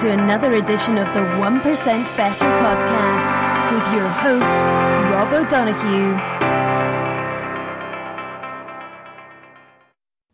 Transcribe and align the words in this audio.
to 0.00 0.10
another 0.10 0.54
edition 0.54 0.96
of 0.96 1.06
the 1.08 1.20
1% 1.20 2.16
Better 2.16 2.46
podcast 2.46 3.70
with 3.70 3.94
your 3.94 4.08
host, 4.08 4.56
Rob 5.12 5.30
O'Donoghue. 5.30 6.16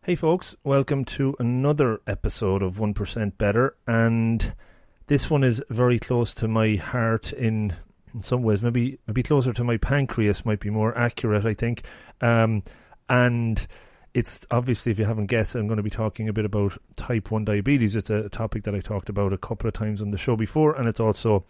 Hey, 0.04 0.14
folks, 0.14 0.54
welcome 0.62 1.04
to 1.06 1.34
another 1.40 2.00
episode 2.06 2.62
of 2.62 2.76
1% 2.76 3.38
Better. 3.38 3.76
And 3.88 4.54
this 5.08 5.28
one 5.28 5.42
is 5.42 5.60
very 5.68 5.98
close 5.98 6.32
to 6.34 6.46
my 6.46 6.76
heart 6.76 7.32
in, 7.32 7.74
in 8.14 8.22
some 8.22 8.44
ways, 8.44 8.62
maybe, 8.62 9.00
maybe 9.08 9.24
closer 9.24 9.52
to 9.52 9.64
my 9.64 9.78
pancreas, 9.78 10.46
might 10.46 10.60
be 10.60 10.70
more 10.70 10.96
accurate, 10.96 11.44
I 11.44 11.54
think. 11.54 11.82
Um, 12.20 12.62
and 13.08 13.66
it's 14.16 14.46
obviously, 14.50 14.90
if 14.90 14.98
you 14.98 15.04
haven't 15.04 15.26
guessed, 15.26 15.54
I'm 15.54 15.66
going 15.66 15.76
to 15.76 15.82
be 15.82 15.90
talking 15.90 16.26
a 16.26 16.32
bit 16.32 16.46
about 16.46 16.78
type 16.96 17.30
1 17.30 17.44
diabetes. 17.44 17.94
It's 17.94 18.08
a 18.08 18.30
topic 18.30 18.62
that 18.62 18.74
I 18.74 18.80
talked 18.80 19.10
about 19.10 19.34
a 19.34 19.36
couple 19.36 19.68
of 19.68 19.74
times 19.74 20.00
on 20.00 20.08
the 20.08 20.16
show 20.16 20.36
before, 20.36 20.74
and 20.74 20.88
it's 20.88 21.00
also 21.00 21.44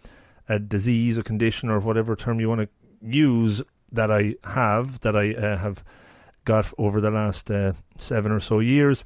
a 0.49 0.59
disease, 0.59 1.17
a 1.17 1.23
condition, 1.23 1.69
or 1.69 1.79
whatever 1.79 2.13
term 2.13 2.41
you 2.41 2.49
want 2.49 2.59
to 2.59 2.69
use 3.01 3.61
that 3.93 4.11
I 4.11 4.35
have, 4.43 4.99
that 4.99 5.15
I 5.15 5.33
uh, 5.33 5.57
have 5.59 5.81
got 6.43 6.73
over 6.77 6.99
the 6.99 7.09
last 7.09 7.49
uh, 7.49 7.71
seven 7.99 8.33
or 8.33 8.41
so 8.41 8.59
years. 8.59 9.05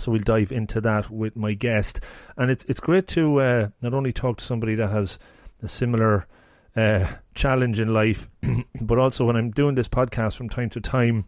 So 0.00 0.10
we'll 0.10 0.22
dive 0.22 0.50
into 0.50 0.80
that 0.80 1.10
with 1.10 1.36
my 1.36 1.52
guest, 1.52 2.00
and 2.36 2.50
it's 2.50 2.64
it's 2.64 2.80
great 2.80 3.06
to 3.08 3.40
uh, 3.40 3.68
not 3.82 3.94
only 3.94 4.12
talk 4.12 4.38
to 4.38 4.44
somebody 4.44 4.74
that 4.74 4.90
has 4.90 5.16
a 5.62 5.68
similar 5.68 6.26
uh, 6.74 7.06
challenge 7.36 7.78
in 7.78 7.94
life, 7.94 8.28
but 8.80 8.98
also 8.98 9.26
when 9.26 9.36
I'm 9.36 9.52
doing 9.52 9.76
this 9.76 9.88
podcast 9.88 10.36
from 10.36 10.48
time 10.48 10.70
to 10.70 10.80
time 10.80 11.26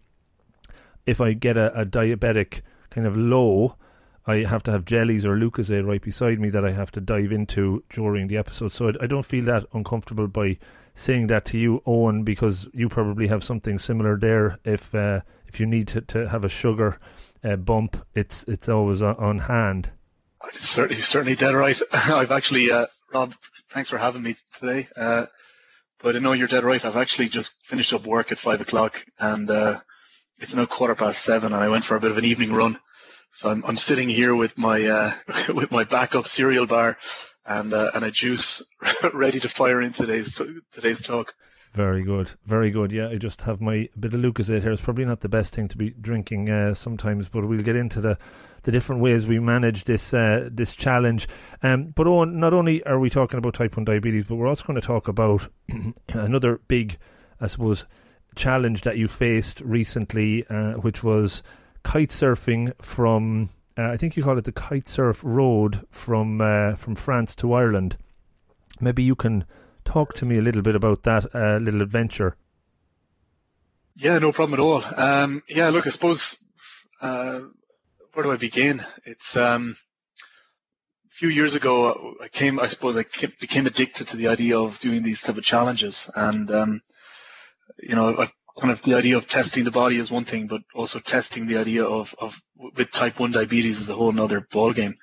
if 1.07 1.21
I 1.21 1.33
get 1.33 1.57
a, 1.57 1.81
a 1.81 1.87
diabetic 1.87 2.63
kind 2.91 3.07
of 3.07 3.17
low, 3.17 3.77
I 4.27 4.37
have 4.45 4.63
to 4.65 4.71
have 4.71 4.85
jellies 4.85 5.25
or 5.25 5.37
Lucozade 5.37 5.87
right 5.87 6.01
beside 6.01 6.39
me 6.39 6.49
that 6.51 6.65
I 6.65 6.73
have 6.73 6.93
to 6.93 7.01
dive 7.01 7.33
into 7.33 7.83
during 7.91 8.29
the 8.29 8.37
episode. 8.37 8.73
So 8.73 8.89
I, 8.89 8.93
I 9.03 9.07
don't 9.07 9.25
feel 9.25 9.45
that 9.47 9.65
uncomfortable 9.73 10.29
by 10.29 10.59
saying 10.95 11.29
that 11.29 11.45
to 11.47 11.59
you, 11.59 11.83
Eoghan, 11.87 12.25
because 12.25 12.69
you 12.73 12.89
probably 12.89 13.27
have 13.27 13.43
something 13.43 13.79
similar 13.79 14.19
there. 14.19 14.59
If 14.65 14.95
uh, 14.95 15.21
if 15.47 15.59
you 15.59 15.67
need 15.67 15.89
to, 15.89 16.01
to 16.03 16.29
have 16.29 16.45
a 16.45 16.49
sugar 16.49 16.99
uh, 17.43 17.57
bump, 17.57 17.97
it's 18.15 18.45
it's 18.45 18.69
always 18.69 19.03
on, 19.03 19.17
on 19.17 19.39
hand. 19.41 19.91
Certainly, 20.53 21.01
certainly 21.03 21.37
dead 21.37 21.55
right. 21.55 21.81
I've 21.93 22.33
actually, 22.33 22.71
uh, 22.71 22.87
Rob, 23.13 23.35
thanks 23.71 23.91
for 23.91 23.99
having 23.99 24.23
me 24.23 24.35
today. 24.59 24.89
Uh, 24.97 25.27
but 26.01 26.17
I 26.17 26.19
know 26.19 26.33
you're 26.33 26.49
dead 26.49 26.65
right. 26.65 26.85
I've 26.85 26.97
actually 26.97 27.29
just 27.29 27.65
finished 27.65 27.93
up 27.93 28.07
work 28.07 28.33
at 28.33 28.39
five 28.39 28.61
o'clock, 28.61 29.05
and 29.19 29.49
uh, 29.51 29.81
it's 30.43 30.55
now 30.55 30.67
quarter 30.67 30.95
past 30.95 31.23
seven, 31.23 31.53
and 31.53 31.63
I 31.63 31.69
went 31.69 31.85
for 31.85 31.97
a 31.97 32.01
bit 32.01 32.11
of 32.11 32.19
an 32.19 32.25
evening 32.25 32.53
run. 32.53 32.79
So 33.35 33.49
I'm, 33.51 33.65
I'm 33.65 33.77
sitting 33.77 34.09
here 34.09 34.35
with 34.35 34.59
my 34.59 34.85
uh, 34.85 35.13
with 35.55 35.71
my 35.71 35.85
backup 35.85 36.27
cereal 36.27 36.67
bar 36.67 36.99
and 37.47 37.73
uh, 37.73 37.91
and 37.95 38.05
a 38.05 38.11
juice 38.11 38.63
ready 39.15 39.41
to 39.41 39.49
fire 39.49 39.81
in 39.81 39.93
today's 39.93 40.41
today's 40.73 41.01
talk. 41.01 41.35
Very 41.73 42.03
good, 42.03 42.33
very 42.45 42.71
good. 42.71 42.93
Yeah, 42.93 43.09
I 43.09 43.17
just 43.17 43.43
have 43.43 43.63
my 43.63 43.89
bit 43.99 44.13
of 44.13 44.21
Lucozade 44.21 44.61
here. 44.61 44.73
It's 44.73 44.83
probably 44.83 45.07
not 45.07 45.21
the 45.21 45.31
best 45.31 45.55
thing 45.55 45.69
to 45.69 45.79
be 45.79 45.91
drinking 45.91 46.51
uh, 46.51 46.75
sometimes, 46.75 47.31
but 47.31 47.47
we'll 47.47 47.63
get 47.63 47.77
into 47.77 48.01
the 48.01 48.19
the 48.65 48.73
different 48.73 49.01
ways 49.01 49.27
we 49.27 49.39
manage 49.41 49.85
this 49.85 50.13
uh, 50.13 50.51
this 50.53 50.75
challenge. 50.75 51.29
Um, 51.63 51.93
but 51.95 52.07
on, 52.07 52.39
not 52.39 52.53
only 52.53 52.85
are 52.85 52.99
we 52.99 53.09
talking 53.09 53.39
about 53.39 53.55
type 53.55 53.77
one 53.77 53.85
diabetes, 53.85 54.27
but 54.27 54.37
we're 54.37 54.49
also 54.49 54.67
going 54.67 54.81
to 54.81 54.87
talk 54.87 55.09
about 55.09 55.49
another 56.09 56.61
big, 56.69 56.99
I 57.41 57.47
suppose, 57.47 57.87
challenge 58.35 58.83
that 58.83 58.97
you 58.97 59.09
faced 59.09 59.61
recently, 59.61 60.47
uh, 60.47 60.73
which 60.73 61.03
was 61.03 61.43
kite 61.83 62.11
surfing 62.11 62.73
from. 62.83 63.51
Uh, 63.77 63.91
I 63.91 63.97
think 63.97 64.17
you 64.17 64.23
call 64.23 64.39
it 64.39 64.45
the 64.45 64.53
kite 64.53 64.87
surf 64.87 65.21
road 65.25 65.87
from 65.91 66.41
uh, 66.41 66.77
from 66.77 66.95
France 66.95 67.35
to 67.37 67.53
Ireland. 67.53 67.97
Maybe 68.81 69.03
you 69.03 69.15
can 69.15 69.45
talk 69.85 70.15
to 70.15 70.27
me 70.27 70.39
a 70.39 70.43
little 70.43 70.63
bit 70.63 70.77
about 70.77 71.03
that 71.05 71.35
uh, 71.35 71.59
little 71.59 71.83
adventure. 71.83 72.37
Yeah, 73.95 74.19
no 74.19 74.33
problem 74.33 74.59
at 74.59 74.63
all. 74.63 74.83
Um, 74.97 75.43
yeah, 75.49 75.69
look, 75.69 75.87
I 75.87 75.91
suppose 75.91 76.37
uh, 77.01 77.41
where 78.15 78.25
do 78.25 78.33
I 78.33 78.37
begin? 78.37 78.83
It's 79.05 79.37
um, 79.37 79.77
a 81.11 81.15
few 81.15 81.29
years 81.29 81.55
ago. 81.55 82.15
I 82.23 82.29
came, 82.29 82.59
I 82.59 82.67
suppose, 82.69 82.97
I 82.97 83.05
became 83.41 83.67
addicted 83.67 84.09
to 84.09 84.17
the 84.17 84.29
idea 84.29 84.59
of 84.59 84.79
doing 84.79 85.03
these 85.03 85.23
type 85.23 85.37
of 85.37 85.45
challenges, 85.45 86.11
and 86.15 86.51
um, 86.51 86.83
you 87.79 87.95
know, 87.95 88.27
kind 88.59 88.73
of 88.73 88.83
the 88.83 88.95
idea 88.95 89.17
of 89.17 89.29
testing 89.29 89.65
the 89.65 89.71
body 89.71 89.97
is 89.97 90.11
one 90.11 90.25
thing, 90.25 90.47
but 90.47 90.63
also 90.75 90.99
testing 90.99 91.47
the 91.47 91.59
idea 91.59 91.85
of, 91.85 92.15
of 92.19 92.41
with 92.57 92.91
type 92.91 93.19
1 93.19 93.33
diabetes 93.33 93.81
is 93.81 93.91
a 93.91 93.95
whole 93.95 94.19
other 94.21 94.41
ballgame. 94.41 94.95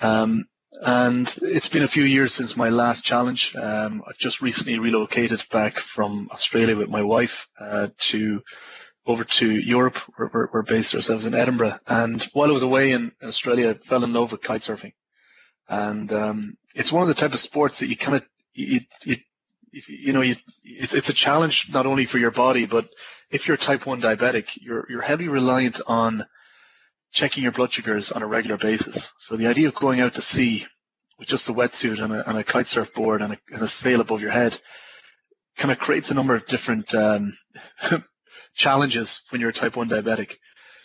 Um, 0.00 0.46
and 0.72 1.32
it's 1.42 1.68
been 1.68 1.82
a 1.82 1.88
few 1.88 2.04
years 2.04 2.34
since 2.34 2.56
my 2.56 2.68
last 2.68 3.04
challenge. 3.04 3.54
Um, 3.56 4.02
I've 4.06 4.18
just 4.18 4.42
recently 4.42 4.78
relocated 4.78 5.44
back 5.50 5.78
from 5.78 6.28
Australia 6.32 6.76
with 6.76 6.88
my 6.88 7.02
wife 7.02 7.48
uh, 7.58 7.88
to 7.98 8.42
over 9.06 9.24
to 9.24 9.50
Europe. 9.50 9.98
We're, 10.18 10.48
we're, 10.52 10.62
based 10.62 10.94
ourselves 10.94 11.24
in 11.24 11.34
Edinburgh. 11.34 11.78
And 11.86 12.22
while 12.34 12.50
I 12.50 12.52
was 12.52 12.62
away 12.62 12.92
in 12.92 13.12
Australia, 13.22 13.70
I 13.70 13.74
fell 13.74 14.04
in 14.04 14.12
love 14.12 14.32
with 14.32 14.42
kitesurfing. 14.42 14.92
And 15.68 16.12
um, 16.12 16.58
it's 16.74 16.92
one 16.92 17.02
of 17.02 17.08
the 17.08 17.14
type 17.20 17.32
of 17.32 17.40
sports 17.40 17.80
that 17.80 17.88
you 17.88 17.96
kind 17.96 18.16
of 18.16 18.24
you, 18.52 18.80
if, 19.72 19.88
you 19.88 20.12
know, 20.12 20.20
you, 20.20 20.36
it's, 20.64 20.94
it's 20.94 21.08
a 21.08 21.14
challenge 21.14 21.68
not 21.72 21.86
only 21.86 22.04
for 22.04 22.18
your 22.18 22.30
body, 22.30 22.66
but 22.66 22.88
if 23.30 23.46
you're 23.46 23.56
type 23.56 23.86
1 23.86 24.00
diabetic, 24.00 24.58
you're, 24.60 24.86
you're 24.88 25.02
heavily 25.02 25.28
reliant 25.28 25.80
on 25.86 26.26
checking 27.12 27.42
your 27.42 27.52
blood 27.52 27.72
sugars 27.72 28.12
on 28.12 28.22
a 28.22 28.26
regular 28.26 28.56
basis. 28.56 29.12
So 29.20 29.36
the 29.36 29.46
idea 29.46 29.68
of 29.68 29.74
going 29.74 30.00
out 30.00 30.14
to 30.14 30.22
sea 30.22 30.66
with 31.18 31.28
just 31.28 31.48
a 31.48 31.52
wetsuit 31.52 32.02
and 32.02 32.12
a, 32.12 32.28
and 32.28 32.38
a 32.38 32.44
kite 32.44 32.68
surf 32.68 32.92
board 32.94 33.22
and 33.22 33.34
a, 33.34 33.38
and 33.50 33.62
a 33.62 33.68
sail 33.68 34.00
above 34.00 34.20
your 34.20 34.30
head 34.30 34.58
kind 35.56 35.72
of 35.72 35.78
creates 35.78 36.10
a 36.10 36.14
number 36.14 36.34
of 36.34 36.46
different 36.46 36.94
um, 36.94 37.36
challenges 38.54 39.22
when 39.30 39.40
you're 39.40 39.50
a 39.50 39.54
type 39.54 39.76
1 39.76 39.88
diabetic. 39.88 40.36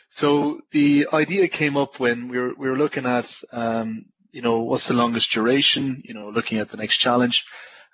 So 0.10 0.62
the 0.72 1.08
idea 1.12 1.48
came 1.48 1.78
up 1.78 2.00
when 2.00 2.28
we 2.28 2.38
were, 2.40 2.54
we 2.56 2.70
were 2.70 2.78
looking 2.78 3.06
at, 3.06 3.36
um, 3.52 4.06
you 4.32 4.42
know, 4.42 4.62
what's 4.62 4.88
the 4.88 4.94
longest 4.94 5.32
duration, 5.32 6.02
you 6.06 6.14
know, 6.14 6.30
looking 6.30 6.60
at 6.60 6.70
the 6.70 6.78
next 6.78 6.98
challenge. 6.98 7.46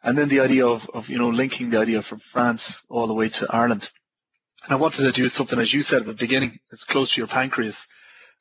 And 0.04 0.18
then 0.18 0.30
the 0.30 0.40
idea 0.40 0.66
of, 0.66 0.90
of, 0.94 1.10
you 1.10 1.18
know, 1.18 1.30
linking 1.30 1.70
the 1.70 1.80
idea 1.80 2.02
from 2.02 2.20
France 2.20 2.86
all 2.90 3.08
the 3.08 3.14
way 3.14 3.30
to 3.30 3.48
Ireland. 3.50 3.90
And 4.64 4.74
I 4.74 4.76
wanted 4.78 5.04
to 5.04 5.12
do 5.12 5.30
something, 5.30 5.60
as 5.60 5.74
you 5.74 5.82
said 5.82 6.02
at 6.02 6.08
the 6.08 6.14
beginning, 6.14 6.58
that's 6.70 6.84
close 6.84 7.14
to 7.14 7.22
your 7.22 7.28
pancreas, 7.28 7.88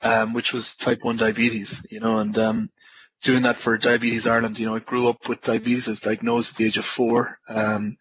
um, 0.02 0.34
which 0.34 0.52
was 0.52 0.76
type 0.76 1.02
1 1.02 1.16
diabetes, 1.16 1.86
you 1.90 2.00
know, 2.00 2.18
and, 2.18 2.36
um, 2.38 2.70
doing 3.22 3.42
that 3.42 3.56
for 3.56 3.76
Diabetes 3.76 4.26
Ireland, 4.26 4.58
you 4.58 4.66
know, 4.66 4.76
I 4.76 4.80
grew 4.80 5.08
up 5.08 5.28
with 5.28 5.42
diabetes, 5.42 5.88
I 5.88 5.92
was 5.92 6.00
diagnosed 6.00 6.52
at 6.52 6.56
the 6.56 6.66
age 6.66 6.78
of 6.78 6.84
four. 6.84 7.38
Um, 7.48 7.96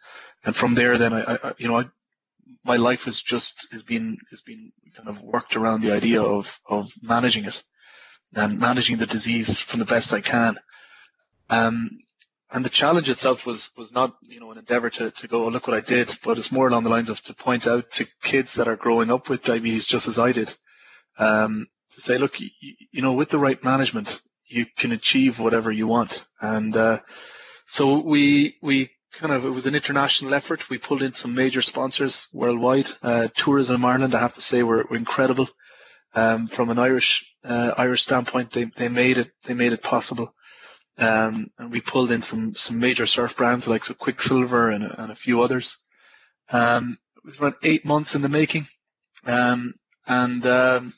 and 0.45 0.55
from 0.55 0.75
there, 0.75 0.97
then 0.97 1.13
I, 1.13 1.37
I 1.43 1.53
you 1.57 1.67
know, 1.67 1.79
I, 1.79 1.85
my 2.63 2.75
life 2.77 3.05
has 3.05 3.21
just, 3.21 3.67
has 3.71 3.83
been, 3.83 4.17
has 4.29 4.41
been 4.41 4.71
kind 4.95 5.09
of 5.09 5.21
worked 5.21 5.55
around 5.55 5.81
the 5.81 5.91
idea 5.91 6.21
of, 6.21 6.59
of 6.69 6.91
managing 7.01 7.45
it 7.45 7.63
and 8.35 8.59
managing 8.59 8.97
the 8.97 9.05
disease 9.05 9.59
from 9.59 9.79
the 9.79 9.85
best 9.85 10.13
I 10.13 10.21
can. 10.21 10.59
Um, 11.49 11.99
and 12.51 12.63
the 12.63 12.69
challenge 12.69 13.09
itself 13.09 13.45
was 13.45 13.71
was 13.77 13.91
not 13.91 14.15
you 14.21 14.39
know 14.39 14.51
an 14.51 14.57
endeavor 14.57 14.89
to 14.89 15.11
to 15.11 15.27
go 15.27 15.45
oh, 15.45 15.49
look 15.49 15.67
what 15.67 15.77
I 15.77 15.81
did, 15.81 16.15
but 16.23 16.37
it's 16.37 16.51
more 16.51 16.67
along 16.67 16.83
the 16.83 16.89
lines 16.89 17.09
of 17.09 17.21
to 17.23 17.33
point 17.33 17.67
out 17.67 17.91
to 17.91 18.07
kids 18.21 18.55
that 18.55 18.67
are 18.67 18.75
growing 18.75 19.11
up 19.11 19.29
with 19.29 19.43
diabetes 19.43 19.87
just 19.87 20.07
as 20.07 20.19
I 20.19 20.31
did, 20.31 20.53
um, 21.17 21.67
to 21.93 22.01
say 22.01 22.17
look 22.17 22.39
you, 22.39 22.49
you, 22.91 23.01
know 23.01 23.13
with 23.13 23.29
the 23.29 23.39
right 23.39 23.61
management 23.63 24.21
you 24.45 24.65
can 24.77 24.91
achieve 24.91 25.39
whatever 25.39 25.71
you 25.71 25.87
want, 25.87 26.25
and 26.39 26.75
uh, 26.75 26.99
so 27.67 27.99
we 27.99 28.55
we 28.61 28.91
kind 29.13 29.33
of 29.33 29.45
it 29.45 29.49
was 29.49 29.65
an 29.65 29.75
international 29.75 30.33
effort. 30.33 30.69
We 30.69 30.77
pulled 30.77 31.01
in 31.01 31.13
some 31.13 31.35
major 31.35 31.61
sponsors 31.61 32.27
worldwide. 32.33 32.87
Uh, 33.01 33.27
Tourism 33.35 33.83
Ireland, 33.83 34.15
I 34.15 34.19
have 34.19 34.33
to 34.35 34.41
say, 34.41 34.63
were, 34.63 34.85
were 34.89 34.97
incredible. 34.97 35.49
Um, 36.15 36.47
from 36.47 36.69
an 36.69 36.79
Irish 36.79 37.25
uh, 37.43 37.73
Irish 37.77 38.03
standpoint, 38.03 38.51
they 38.51 38.65
they 38.65 38.87
made 38.87 39.17
it 39.17 39.31
they 39.43 39.53
made 39.53 39.73
it 39.73 39.83
possible. 39.83 40.33
Um, 40.97 41.51
and 41.57 41.71
we 41.71 41.81
pulled 41.81 42.11
in 42.11 42.21
some 42.21 42.55
some 42.55 42.79
major 42.79 43.05
surf 43.05 43.35
brands 43.37 43.67
like 43.67 43.85
so 43.85 43.93
Quiksilver 43.93 44.71
and, 44.71 44.83
and 44.83 45.11
a 45.11 45.15
few 45.15 45.41
others. 45.41 45.77
Um, 46.49 46.97
it 47.17 47.25
was 47.25 47.39
around 47.39 47.55
eight 47.63 47.85
months 47.85 48.15
in 48.15 48.21
the 48.21 48.29
making, 48.29 48.67
um, 49.25 49.73
and 50.07 50.45
um, 50.47 50.93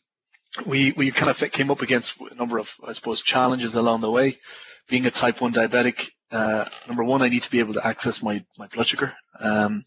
we 0.66 0.92
we 0.92 1.12
kind 1.12 1.30
of 1.30 1.52
came 1.52 1.70
up 1.70 1.82
against 1.82 2.20
a 2.22 2.36
number 2.36 2.60
of 2.60 2.72
I 2.86 2.94
suppose 2.94 3.22
challenges 3.22 3.76
along 3.76 4.02
the 4.02 4.12
way. 4.12 4.38
Being 4.88 5.06
a 5.06 5.12
type 5.12 5.42
one 5.42 5.54
diabetic, 5.54 6.10
uh, 6.32 6.66
number 6.88 7.04
one, 7.04 7.22
I 7.22 7.30
need 7.30 7.44
to 7.44 7.52
be 7.52 7.60
able 7.60 7.74
to 7.74 7.86
access 7.86 8.24
my 8.24 8.44
my 8.58 8.68
blood 8.68 8.88
sugar, 8.88 9.14
um, 9.40 9.84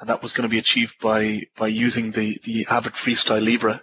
and 0.00 0.08
that 0.08 0.22
was 0.22 0.32
going 0.32 0.48
to 0.48 0.52
be 0.52 0.58
achieved 0.58 0.94
by 1.00 1.42
by 1.56 1.68
using 1.68 2.12
the 2.12 2.40
the 2.44 2.66
Abbott 2.70 2.94
Freestyle 2.94 3.44
Libre 3.44 3.82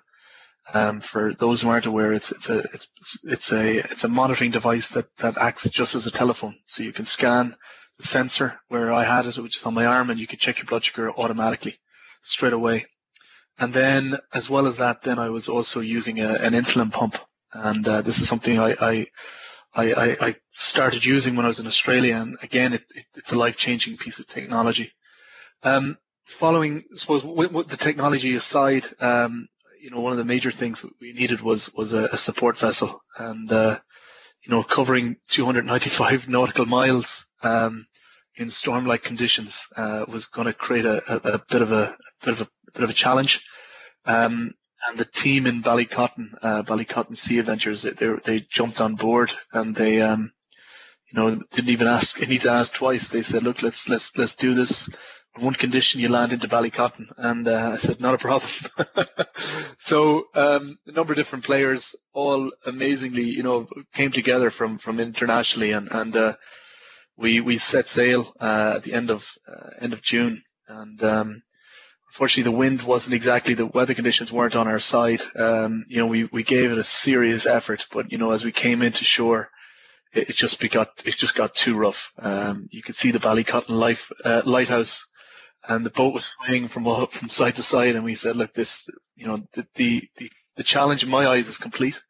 um, 0.73 0.99
for 0.99 1.33
those 1.33 1.61
who 1.61 1.69
aren't 1.69 1.85
aware, 1.85 2.11
it's 2.11 2.31
it's 2.31 2.49
a 2.49 2.59
it's 2.59 2.89
it's 3.23 3.51
a 3.51 3.77
it's 3.77 4.03
a 4.03 4.09
monitoring 4.09 4.51
device 4.51 4.89
that 4.89 5.15
that 5.17 5.37
acts 5.37 5.69
just 5.69 5.95
as 5.95 6.07
a 6.07 6.11
telephone. 6.11 6.55
So 6.65 6.83
you 6.83 6.91
can 6.91 7.05
scan 7.05 7.55
the 7.97 8.03
sensor 8.03 8.59
where 8.67 8.91
I 8.91 9.03
had 9.03 9.25
it, 9.25 9.37
which 9.37 9.57
is 9.57 9.65
on 9.65 9.73
my 9.73 9.85
arm, 9.85 10.09
and 10.09 10.19
you 10.19 10.27
can 10.27 10.39
check 10.39 10.57
your 10.57 10.65
blood 10.65 10.83
sugar 10.83 11.11
automatically 11.11 11.79
straight 12.21 12.53
away. 12.53 12.85
And 13.59 13.73
then, 13.73 14.17
as 14.33 14.49
well 14.49 14.67
as 14.67 14.77
that, 14.77 15.01
then 15.01 15.17
I 15.17 15.29
was 15.29 15.49
also 15.49 15.79
using 15.79 16.19
a, 16.19 16.33
an 16.33 16.53
insulin 16.53 16.91
pump, 16.91 17.17
and 17.53 17.87
uh, 17.87 18.01
this 18.01 18.19
is 18.19 18.27
something 18.27 18.59
I, 18.59 18.75
I 18.79 19.07
I, 19.75 20.17
I, 20.19 20.35
started 20.51 21.05
using 21.05 21.35
when 21.35 21.45
I 21.45 21.49
was 21.49 21.59
in 21.59 21.67
Australia, 21.67 22.15
and 22.15 22.35
again, 22.41 22.73
it, 22.73 22.83
it, 22.95 23.05
it's 23.15 23.31
a 23.31 23.37
life-changing 23.37 23.97
piece 23.97 24.17
of 24.17 24.27
technology. 24.27 24.91
Um, 25.61 25.97
following, 26.25 26.83
I 26.91 26.97
suppose, 26.97 27.21
the 27.21 27.77
technology 27.77 28.33
aside, 28.33 28.85
um, 28.99 29.47
you 29.81 29.91
know, 29.91 29.99
one 29.99 30.11
of 30.11 30.17
the 30.17 30.25
major 30.25 30.51
things 30.51 30.83
we 30.99 31.13
needed 31.13 31.41
was 31.41 31.73
was 31.75 31.93
a, 31.93 32.09
a 32.11 32.17
support 32.17 32.57
vessel, 32.57 33.01
and 33.17 33.51
uh, 33.51 33.79
you 34.43 34.51
know, 34.51 34.63
covering 34.63 35.17
295 35.29 36.27
nautical 36.29 36.65
miles 36.65 37.25
um, 37.43 37.87
in 38.35 38.49
storm-like 38.49 39.03
conditions 39.03 39.67
uh, 39.75 40.05
was 40.07 40.27
going 40.27 40.47
to 40.47 40.53
create 40.53 40.85
a, 40.85 41.01
a, 41.11 41.33
a, 41.33 41.43
bit 41.49 41.61
of 41.61 41.71
a, 41.71 41.97
bit 42.23 42.33
of 42.33 42.41
a 42.41 42.47
bit 42.73 42.83
of 42.83 42.89
a 42.89 42.93
challenge. 42.93 43.43
Um, 44.05 44.53
and 44.87 44.97
the 44.97 45.05
team 45.05 45.47
in 45.47 45.63
Ballycotton, 45.63 46.37
uh, 46.41 46.63
Ballycotton 46.63 47.17
Sea 47.17 47.39
Adventures, 47.39 47.81
they, 47.81 47.91
they, 48.23 48.39
jumped 48.41 48.79
on 48.79 48.95
board 48.95 49.33
and 49.51 49.75
they, 49.75 50.01
um, 50.01 50.31
you 51.11 51.19
know, 51.19 51.41
didn't 51.51 51.69
even 51.69 51.87
ask, 51.87 52.21
it 52.21 52.29
needs 52.29 52.43
to 52.43 52.51
ask 52.51 52.75
twice. 52.75 53.07
They 53.07 53.23
said, 53.23 53.41
look, 53.41 53.63
let's, 53.63 53.89
let's, 53.89 54.15
let's 54.17 54.35
do 54.35 54.53
this 54.53 54.87
on 55.37 55.43
one 55.43 55.53
condition 55.53 55.99
you 55.99 56.09
land 56.09 56.33
into 56.33 56.47
Ballycotton. 56.47 57.07
And, 57.17 57.47
uh, 57.47 57.71
I 57.73 57.77
said, 57.77 57.99
not 57.99 58.15
a 58.15 58.17
problem. 58.17 58.51
so, 59.79 60.25
um, 60.33 60.77
a 60.87 60.91
number 60.91 61.13
of 61.13 61.17
different 61.17 61.45
players 61.45 61.95
all 62.13 62.51
amazingly, 62.65 63.23
you 63.23 63.43
know, 63.43 63.67
came 63.93 64.11
together 64.11 64.49
from, 64.49 64.77
from 64.77 64.99
internationally 64.99 65.71
and, 65.71 65.89
and, 65.91 66.15
uh, 66.15 66.33
we, 67.15 67.41
we 67.41 67.57
set 67.57 67.87
sail, 67.87 68.33
uh, 68.39 68.73
at 68.75 68.83
the 68.83 68.93
end 68.93 69.09
of, 69.09 69.27
uh, 69.47 69.69
end 69.79 69.93
of 69.93 70.01
June 70.01 70.43
and, 70.67 71.01
um, 71.03 71.41
unfortunately 72.09 72.51
the 72.51 72.57
wind 72.57 72.81
wasn't 72.81 73.13
exactly 73.13 73.53
the 73.53 73.65
weather 73.65 73.93
conditions 73.93 74.31
weren't 74.31 74.55
on 74.55 74.67
our 74.67 74.79
side. 74.79 75.21
Um, 75.35 75.85
you 75.87 75.97
know, 75.97 76.07
we, 76.07 76.25
we 76.25 76.43
gave 76.43 76.71
it 76.71 76.77
a 76.77 76.83
serious 76.83 77.45
effort, 77.45 77.87
but 77.91 78.11
you 78.11 78.17
know, 78.17 78.31
as 78.31 78.45
we 78.45 78.51
came 78.51 78.81
into 78.81 79.03
shore, 79.03 79.49
it, 80.13 80.35
just 80.35 80.59
got 80.71 80.89
it 81.05 81.15
just 81.15 81.35
got 81.35 81.53
too 81.53 81.75
rough. 81.75 82.11
Um, 82.17 82.69
you 82.71 82.81
could 82.81 82.95
see 82.95 83.11
the 83.11 83.19
Ballycotton 83.19 83.69
life, 83.69 84.11
uh, 84.23 84.41
lighthouse, 84.45 85.05
and 85.67 85.85
the 85.85 85.89
boat 85.89 86.13
was 86.13 86.25
swaying 86.25 86.67
from 86.67 87.07
from 87.11 87.29
side 87.29 87.55
to 87.55 87.63
side. 87.63 87.95
And 87.95 88.05
we 88.05 88.15
said, 88.15 88.35
look, 88.35 88.53
this, 88.53 88.89
you 89.15 89.27
know, 89.27 89.43
the 89.53 89.67
the 89.75 90.09
the, 90.17 90.31
the 90.55 90.63
challenge 90.63 91.03
in 91.03 91.09
my 91.09 91.27
eyes 91.27 91.47
is 91.47 91.57
complete. 91.57 92.01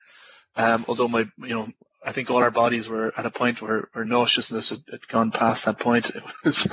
Um, 0.55 0.85
although 0.87 1.07
my, 1.07 1.27
you 1.37 1.55
know, 1.55 1.67
I 2.03 2.11
think 2.11 2.31
all 2.31 2.37
our 2.37 2.51
bodies 2.51 2.87
were 2.87 3.13
at 3.15 3.25
a 3.25 3.31
point 3.31 3.61
where, 3.61 3.89
where 3.93 4.05
nauseousness 4.05 4.69
had, 4.69 4.79
had 4.89 5.07
gone 5.07 5.31
past 5.31 5.65
that 5.65 5.79
point. 5.79 6.11
It 6.15 6.23
was, 6.43 6.67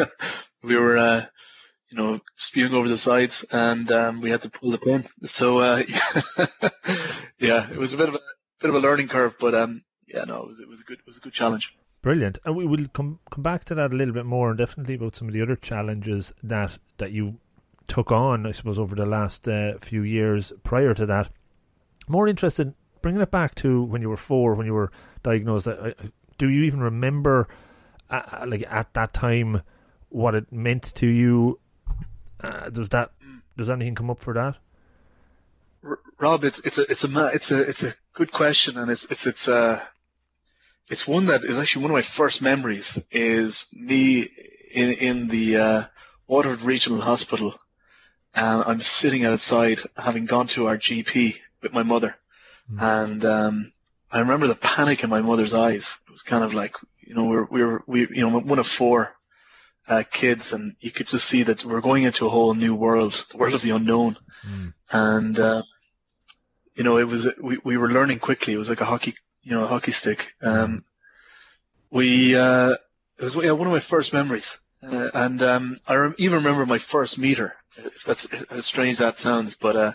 we 0.63 0.77
were, 0.77 0.97
uh, 0.97 1.27
you 1.91 1.99
know, 1.99 2.21
spewing 2.37 2.73
over 2.73 2.89
the 2.89 2.97
sides, 2.97 3.45
and 3.51 3.91
um, 3.93 4.21
we 4.21 4.31
had 4.31 4.43
to 4.43 4.51
pull 4.51 4.71
the 4.71 4.79
pin. 4.79 5.07
So 5.25 5.59
uh, 5.59 5.83
yeah, 7.39 7.71
it 7.71 7.77
was 7.77 7.93
a 7.93 7.97
bit 7.97 8.09
of 8.09 8.15
a 8.15 8.21
bit 8.61 8.71
of 8.71 8.77
a 8.77 8.81
learning 8.81 9.09
curve, 9.09 9.35
but 9.39 9.55
um, 9.55 9.83
yeah, 10.09 10.25
no, 10.25 10.43
it 10.43 10.49
was 10.49 10.61
it 10.61 10.69
was 10.69 10.81
a 10.81 10.85
good 10.85 10.99
it 10.99 11.07
was 11.07 11.19
a 11.19 11.21
good 11.21 11.33
challenge. 11.33 11.77
Brilliant, 12.05 12.39
and 12.45 12.55
we 12.55 12.67
will 12.67 12.87
come 12.93 13.19
come 13.31 13.43
back 13.43 13.65
to 13.65 13.75
that 13.77 13.91
a 13.91 13.97
little 13.97 14.13
bit 14.13 14.27
more, 14.27 14.51
and 14.51 14.59
definitely 14.59 14.97
about 14.97 15.17
some 15.17 15.27
of 15.27 15.33
the 15.33 15.41
other 15.41 15.57
challenges 15.57 16.35
that 16.43 16.77
that 16.99 17.13
you 17.13 17.39
took 17.89 18.13
on, 18.13 18.45
I 18.45 18.53
suppose, 18.53 18.79
over 18.79 18.95
the 18.95 19.07
last 19.07 19.49
uh, 19.49 19.79
few 19.79 20.03
years 20.03 20.53
prior 20.65 20.93
to 20.93 21.07
that. 21.07 21.31
More 22.07 22.29
interested, 22.29 22.75
bringing 23.01 23.23
it 23.23 23.31
back 23.31 23.55
to 23.55 23.83
when 23.83 24.03
you 24.03 24.11
were 24.11 24.19
four, 24.19 24.55
when 24.55 24.67
you 24.67 24.75
were 24.75 24.93
diagnosed. 25.23 25.67
do 26.37 26.51
you 26.51 26.65
even 26.65 26.81
remember, 26.81 27.49
uh, 28.11 28.45
like 28.47 28.67
at 28.71 28.93
that 28.93 29.15
time, 29.15 29.63
what 30.11 30.35
it 30.35 30.53
meant 30.53 30.95
to 30.97 31.07
you 31.07 31.59
uh, 32.43 32.69
does 32.69 32.91
that 32.91 33.13
does 33.57 33.71
anything 33.71 33.95
come 33.95 34.11
up 34.11 34.21
for 34.21 34.35
that? 34.35 34.57
Rob, 36.19 36.45
it's 36.45 36.59
it's 36.61 36.77
a 36.77 36.83
it's 36.83 37.03
a 37.03 37.27
it's 37.29 37.51
a 37.51 37.61
it's 37.63 37.83
a 37.83 37.95
good 38.13 38.31
question, 38.31 38.77
and 38.77 38.91
it's 38.91 39.11
it's 39.11 39.27
it's 39.27 39.49
a 39.49 39.89
it's 40.89 41.09
one 41.09 41.27
that 41.27 41.45
is 41.45 41.57
actually 41.57 41.83
one 41.83 41.91
of 41.91 41.97
my 41.97 42.03
first 42.03 42.43
memories. 42.43 42.99
Is 43.11 43.67
me 43.73 44.29
in 44.73 44.91
in 44.93 45.29
the 45.29 45.57
uh, 45.57 45.85
Waterford 46.27 46.63
Regional 46.63 47.01
Hospital, 47.01 47.55
and 48.35 48.63
I'm 48.67 48.81
sitting 48.81 49.25
outside, 49.25 49.81
having 49.97 50.27
gone 50.27 50.47
to 50.49 50.67
our 50.67 50.77
GP 50.77 51.37
with 51.63 51.73
my 51.73 51.83
mother, 51.83 52.17
mm. 52.71 52.81
and 52.81 53.25
um, 53.25 53.73
I 54.11 54.21
remember 54.21 54.47
the 54.47 54.55
panic 54.55 55.05
in 55.05 55.11
my 55.11 55.23
mother's 55.23 55.55
eyes. 55.55 55.97
It 56.07 56.13
was 56.13 56.23
kind 56.23 56.45
of 56.45 56.55
like 56.55 56.77
you 57.01 57.15
know 57.15 57.25
we 57.25 57.37
were 57.37 57.49
we 57.51 57.63
were 57.63 57.83
we 57.87 58.01
you 58.01 58.29
know 58.29 58.39
one 58.39 58.59
of 58.59 58.67
four 58.67 59.15
uh, 59.89 60.03
kids, 60.11 60.53
and 60.53 60.77
you 60.81 60.91
could 60.91 61.07
just 61.07 61.27
see 61.27 61.43
that 61.45 61.65
we're 61.65 61.81
going 61.81 62.05
into 62.05 62.27
a 62.27 62.31
whole 62.31 62.55
new 62.55 62.75
world, 62.75 63.25
the 63.31 63.37
world 63.37 63.55
of 63.55 63.63
the 63.63 63.71
unknown. 63.71 64.17
Mm. 64.47 64.75
And 64.91 65.39
uh, 65.39 65.63
you 66.75 66.85
know, 66.85 66.99
it 66.99 67.05
was 67.09 67.29
we 67.41 67.59
we 67.65 67.77
were 67.77 67.91
learning 67.91 68.19
quickly. 68.19 68.53
It 68.53 68.59
was 68.59 68.69
like 68.69 68.81
a 68.81 68.85
hockey, 68.87 69.15
you 69.45 69.53
know, 69.53 69.65
a 69.65 69.69
hockey 69.69 69.93
stick. 69.93 70.33
Um, 70.43 70.85
we 71.91 72.35
uh, 72.35 72.71
it 73.19 73.23
was 73.23 73.37
yeah, 73.37 73.53
one 73.53 73.67
of 73.67 73.73
my 73.73 73.81
first 73.81 74.13
memories, 74.13 74.59
uh, 74.83 75.11
and 75.15 75.43
um, 75.43 75.77
I 75.87 75.95
rem- 75.95 76.15
even 76.19 76.39
remember 76.39 76.67
my 76.67 76.79
first 76.79 77.19
meter. 77.19 77.55
If 77.77 78.05
that's 78.05 78.29
how 78.51 78.61
strange 78.61 78.99
that 78.99 79.21
sounds, 79.21 79.57
but 79.57 79.77
uh, 79.77 79.93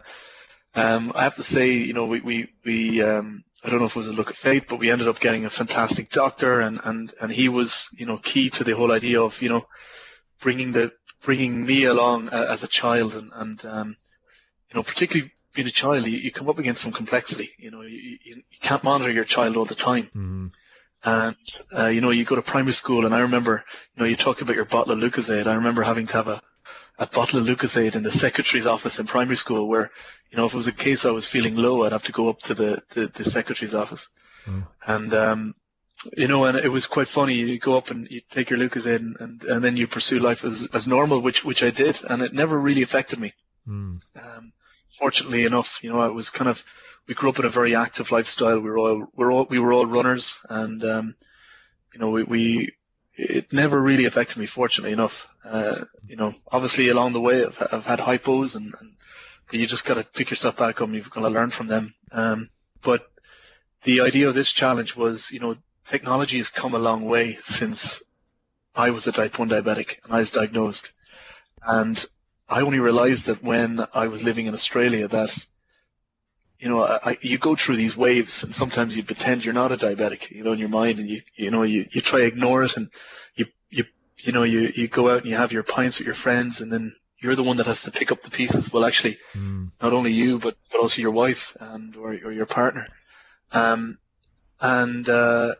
um, 0.76 1.12
I 1.16 1.24
have 1.24 1.36
to 1.36 1.44
say, 1.44 1.74
you 1.74 1.94
know, 1.94 2.06
we 2.06 2.22
we 2.22 2.50
we 2.64 3.02
um, 3.02 3.44
I 3.64 3.70
don't 3.70 3.80
know 3.80 3.86
if 3.86 3.96
it 3.96 4.00
was 4.00 4.08
a 4.08 4.14
look 4.14 4.30
of 4.30 4.38
fate, 4.38 4.66
but 4.70 4.80
we 4.80 4.92
ended 4.92 5.08
up 5.08 5.20
getting 5.20 5.46
a 5.46 5.50
fantastic 5.50 6.10
doctor, 6.10 6.62
and 6.62 6.80
and 6.84 7.14
and 7.20 7.32
he 7.32 7.50
was 7.50 7.90
you 7.98 8.06
know 8.06 8.18
key 8.18 8.50
to 8.52 8.64
the 8.64 8.76
whole 8.76 8.92
idea 8.92 9.22
of 9.22 9.42
you 9.42 9.50
know 9.50 9.66
bringing 10.40 10.72
the 10.72 10.92
bringing 11.22 11.66
me 11.66 11.84
along 11.84 12.30
uh, 12.30 12.48
as 12.50 12.64
a 12.64 12.68
child, 12.68 13.16
and 13.16 13.32
and 13.34 13.66
um, 13.66 13.96
you 14.70 14.76
know 14.76 14.84
particularly 14.84 15.32
being 15.54 15.68
a 15.68 15.72
child, 15.72 16.06
you, 16.06 16.18
you 16.18 16.32
come 16.32 16.50
up 16.50 16.60
against 16.60 16.82
some 16.82 16.92
complexity. 16.92 17.52
You 17.58 17.72
know, 17.72 17.82
you, 17.82 18.18
you, 18.24 18.36
you 18.36 18.60
can't 18.62 18.84
monitor 18.84 19.12
your 19.12 19.26
child 19.26 19.58
all 19.58 19.66
the 19.66 19.76
time. 19.76 20.10
Mm-hmm. 20.16 20.48
And, 21.04 21.36
uh, 21.76 21.88
you 21.88 22.02
know, 22.02 22.10
you 22.10 22.26
go 22.26 22.36
to 22.36 22.42
primary 22.42 22.74
school 22.74 23.06
and 23.06 23.16
I 23.16 23.22
remember, 23.22 23.64
you 23.96 24.04
know, 24.04 24.10
you 24.10 24.16
talked 24.16 24.42
about 24.42 24.56
your 24.56 24.66
bottle 24.66 24.94
of 24.94 25.00
Lucozade. 25.00 25.48
I 25.48 25.56
remember 25.56 25.82
having 25.82 26.08
to 26.08 26.14
have 26.14 26.28
a, 26.28 26.42
a 26.98 27.08
bottle 27.08 27.40
of 27.40 27.46
Lucozade 27.46 27.96
in 27.96 28.04
the 28.04 28.12
secretary's 28.12 28.66
office 28.66 29.00
in 29.00 29.08
primary 29.08 29.38
school 29.38 29.68
where, 29.68 29.92
you 30.30 30.38
know, 30.38 30.46
if 30.46 30.54
it 30.54 30.58
was 30.58 30.68
a 30.68 30.74
case 30.74 31.06
I 31.06 31.12
was 31.12 31.26
feeling 31.26 31.56
low, 31.56 31.84
I'd 31.84 31.94
have 31.94 32.04
to 32.04 32.12
go 32.12 32.30
up 32.30 32.40
to 32.42 32.54
the, 32.54 32.84
the, 32.90 33.08
the 33.08 33.24
secretary's 33.24 33.74
office. 33.74 34.08
Mm. 34.46 34.68
And, 34.86 35.14
um, 35.14 35.56
you 36.16 36.28
know, 36.28 36.44
and 36.46 36.58
it 36.58 36.70
was 36.70 36.86
quite 36.86 37.08
funny. 37.08 37.36
You 37.36 37.60
go 37.60 37.78
up 37.78 37.92
and 37.92 38.08
you 38.10 38.22
take 38.30 38.50
your 38.50 38.60
Lucozade 38.60 38.98
and, 38.98 39.16
and, 39.20 39.44
and 39.44 39.64
then 39.64 39.78
you 39.78 39.88
pursue 39.88 40.20
life 40.20 40.44
as, 40.44 40.68
as 40.74 40.88
normal, 40.88 41.22
which, 41.22 41.46
which 41.46 41.64
I 41.64 41.72
did. 41.72 42.00
And 42.10 42.22
it 42.22 42.34
never 42.34 42.60
really 42.60 42.82
affected 42.82 43.20
me. 43.20 43.34
Mm. 43.68 44.02
Um, 44.16 44.52
fortunately 44.90 45.46
enough, 45.46 45.84
you 45.84 45.92
know, 45.92 46.02
it 46.04 46.14
was 46.14 46.30
kind 46.30 46.50
of, 46.50 46.64
we 47.08 47.16
grew 47.16 47.30
up 47.30 47.40
in 47.40 47.46
a 47.46 47.50
very 47.50 47.76
active 47.76 48.12
lifestyle. 48.12 48.60
We 48.60 48.70
were 48.70 48.78
all, 48.78 49.08
we 49.16 49.26
were 49.26 49.32
all, 49.32 49.48
we 49.50 49.60
were 49.60 49.74
all 49.74 49.86
runners 49.86 50.40
and, 50.50 50.84
um, 50.84 51.16
you 51.94 52.00
know, 52.00 52.10
we, 52.12 52.24
we, 52.24 52.74
it 53.14 53.52
never 53.52 53.82
really 53.82 54.06
affected 54.06 54.38
me, 54.38 54.46
fortunately 54.46 54.94
enough. 54.94 55.28
Uh, 55.44 55.86
you 56.08 56.16
know, 56.16 56.34
obviously 56.52 56.90
along 56.90 57.14
the 57.14 57.22
way 57.22 57.46
I've, 57.46 57.68
I've 57.72 57.86
had 57.86 58.00
hypos 58.00 58.56
and, 58.56 58.74
and 58.80 58.96
you 59.52 59.66
just 59.66 59.86
got 59.86 59.96
to 59.96 60.04
pick 60.04 60.30
yourself 60.30 60.58
back 60.58 60.82
up 60.82 60.90
you've 60.90 61.10
got 61.10 61.22
to 61.22 61.30
learn 61.30 61.50
from 61.50 61.68
them. 61.68 61.94
Um, 62.12 62.50
but 62.82 63.08
the 63.84 64.02
idea 64.02 64.28
of 64.28 64.36
this 64.36 64.52
challenge 64.52 64.96
was, 64.96 65.32
you 65.32 65.40
know, 65.40 65.56
technology 65.86 66.38
has 66.38 66.50
come 66.50 66.76
a 66.76 66.80
long 66.80 67.06
way 67.06 67.40
since 67.44 68.04
I 68.76 68.92
was 68.92 69.08
a 69.08 69.12
type 69.12 69.40
1 69.40 69.50
diabetic 69.50 70.04
and 70.04 70.14
I 70.14 70.20
was 70.20 70.32
diagnosed. 70.32 70.92
And 71.62 72.04
I 72.50 72.62
only 72.62 72.80
realized 72.80 73.28
that 73.28 73.44
when 73.44 73.86
I 73.94 74.08
was 74.08 74.24
living 74.24 74.48
in 74.48 74.54
Australia 74.54 75.08
that, 75.08 75.38
you 76.60 76.68
know, 76.68 76.84
I, 76.84 77.18
you 77.22 77.38
go 77.38 77.56
through 77.56 77.76
these 77.76 77.96
waves 77.96 78.44
and 78.44 78.54
sometimes 78.54 78.98
you 78.98 79.04
pretend 79.04 79.46
you're 79.46 79.54
not 79.54 79.72
a 79.72 79.78
diabetic, 79.78 80.32
you 80.32 80.44
know, 80.44 80.54
in 80.54 80.60
your 80.60 80.70
mind 80.70 81.00
and 81.00 81.08
you, 81.08 81.22
you 81.36 81.52
know, 81.52 81.62
you, 81.62 81.86
you 81.92 82.02
try 82.02 82.22
to 82.22 82.26
ignore 82.26 82.64
it 82.64 82.76
and 82.76 82.90
you, 83.36 83.46
you, 83.70 83.86
you 84.18 84.32
know, 84.32 84.44
you, 84.44 84.72
you 84.76 84.88
go 84.88 85.10
out 85.10 85.22
and 85.22 85.28
you 85.28 85.36
have 85.36 85.54
your 85.54 85.64
pints 85.64 86.00
with 86.00 86.08
your 86.08 86.16
friends 86.16 86.60
and 86.60 86.74
then 86.74 86.96
you're 87.22 87.36
the 87.36 87.44
one 87.44 87.58
that 87.58 87.68
has 87.68 87.84
to 87.84 87.92
pick 87.92 88.12
up 88.12 88.24
the 88.24 88.32
pieces. 88.32 88.74
Well, 88.74 88.86
actually, 88.86 89.20
mm. 89.34 89.72
not 89.82 89.94
only 89.94 90.14
you, 90.14 90.40
but, 90.40 90.58
but 90.72 90.80
also 90.80 91.02
your 91.02 91.12
wife 91.12 91.56
and, 91.60 91.96
or, 91.96 92.10
or 92.12 92.32
your 92.32 92.48
partner. 92.48 92.88
Um, 93.52 94.00
and, 94.60 95.08
uh, 95.08 95.54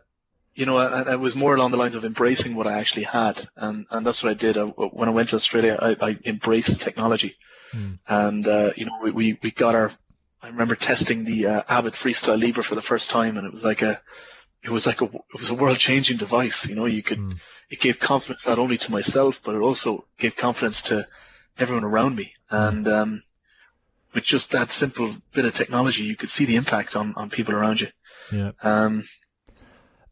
you 0.60 0.66
know, 0.66 0.76
I, 0.76 1.12
I, 1.12 1.16
was 1.16 1.34
more 1.34 1.54
along 1.54 1.70
the 1.70 1.78
lines 1.78 1.94
of 1.94 2.04
embracing 2.04 2.54
what 2.54 2.66
I 2.66 2.78
actually 2.78 3.04
had, 3.04 3.48
and 3.56 3.86
and 3.90 4.04
that's 4.04 4.22
what 4.22 4.30
I 4.30 4.34
did. 4.34 4.58
I, 4.58 4.64
when 4.64 5.08
I 5.08 5.12
went 5.12 5.30
to 5.30 5.36
Australia, 5.36 5.78
I, 5.80 5.96
I 6.08 6.18
embraced 6.26 6.82
technology, 6.82 7.36
mm. 7.72 7.98
and 8.06 8.46
uh, 8.46 8.72
you 8.76 8.84
know, 8.84 8.98
we, 9.02 9.10
we 9.10 9.38
we 9.42 9.50
got 9.52 9.74
our. 9.74 9.90
I 10.42 10.48
remember 10.48 10.74
testing 10.74 11.24
the 11.24 11.46
uh, 11.46 11.62
Abbott 11.66 11.94
Freestyle 11.94 12.38
Libre 12.38 12.62
for 12.62 12.74
the 12.74 12.82
first 12.82 13.08
time, 13.08 13.38
and 13.38 13.46
it 13.46 13.52
was 13.52 13.64
like 13.64 13.80
a, 13.80 14.02
it 14.62 14.68
was 14.68 14.86
like 14.86 15.00
a, 15.00 15.04
it 15.06 15.38
was 15.38 15.48
a 15.48 15.54
world-changing 15.54 16.18
device. 16.18 16.68
You 16.68 16.74
know, 16.74 16.84
you 16.84 17.02
could, 17.02 17.18
mm. 17.18 17.38
it 17.70 17.80
gave 17.80 17.98
confidence 17.98 18.46
not 18.46 18.58
only 18.58 18.76
to 18.78 18.92
myself, 18.92 19.40
but 19.42 19.54
it 19.54 19.60
also 19.60 20.04
gave 20.18 20.36
confidence 20.36 20.82
to 20.82 21.08
everyone 21.58 21.84
around 21.84 22.16
me, 22.16 22.34
hmm. 22.50 22.56
and 22.56 22.88
um, 22.88 23.22
with 24.14 24.24
just 24.24 24.52
that 24.52 24.70
simple 24.70 25.14
bit 25.32 25.46
of 25.46 25.54
technology, 25.54 26.04
you 26.04 26.16
could 26.16 26.30
see 26.30 26.44
the 26.44 26.56
impact 26.56 26.96
on 26.96 27.14
on 27.16 27.30
people 27.30 27.54
around 27.54 27.80
you. 27.80 27.88
Yeah. 28.30 28.52
Um, 28.62 29.04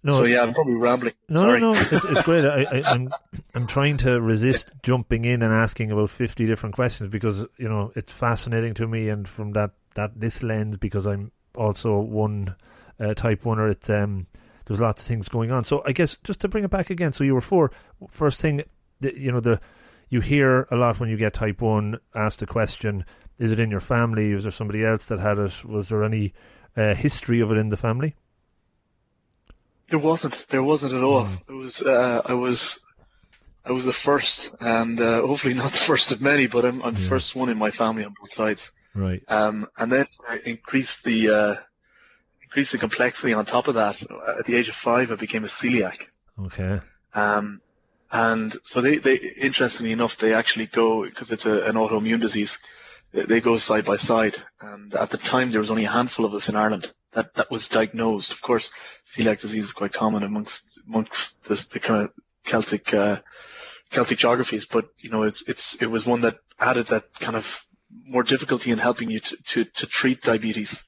no, 0.09 0.15
so 0.15 0.25
yeah, 0.25 0.43
I'm 0.43 0.55
probably 0.55 0.75
rambling. 0.75 1.15
No, 1.29 1.41
Sorry. 1.41 1.61
no, 1.61 1.73
no, 1.73 1.81
it's, 1.91 2.05
it's 2.05 2.23
great. 2.23 2.45
I, 2.45 2.65
I, 2.65 2.83
I'm 2.93 3.13
I'm 3.55 3.67
trying 3.67 3.99
to 3.99 4.21
resist 4.21 4.73
jumping 4.83 5.25
in 5.25 5.43
and 5.43 5.53
asking 5.53 5.91
about 5.91 6.11
fifty 6.11 6.47
different 6.47 6.75
questions 6.75 7.11
because 7.11 7.45
you 7.59 7.69
know 7.69 7.93
it's 7.95 8.13
fascinating 8.13 8.75
to 8.75 8.87
me, 8.87 9.09
and 9.09 9.29
from 9.29 9.53
that 9.53 9.73
that 9.95 10.19
this 10.19 10.43
lens 10.43 10.77
because 10.77 11.07
I'm 11.07 11.31
also 11.55 11.99
one 11.99 12.57
uh, 12.99 13.15
type 13.15 13.45
one, 13.45 13.59
or 13.59 13.69
it's 13.69 13.91
um 13.91 14.27
there's 14.67 14.81
lots 14.81 15.03
of 15.03 15.09
things 15.09 15.29
going 15.29 15.51
on. 15.51 15.65
So 15.65 15.83
I 15.87 15.93
guess 15.93 16.17
just 16.25 16.41
to 16.41 16.49
bring 16.49 16.65
it 16.65 16.71
back 16.71 16.91
again, 16.91 17.13
so 17.13 17.25
you 17.25 17.35
were 17.35 17.41
four. 17.41 17.71
First 18.11 18.41
thing, 18.41 18.63
the, 19.01 19.19
you 19.19 19.33
know, 19.33 19.41
the 19.41 19.61
you 20.09 20.21
hear 20.21 20.67
a 20.71 20.77
lot 20.77 21.01
when 21.01 21.11
you 21.11 21.17
get 21.17 21.35
type 21.35 21.61
one 21.61 21.99
asked 22.15 22.43
a 22.43 22.47
question: 22.47 23.05
Is 23.39 23.53
it 23.53 23.61
in 23.61 23.71
your 23.71 23.81
family? 23.81 24.33
Was 24.35 24.45
there 24.45 24.53
somebody 24.53 24.85
else 24.85 25.07
that 25.07 25.21
had 25.21 25.39
it? 25.39 25.65
Was 25.65 25.89
there 25.89 26.05
any 26.05 26.33
uh, 26.77 26.95
history 26.95 27.41
of 27.41 27.53
it 27.53 27.59
in 27.59 27.69
the 27.69 27.77
family? 27.77 28.15
There 29.89 29.99
wasn't. 29.99 30.47
There 30.49 30.63
wasn't 30.63 30.95
at 30.95 31.03
all. 31.03 31.25
Mm. 31.25 31.41
It 31.49 31.53
was. 31.53 31.83
Uh, 31.83 32.23
I 32.25 32.35
was. 32.35 32.79
I 33.65 33.73
was 33.73 33.85
the 33.85 33.93
first, 33.93 34.51
and 34.61 34.99
uh, 35.01 35.21
hopefully 35.27 35.55
not 35.55 35.73
the 35.73 35.79
first 35.79 36.13
of 36.13 36.23
many, 36.23 36.47
but 36.47 36.65
I'm, 36.65 36.83
I'm 36.83 36.95
yeah. 36.95 37.01
the 37.01 37.07
first 37.07 37.35
one 37.35 37.49
in 37.51 37.59
my 37.59 37.71
family 37.71 38.05
on 38.05 38.15
both 38.19 38.33
sides. 38.33 38.73
Right. 38.95 39.23
Um, 39.29 39.69
and 39.77 39.93
then 39.93 40.07
I 40.29 40.39
increased 40.45 41.05
the 41.05 41.31
uh, 41.31 41.55
increased 42.43 42.73
the 42.73 42.79
complexity 42.79 43.35
on 43.35 43.45
top 43.45 43.69
of 43.69 43.75
that. 43.75 44.03
At 44.39 44.47
the 44.47 44.57
age 44.57 44.69
of 44.69 44.75
five, 44.75 45.13
I 45.13 45.17
became 45.17 45.45
a 45.45 45.49
celiac. 45.49 45.99
Okay. 46.39 46.81
Um, 47.15 47.61
and 48.11 48.57
so 48.65 48.81
they, 48.81 48.97
they 48.99 49.17
interestingly 49.17 49.93
enough, 49.93 50.17
they 50.17 50.33
actually 50.33 50.67
go 50.67 51.05
because 51.05 51.31
it's 51.31 51.45
a, 51.45 51.63
an 51.63 51.75
autoimmune 51.77 52.21
disease. 52.21 52.59
They 53.13 53.41
go 53.41 53.59
side 53.59 53.85
by 53.85 53.97
side. 53.97 54.37
And 54.61 54.95
at 54.95 55.11
the 55.11 55.19
time, 55.19 55.51
there 55.51 55.61
was 55.61 55.71
only 55.71 55.85
a 55.85 55.91
handful 55.91 56.25
of 56.25 56.35
us 56.35 56.49
in 56.49 56.57
Ireland 56.57 56.91
that 57.13 57.35
that 57.35 57.51
was 57.51 57.69
diagnosed. 57.69 58.33
Of 58.33 58.43
course, 58.43 58.71
celiac 59.11 59.41
disease 59.41 59.65
is 59.65 59.73
quite 59.73 59.93
common 59.93 60.23
amongst 60.23 60.79
amongst 60.87 61.45
the, 61.45 61.55
the 61.73 61.81
kind 61.81 62.05
of 62.05 62.13
Celtic 62.45 62.93
uh, 62.95 63.21
Celtic 63.91 64.19
geographies, 64.19 64.67
but 64.67 64.89
you 64.99 65.11
know, 65.11 65.23
it's 65.23 65.43
it's 65.43 65.81
it 65.83 65.87
was 65.87 66.07
one 66.07 66.23
that 66.23 66.39
added 66.59 66.87
that 66.89 67.13
kind 67.19 67.37
of 67.37 67.67
more 67.91 68.23
difficulty 68.23 68.71
in 68.71 68.79
helping 68.79 69.11
you 69.11 69.21
to 69.21 69.37
to, 69.37 69.65
to 69.65 69.87
treat 69.87 70.23
diabetes. 70.23 70.85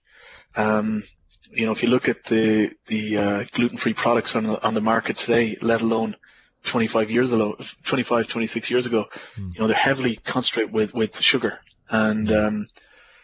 Um, 0.56 1.04
you 1.52 1.66
know, 1.66 1.72
if 1.72 1.82
you 1.82 1.88
look 1.88 2.08
at 2.08 2.24
the 2.24 2.70
the 2.86 3.16
uh, 3.16 3.44
gluten-free 3.52 3.94
products 3.94 4.36
on 4.36 4.44
the, 4.44 4.62
on 4.62 4.74
the 4.74 4.80
market 4.80 5.16
today, 5.16 5.56
let 5.60 5.80
alone 5.80 6.16
25 6.64 7.10
years 7.10 7.32
ago, 7.32 7.56
25, 7.84 8.28
26 8.28 8.70
years 8.70 8.86
ago, 8.86 9.06
mm. 9.36 9.54
you 9.54 9.60
know, 9.60 9.66
they're 9.66 9.76
heavily 9.76 10.16
concentrated 10.16 10.72
with 10.72 10.92
with 10.92 11.18
sugar, 11.20 11.58
and 11.88 12.30
um, 12.30 12.66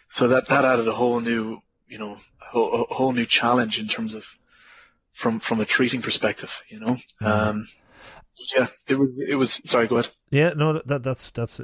so 0.09 0.29
that 0.29 0.49
that 0.49 0.65
added 0.65 0.89
a 0.89 0.95
whole 0.95 1.21
new, 1.21 1.61
you 1.87 1.99
know, 1.99 2.17
a 2.55 2.95
whole 2.95 3.13
new 3.13 3.27
challenge 3.27 3.79
in 3.79 3.89
terms 3.89 4.15
of 4.15 4.39
from 5.13 5.41
from 5.41 5.61
a 5.61 5.65
treating 5.65 6.03
perspective, 6.03 6.63
you 6.69 6.81
know. 6.81 6.97
Mm. 7.23 7.27
Um, 7.27 7.69
yeah, 8.55 8.67
it 8.87 8.97
was. 8.97 9.19
It 9.19 9.35
was. 9.37 9.61
Sorry, 9.65 9.89
go 9.89 9.97
ahead. 9.97 10.13
Yeah, 10.31 10.51
no, 10.51 10.81
that 10.85 11.03
that's 11.03 11.31
that's 11.31 11.61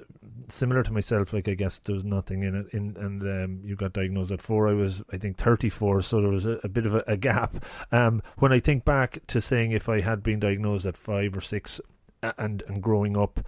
similar 0.49 0.83
to 0.83 0.93
myself. 0.93 1.33
Like 1.33 1.49
I 1.49 1.55
guess 1.55 1.79
there 1.81 1.95
was 1.95 2.05
nothing 2.05 2.43
in 2.43 2.55
it, 2.55 2.67
in 2.73 2.97
and 2.97 3.23
um, 3.23 3.61
you 3.63 3.77
got 3.77 3.93
diagnosed 3.93 4.33
at 4.33 4.41
four. 4.41 4.69
I 4.69 4.73
was, 4.73 5.03
I 5.13 5.19
think, 5.19 5.37
thirty 5.37 5.69
four, 5.69 6.01
so 6.01 6.21
there 6.21 6.31
was 6.31 6.47
a, 6.47 6.59
a 6.65 6.69
bit 6.69 6.87
of 6.87 6.95
a, 6.95 7.05
a 7.07 7.17
gap. 7.17 7.57
Um, 7.91 8.23
when 8.39 8.53
I 8.53 8.59
think 8.59 8.85
back 8.85 9.19
to 9.29 9.41
saying 9.41 9.73
if 9.73 9.89
I 9.89 10.01
had 10.01 10.23
been 10.23 10.41
diagnosed 10.41 10.87
at 10.87 10.97
five 10.97 11.37
or 11.37 11.43
six, 11.43 11.81
and 12.23 12.63
and 12.67 12.83
growing 12.83 13.19
up, 13.19 13.41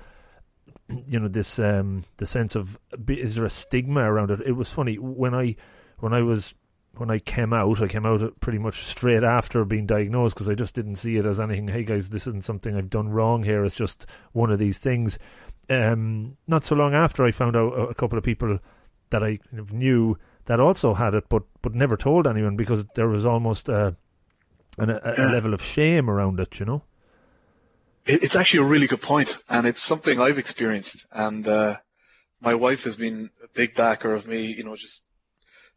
you 1.07 1.19
know, 1.19 1.29
this 1.29 1.59
um, 1.59 2.05
the 2.19 2.27
sense 2.27 2.55
of 2.55 2.79
is 3.09 3.37
there 3.37 3.47
a 3.47 3.51
stigma 3.51 4.01
around 4.01 4.31
it? 4.31 4.41
It 4.43 4.53
was 4.53 4.71
funny 4.71 4.99
when 4.99 5.35
I 5.35 5.57
when 5.99 6.13
I 6.13 6.21
was 6.21 6.55
when 6.99 7.11
I 7.11 7.19
came 7.19 7.53
out, 7.53 7.83
I 7.83 7.89
came 7.89 8.07
out 8.07 8.41
pretty 8.41 8.59
much 8.59 8.85
straight 8.85 9.25
after 9.25 9.65
being 9.65 9.87
diagnosed 9.87 10.35
because 10.35 10.49
I 10.49 10.55
just 10.55 10.75
didn't 10.75 10.97
see 10.97 11.17
it 11.17 11.27
as 11.27 11.41
anything. 11.41 11.69
Hey 11.69 11.85
guys, 11.85 12.11
this 12.11 12.27
isn't 12.27 12.45
something 12.45 12.77
I've 12.77 12.91
done 12.91 13.09
wrong 13.09 13.43
here. 13.43 13.65
It's 13.65 13.75
just 13.75 14.07
one 14.33 14.51
of 14.51 14.59
these 14.59 14.79
things. 14.79 15.19
Um, 15.71 16.37
not 16.47 16.65
so 16.65 16.75
long 16.75 16.95
after, 16.95 17.25
I 17.25 17.31
found 17.31 17.57
out 17.57 17.73
a 17.73 17.95
couple 17.95 18.19
of 18.19 18.25
people 18.25 18.59
that 19.11 19.23
I 19.23 19.37
kind 19.37 19.61
of 19.61 19.73
knew 19.73 20.19
that 20.47 20.61
also 20.61 20.95
had 20.95 21.15
it, 21.15 21.29
but 21.29 21.45
but 21.63 21.75
never 21.75 21.97
told 21.97 22.27
anyone 22.27 22.57
because 22.57 22.85
there 22.95 23.09
was 23.09 23.25
almost 23.25 23.69
a, 23.69 23.97
a, 24.79 24.85
a 24.85 25.29
level 25.31 25.55
of 25.55 25.63
shame 25.63 26.11
around 26.11 26.41
it. 26.41 26.61
You 26.61 26.67
know, 26.67 26.83
it's 28.05 28.37
actually 28.37 28.61
a 28.61 28.69
really 28.69 28.87
good 28.87 29.03
point, 29.03 29.39
and 29.49 29.67
it's 29.67 29.83
something 29.83 30.21
I've 30.21 30.39
experienced. 30.39 31.07
And 31.13 31.47
uh, 31.47 31.77
my 32.41 32.55
wife 32.55 32.85
has 32.85 32.97
been 32.97 33.31
a 33.43 33.49
big 33.55 33.75
backer 33.75 34.15
of 34.15 34.27
me. 34.27 34.47
You 34.47 34.65
know, 34.65 34.77
just 34.77 35.04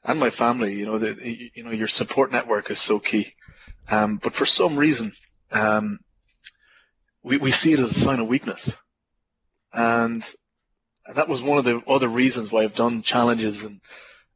and 0.04 0.20
my 0.20 0.30
family. 0.30 0.74
You 0.74 0.86
know, 0.86 0.98
you 0.98 1.64
know 1.64 1.72
your 1.72 1.88
support 1.88 2.32
network 2.32 2.72
is 2.72 2.80
so 2.80 3.00
key. 3.00 3.34
Um, 3.90 4.18
but 4.18 4.34
for 4.34 4.46
some 4.46 4.78
reason, 4.78 5.14
um, 5.52 6.00
we 7.24 7.38
we 7.38 7.52
see 7.52 7.74
it 7.74 7.80
as 7.80 7.92
a 7.92 8.00
sign 8.00 8.20
of 8.20 8.28
weakness, 8.28 8.74
and 9.74 10.24
that 11.16 11.30
was 11.30 11.42
one 11.42 11.58
of 11.58 11.66
the 11.66 11.82
other 11.88 12.08
reasons 12.08 12.52
why 12.52 12.64
I've 12.64 12.76
done 12.76 13.02
challenges 13.02 13.64
and 13.64 13.80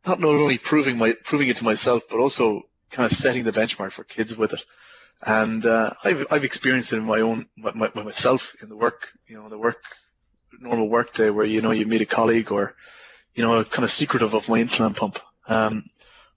not 0.05 0.19
not 0.19 0.29
only 0.29 0.57
proving 0.57 0.97
my 0.97 1.13
proving 1.23 1.49
it 1.49 1.57
to 1.57 1.63
myself, 1.63 2.03
but 2.09 2.19
also 2.19 2.63
kind 2.91 3.05
of 3.09 3.17
setting 3.17 3.43
the 3.43 3.51
benchmark 3.51 3.91
for 3.91 4.03
kids 4.03 4.35
with 4.35 4.53
it. 4.53 4.63
And 5.21 5.65
uh, 5.65 5.91
I've 6.03 6.27
I've 6.31 6.45
experienced 6.45 6.93
it 6.93 6.97
in 6.97 7.03
my 7.03 7.21
own 7.21 7.47
my, 7.57 7.71
my, 7.73 8.03
myself 8.03 8.55
in 8.61 8.69
the 8.69 8.75
work, 8.77 9.07
you 9.27 9.37
know, 9.37 9.49
the 9.49 9.57
work 9.57 9.77
normal 10.59 10.87
work 10.87 11.13
day 11.13 11.29
where 11.29 11.45
you 11.45 11.61
know 11.61 11.71
you 11.71 11.85
meet 11.85 12.01
a 12.01 12.05
colleague 12.05 12.51
or 12.51 12.75
you 13.33 13.43
know 13.43 13.59
a 13.59 13.65
kind 13.65 13.83
of 13.83 13.91
secretive 13.91 14.33
of 14.33 14.47
my 14.47 14.59
insulin 14.59 14.95
pump 14.95 15.19
um, 15.47 15.83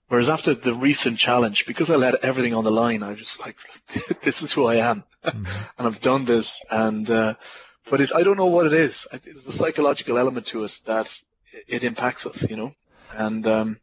whereas 0.07 0.29
after 0.29 0.53
the 0.53 0.73
recent 0.73 1.17
challenge, 1.17 1.65
because 1.65 1.89
I 1.89 1.95
let 1.95 2.23
everything 2.23 2.53
on 2.53 2.63
the 2.63 2.71
line, 2.71 3.03
I 3.03 3.11
was 3.11 3.19
just 3.19 3.39
like, 3.39 3.57
this 4.21 4.41
is 4.41 4.51
who 4.51 4.65
I 4.65 4.75
am, 4.75 5.03
mm-hmm. 5.23 5.45
and 5.77 5.87
I've 5.87 6.01
done 6.01 6.25
this. 6.25 6.63
And 6.71 7.09
uh, 7.09 7.35
but 7.89 8.01
it, 8.01 8.11
I 8.15 8.23
don't 8.23 8.37
know 8.37 8.47
what 8.47 8.65
it 8.65 8.73
is. 8.73 9.07
There's 9.23 9.47
a 9.47 9.51
psychological 9.51 10.17
element 10.17 10.47
to 10.47 10.63
it 10.63 10.79
that 10.85 11.21
it 11.67 11.83
impacts 11.83 12.25
us, 12.25 12.49
you 12.49 12.57
know. 12.57 12.73
And 13.13 13.45
um, 13.47 13.77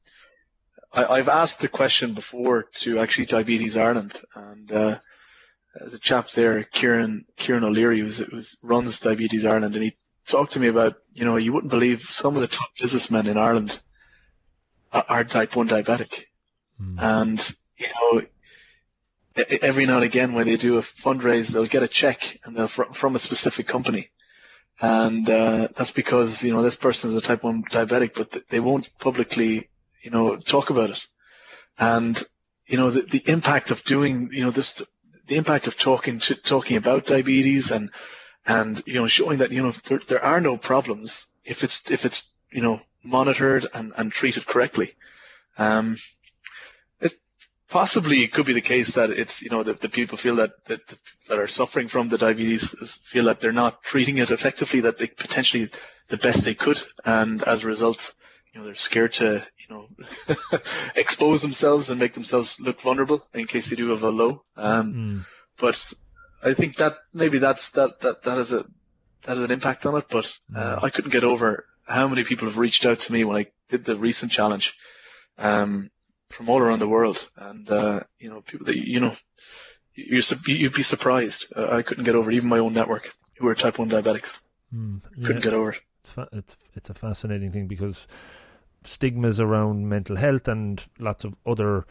I, 0.92 1.16
have 1.18 1.28
asked 1.28 1.60
the 1.60 1.68
question 1.68 2.14
before 2.14 2.64
to 2.74 2.98
actually 2.98 3.26
Diabetes 3.26 3.76
Ireland, 3.76 4.20
and 4.34 4.70
uh, 4.70 4.98
there's 5.74 5.94
a 5.94 5.98
chap 5.98 6.30
there, 6.30 6.64
Kieran 6.64 7.24
Kieran 7.36 7.64
O'Leary, 7.64 8.00
who's, 8.00 8.18
who's 8.18 8.56
runs 8.62 9.00
Diabetes 9.00 9.46
Ireland, 9.46 9.74
and 9.74 9.84
he 9.84 9.96
talked 10.26 10.52
to 10.52 10.60
me 10.60 10.68
about, 10.68 10.96
you 11.14 11.24
know, 11.24 11.36
you 11.36 11.52
wouldn't 11.52 11.70
believe 11.70 12.02
some 12.02 12.34
of 12.34 12.42
the 12.42 12.48
top 12.48 12.68
businessmen 12.78 13.26
in 13.26 13.38
Ireland 13.38 13.80
are 14.92 15.24
type 15.24 15.56
1 15.56 15.68
diabetic. 15.68 16.24
Mm. 16.80 17.00
And, 17.00 17.54
you 17.76 17.86
know, 17.86 18.22
every 19.62 19.86
now 19.86 19.96
and 19.96 20.04
again 20.04 20.34
when 20.34 20.46
they 20.46 20.56
do 20.56 20.76
a 20.76 20.82
fundraise, 20.82 21.48
they'll 21.48 21.66
get 21.66 21.82
a 21.82 21.88
check 21.88 22.38
and 22.44 22.56
they'll 22.56 22.68
fr- 22.68 22.92
from 22.92 23.16
a 23.16 23.18
specific 23.18 23.66
company. 23.66 24.10
And, 24.80 25.28
uh, 25.28 25.68
that's 25.74 25.92
because, 25.92 26.42
you 26.42 26.52
know, 26.52 26.62
this 26.62 26.76
person 26.76 27.10
is 27.10 27.16
a 27.16 27.20
type 27.20 27.44
1 27.44 27.64
diabetic, 27.70 28.14
but 28.14 28.48
they 28.48 28.60
won't 28.60 28.90
publicly, 28.98 29.70
you 30.02 30.10
know, 30.10 30.36
talk 30.36 30.70
about 30.70 30.90
it. 30.90 31.06
And, 31.78 32.22
you 32.66 32.76
know, 32.76 32.90
the, 32.90 33.02
the 33.02 33.22
impact 33.30 33.70
of 33.70 33.82
doing, 33.84 34.30
you 34.32 34.44
know, 34.44 34.50
this, 34.50 34.82
the 35.26 35.36
impact 35.36 35.66
of 35.66 35.76
talking 35.76 36.18
to, 36.20 36.34
talking 36.34 36.76
about 36.76 37.06
diabetes 37.06 37.70
and, 37.70 37.90
and, 38.46 38.82
you 38.86 38.94
know, 38.94 39.06
showing 39.06 39.38
that, 39.38 39.52
you 39.52 39.62
know, 39.62 39.72
there, 39.84 40.00
there 40.08 40.24
are 40.24 40.40
no 40.40 40.56
problems 40.56 41.26
if 41.44 41.64
it's, 41.64 41.90
if 41.90 42.04
it's, 42.04 42.40
you 42.50 42.60
know, 42.60 42.80
monitored 43.02 43.66
and, 43.74 43.92
and 43.96 44.12
treated 44.12 44.46
correctly. 44.46 44.94
Um, 45.58 45.96
it 47.00 47.14
possibly 47.68 48.26
could 48.28 48.46
be 48.46 48.52
the 48.52 48.60
case 48.60 48.94
that 48.94 49.10
it's 49.10 49.42
you 49.42 49.50
know 49.50 49.62
that 49.62 49.80
the 49.80 49.88
people 49.88 50.18
feel 50.18 50.36
that, 50.36 50.52
that 50.66 50.80
that 51.28 51.38
are 51.38 51.46
suffering 51.46 51.88
from 51.88 52.08
the 52.08 52.18
diabetes 52.18 52.70
feel 53.02 53.24
that 53.24 53.40
they're 53.40 53.52
not 53.52 53.82
treating 53.82 54.18
it 54.18 54.30
effectively, 54.30 54.80
that 54.80 54.98
they 54.98 55.06
potentially 55.06 55.70
the 56.08 56.16
best 56.16 56.44
they 56.44 56.54
could, 56.54 56.80
and 57.04 57.42
as 57.44 57.64
a 57.64 57.66
result, 57.66 58.14
you 58.52 58.60
know 58.60 58.66
they're 58.66 58.74
scared 58.74 59.12
to 59.14 59.44
you 59.58 59.74
know 59.74 59.88
expose 60.94 61.42
themselves 61.42 61.90
and 61.90 61.98
make 61.98 62.14
themselves 62.14 62.58
look 62.60 62.80
vulnerable 62.80 63.26
in 63.34 63.46
case 63.46 63.68
they 63.68 63.76
do 63.76 63.90
have 63.90 64.02
a 64.02 64.10
low. 64.10 64.44
Um, 64.56 64.94
mm. 64.94 65.26
But 65.58 65.92
I 66.42 66.54
think 66.54 66.76
that 66.76 66.96
maybe 67.12 67.38
that's 67.38 67.70
that 67.70 68.00
that 68.00 68.22
that 68.22 68.38
has 68.38 68.52
a 68.52 68.64
that 69.24 69.36
has 69.36 69.44
an 69.44 69.50
impact 69.50 69.86
on 69.86 69.96
it. 69.96 70.06
But 70.10 70.30
uh, 70.54 70.80
I 70.82 70.90
couldn't 70.90 71.12
get 71.12 71.24
over 71.24 71.66
how 71.86 72.08
many 72.08 72.24
people 72.24 72.48
have 72.48 72.58
reached 72.58 72.86
out 72.86 73.00
to 73.00 73.12
me 73.12 73.24
when 73.24 73.36
I 73.36 73.46
did 73.68 73.84
the 73.84 73.96
recent 73.96 74.32
challenge 74.32 74.74
um, 75.38 75.90
from 76.30 76.48
all 76.48 76.58
around 76.58 76.78
the 76.78 76.88
world, 76.88 77.28
and 77.36 77.68
uh, 77.70 78.00
you 78.18 78.30
know, 78.30 78.40
people 78.40 78.66
that 78.66 78.76
you 78.76 79.00
know, 79.00 79.14
you 79.94 80.20
you'd 80.46 80.74
be 80.74 80.82
surprised. 80.82 81.46
Uh, 81.54 81.68
I 81.70 81.82
couldn't 81.82 82.04
get 82.04 82.14
over 82.14 82.30
it. 82.30 82.36
even 82.36 82.48
my 82.48 82.58
own 82.58 82.74
network 82.74 83.12
who 83.36 83.48
are 83.48 83.54
type 83.54 83.78
one 83.78 83.90
diabetics. 83.90 84.38
Mm, 84.74 85.02
yeah, 85.16 85.26
couldn't 85.26 85.42
get 85.42 85.54
over 85.54 85.72
it. 85.72 85.80
It's, 86.04 86.16
it's 86.32 86.56
it's 86.74 86.90
a 86.90 86.94
fascinating 86.94 87.52
thing 87.52 87.66
because 87.66 88.06
stigmas 88.84 89.40
around 89.40 89.88
mental 89.88 90.16
health 90.16 90.48
and 90.48 90.84
lots 90.98 91.24
of 91.24 91.36
other 91.46 91.86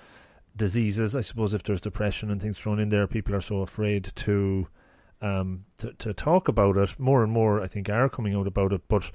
diseases. 0.56 1.16
I 1.16 1.22
suppose 1.22 1.54
if 1.54 1.64
there's 1.64 1.82
depression 1.82 2.30
and 2.30 2.42
things 2.42 2.60
thrown 2.60 2.80
in 2.80 2.90
there, 2.90 3.08
people 3.08 3.36
are 3.36 3.42
so 3.42 3.62
afraid 3.62 4.12
to 4.16 4.68
um 5.22 5.66
to 5.78 5.94
to 5.94 6.14
talk 6.14 6.48
about 6.48 6.78
it. 6.78 7.00
More 7.00 7.24
and 7.24 7.32
more, 7.32 7.62
I 7.62 7.68
think, 7.68 7.90
are 7.90 8.10
coming 8.10 8.36
out 8.36 8.48
about 8.48 8.74
it, 8.74 8.82
but 8.88 9.12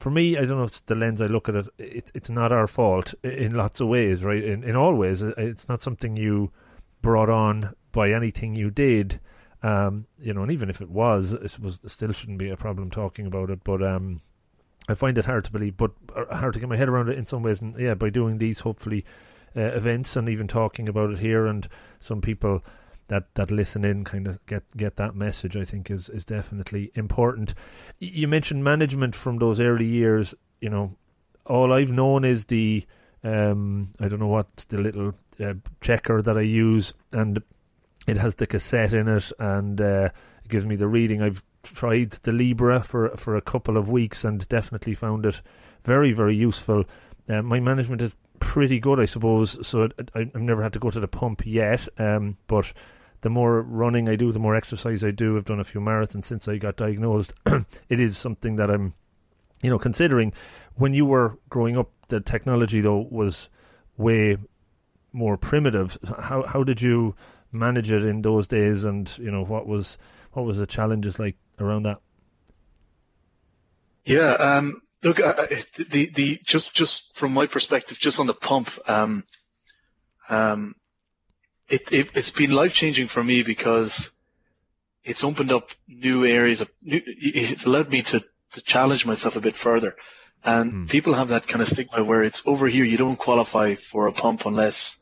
for 0.00 0.10
me, 0.10 0.38
I 0.38 0.46
don't 0.46 0.56
know 0.56 0.64
if 0.64 0.70
it's 0.70 0.80
the 0.80 0.94
lens 0.94 1.20
I 1.20 1.26
look 1.26 1.48
at 1.48 1.54
it. 1.54 1.68
it 1.78 2.12
it's 2.14 2.30
not 2.30 2.52
our 2.52 2.66
fault 2.66 3.14
in 3.22 3.54
lots 3.54 3.80
of 3.80 3.88
ways, 3.88 4.24
right? 4.24 4.42
In 4.42 4.64
in 4.64 4.74
all 4.74 4.94
ways, 4.94 5.22
it's 5.22 5.68
not 5.68 5.82
something 5.82 6.16
you 6.16 6.50
brought 7.02 7.28
on 7.28 7.74
by 7.92 8.10
anything 8.10 8.54
you 8.54 8.70
did. 8.70 9.20
Um, 9.62 10.06
you 10.18 10.32
know, 10.32 10.42
and 10.42 10.50
even 10.50 10.70
if 10.70 10.80
it 10.80 10.88
was, 10.88 11.34
it 11.34 11.58
was 11.60 11.78
it 11.84 11.90
still 11.90 12.12
shouldn't 12.12 12.38
be 12.38 12.48
a 12.48 12.56
problem 12.56 12.90
talking 12.90 13.26
about 13.26 13.50
it. 13.50 13.62
But 13.62 13.82
um, 13.82 14.22
I 14.88 14.94
find 14.94 15.18
it 15.18 15.26
hard 15.26 15.44
to 15.44 15.52
believe, 15.52 15.76
but 15.76 15.92
uh, 16.16 16.34
hard 16.34 16.54
to 16.54 16.60
get 16.60 16.68
my 16.70 16.78
head 16.78 16.88
around 16.88 17.10
it 17.10 17.18
in 17.18 17.26
some 17.26 17.42
ways. 17.42 17.60
And 17.60 17.78
yeah, 17.78 17.94
by 17.94 18.08
doing 18.08 18.38
these, 18.38 18.60
hopefully, 18.60 19.04
uh, 19.54 19.60
events 19.60 20.16
and 20.16 20.30
even 20.30 20.48
talking 20.48 20.88
about 20.88 21.10
it 21.10 21.18
here, 21.18 21.46
and 21.46 21.68
some 22.00 22.22
people 22.22 22.64
that 23.10 23.34
that 23.34 23.50
listen 23.50 23.84
in 23.84 24.04
kind 24.04 24.26
of 24.28 24.44
get 24.46 24.62
get 24.76 24.96
that 24.96 25.14
message 25.14 25.56
I 25.56 25.64
think 25.64 25.90
is 25.90 26.08
is 26.08 26.24
definitely 26.24 26.90
important. 26.94 27.54
You 27.98 28.28
mentioned 28.28 28.64
management 28.64 29.14
from 29.14 29.38
those 29.38 29.60
early 29.60 29.84
years. 29.84 30.32
You 30.60 30.70
know, 30.70 30.96
all 31.44 31.72
I've 31.72 31.90
known 31.90 32.24
is 32.24 32.46
the 32.46 32.86
um, 33.24 33.90
I 33.98 34.08
don't 34.08 34.20
know 34.20 34.28
what 34.28 34.56
the 34.68 34.78
little 34.78 35.12
uh, 35.40 35.54
checker 35.80 36.22
that 36.22 36.38
I 36.38 36.42
use, 36.42 36.94
and 37.12 37.42
it 38.06 38.16
has 38.16 38.36
the 38.36 38.46
cassette 38.46 38.92
in 38.92 39.08
it, 39.08 39.32
and 39.40 39.80
uh, 39.80 40.08
it 40.44 40.48
gives 40.48 40.64
me 40.64 40.76
the 40.76 40.88
reading. 40.88 41.20
I've 41.20 41.42
tried 41.64 42.12
the 42.22 42.32
Libre 42.32 42.80
for 42.80 43.10
for 43.16 43.36
a 43.36 43.42
couple 43.42 43.76
of 43.76 43.90
weeks, 43.90 44.24
and 44.24 44.48
definitely 44.48 44.94
found 44.94 45.26
it 45.26 45.42
very 45.82 46.12
very 46.12 46.36
useful. 46.36 46.84
Uh, 47.28 47.42
my 47.42 47.58
management 47.58 48.02
is 48.02 48.16
pretty 48.38 48.78
good, 48.78 49.00
I 49.00 49.04
suppose. 49.04 49.66
So 49.66 49.88
I, 50.14 50.30
have 50.32 50.34
never 50.36 50.62
had 50.62 50.72
to 50.74 50.78
go 50.78 50.90
to 50.90 51.00
the 51.00 51.08
pump 51.08 51.42
yet, 51.44 51.88
um, 51.98 52.36
but 52.46 52.72
the 53.22 53.30
more 53.30 53.62
running 53.62 54.08
I 54.08 54.16
do, 54.16 54.32
the 54.32 54.38
more 54.38 54.54
exercise 54.54 55.04
I 55.04 55.10
do. 55.10 55.36
I've 55.36 55.44
done 55.44 55.60
a 55.60 55.64
few 55.64 55.80
marathons 55.80 56.26
since 56.26 56.48
I 56.48 56.56
got 56.56 56.76
diagnosed. 56.76 57.34
it 57.88 58.00
is 58.00 58.16
something 58.16 58.56
that 58.56 58.70
I'm, 58.70 58.94
you 59.62 59.70
know, 59.70 59.78
considering. 59.78 60.32
When 60.74 60.94
you 60.94 61.04
were 61.04 61.38
growing 61.48 61.76
up, 61.76 61.90
the 62.08 62.20
technology 62.20 62.80
though 62.80 63.06
was 63.10 63.50
way 63.96 64.36
more 65.12 65.36
primitive. 65.36 65.98
How 66.18 66.44
how 66.44 66.64
did 66.64 66.80
you 66.80 67.14
manage 67.52 67.92
it 67.92 68.04
in 68.04 68.22
those 68.22 68.46
days? 68.46 68.84
And 68.84 69.12
you 69.18 69.30
know, 69.30 69.44
what 69.44 69.66
was 69.66 69.98
what 70.32 70.46
was 70.46 70.58
the 70.58 70.66
challenges 70.66 71.18
like 71.18 71.36
around 71.58 71.84
that? 71.84 71.98
Yeah, 74.04 74.32
um, 74.32 74.82
look, 75.02 75.20
uh, 75.20 75.46
the 75.88 76.10
the 76.14 76.40
just 76.42 76.74
just 76.74 77.16
from 77.16 77.32
my 77.32 77.46
perspective, 77.46 77.98
just 77.98 78.20
on 78.20 78.26
the 78.26 78.34
pump, 78.34 78.70
um, 78.88 79.24
um, 80.28 80.74
it, 81.70 81.92
it 81.92 82.14
has 82.14 82.30
been 82.30 82.50
life 82.50 82.74
changing 82.74 83.06
for 83.06 83.22
me 83.22 83.42
because 83.42 84.10
it's 85.04 85.24
opened 85.24 85.52
up 85.52 85.70
new 85.88 86.26
areas 86.26 86.60
of 86.60 86.70
new, 86.82 87.00
it's 87.06 87.64
allowed 87.64 87.90
me 87.90 88.02
to 88.02 88.22
to 88.52 88.60
challenge 88.60 89.06
myself 89.06 89.36
a 89.36 89.40
bit 89.40 89.54
further. 89.54 89.96
And 90.42 90.72
mm. 90.72 90.90
people 90.90 91.14
have 91.14 91.28
that 91.28 91.46
kind 91.46 91.62
of 91.62 91.68
stigma 91.68 92.02
where 92.02 92.24
it's 92.24 92.42
over 92.46 92.66
here 92.66 92.84
you 92.84 92.96
don't 92.96 93.16
qualify 93.16 93.76
for 93.76 94.08
a 94.08 94.12
pump 94.12 94.46
unless 94.46 94.96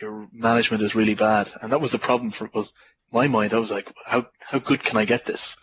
your 0.00 0.28
management 0.32 0.82
is 0.82 0.94
really 0.94 1.14
bad. 1.14 1.48
And 1.60 1.72
that 1.72 1.80
was 1.80 1.92
the 1.92 1.98
problem 1.98 2.30
for 2.30 2.48
well, 2.52 2.68
my 3.10 3.26
mind. 3.26 3.52
I 3.54 3.58
was 3.58 3.70
like, 3.70 3.92
how 4.04 4.26
how 4.40 4.58
good 4.58 4.82
can 4.82 4.96
I 4.96 5.04
get 5.04 5.24
this? 5.24 5.56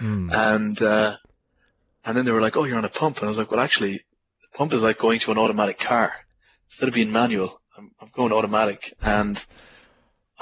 Mm. 0.00 0.32
and 0.54 0.82
uh, 0.82 1.16
and 2.04 2.16
then 2.16 2.24
they 2.24 2.32
were 2.32 2.40
like, 2.40 2.56
oh, 2.56 2.64
you're 2.64 2.78
on 2.78 2.84
a 2.84 2.88
pump, 3.00 3.18
and 3.18 3.26
I 3.26 3.28
was 3.28 3.38
like, 3.38 3.50
well, 3.50 3.60
actually, 3.60 3.92
the 3.92 4.58
pump 4.58 4.72
is 4.72 4.82
like 4.82 4.98
going 4.98 5.20
to 5.20 5.32
an 5.32 5.38
automatic 5.38 5.78
car 5.78 6.12
instead 6.68 6.88
of 6.88 6.94
being 6.94 7.12
manual. 7.12 7.60
I'm, 7.76 7.90
I'm 8.00 8.10
going 8.14 8.32
automatic, 8.32 8.94
and 9.02 9.42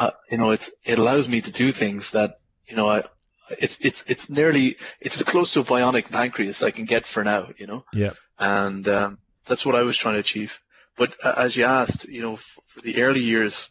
uh, 0.02 0.11
you 0.30 0.38
know, 0.38 0.50
it's 0.50 0.71
it 0.85 0.99
allows 0.99 1.28
me 1.28 1.40
to 1.40 1.52
do 1.52 1.71
things 1.73 2.11
that 2.12 2.40
you 2.68 2.76
know 2.76 2.88
I. 2.88 3.04
It's 3.50 3.78
it's 3.80 4.02
it's 4.09 4.30
nearly 4.30 4.76
it's 5.00 5.21
as 5.21 5.26
close 5.26 5.52
to 5.52 5.61
a 5.61 5.64
bionic 5.64 6.11
pancreas 6.11 6.62
I 6.62 6.71
can 6.71 6.87
get 6.87 7.06
for 7.06 7.23
now, 7.23 7.50
you 7.59 7.66
know. 7.66 7.85
Yeah. 7.92 8.14
And 8.38 8.87
um, 8.88 9.18
that's 9.47 9.64
what 9.64 9.76
I 9.76 9.82
was 9.82 9.97
trying 9.97 10.14
to 10.14 10.21
achieve. 10.21 10.59
But 10.97 11.14
uh, 11.23 11.35
as 11.37 11.56
you 11.56 11.64
asked, 11.64 12.09
you 12.09 12.23
know, 12.23 12.37
for, 12.37 12.62
for 12.66 12.80
the 12.80 13.02
early 13.02 13.21
years, 13.21 13.68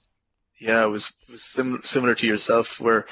yeah, 0.60 0.84
it 0.84 0.90
was 0.90 1.12
it 1.28 1.32
was 1.32 1.44
sim- 1.44 1.82
similar 1.84 2.16
to 2.16 2.28
yourself, 2.28 2.80
where 2.80 3.08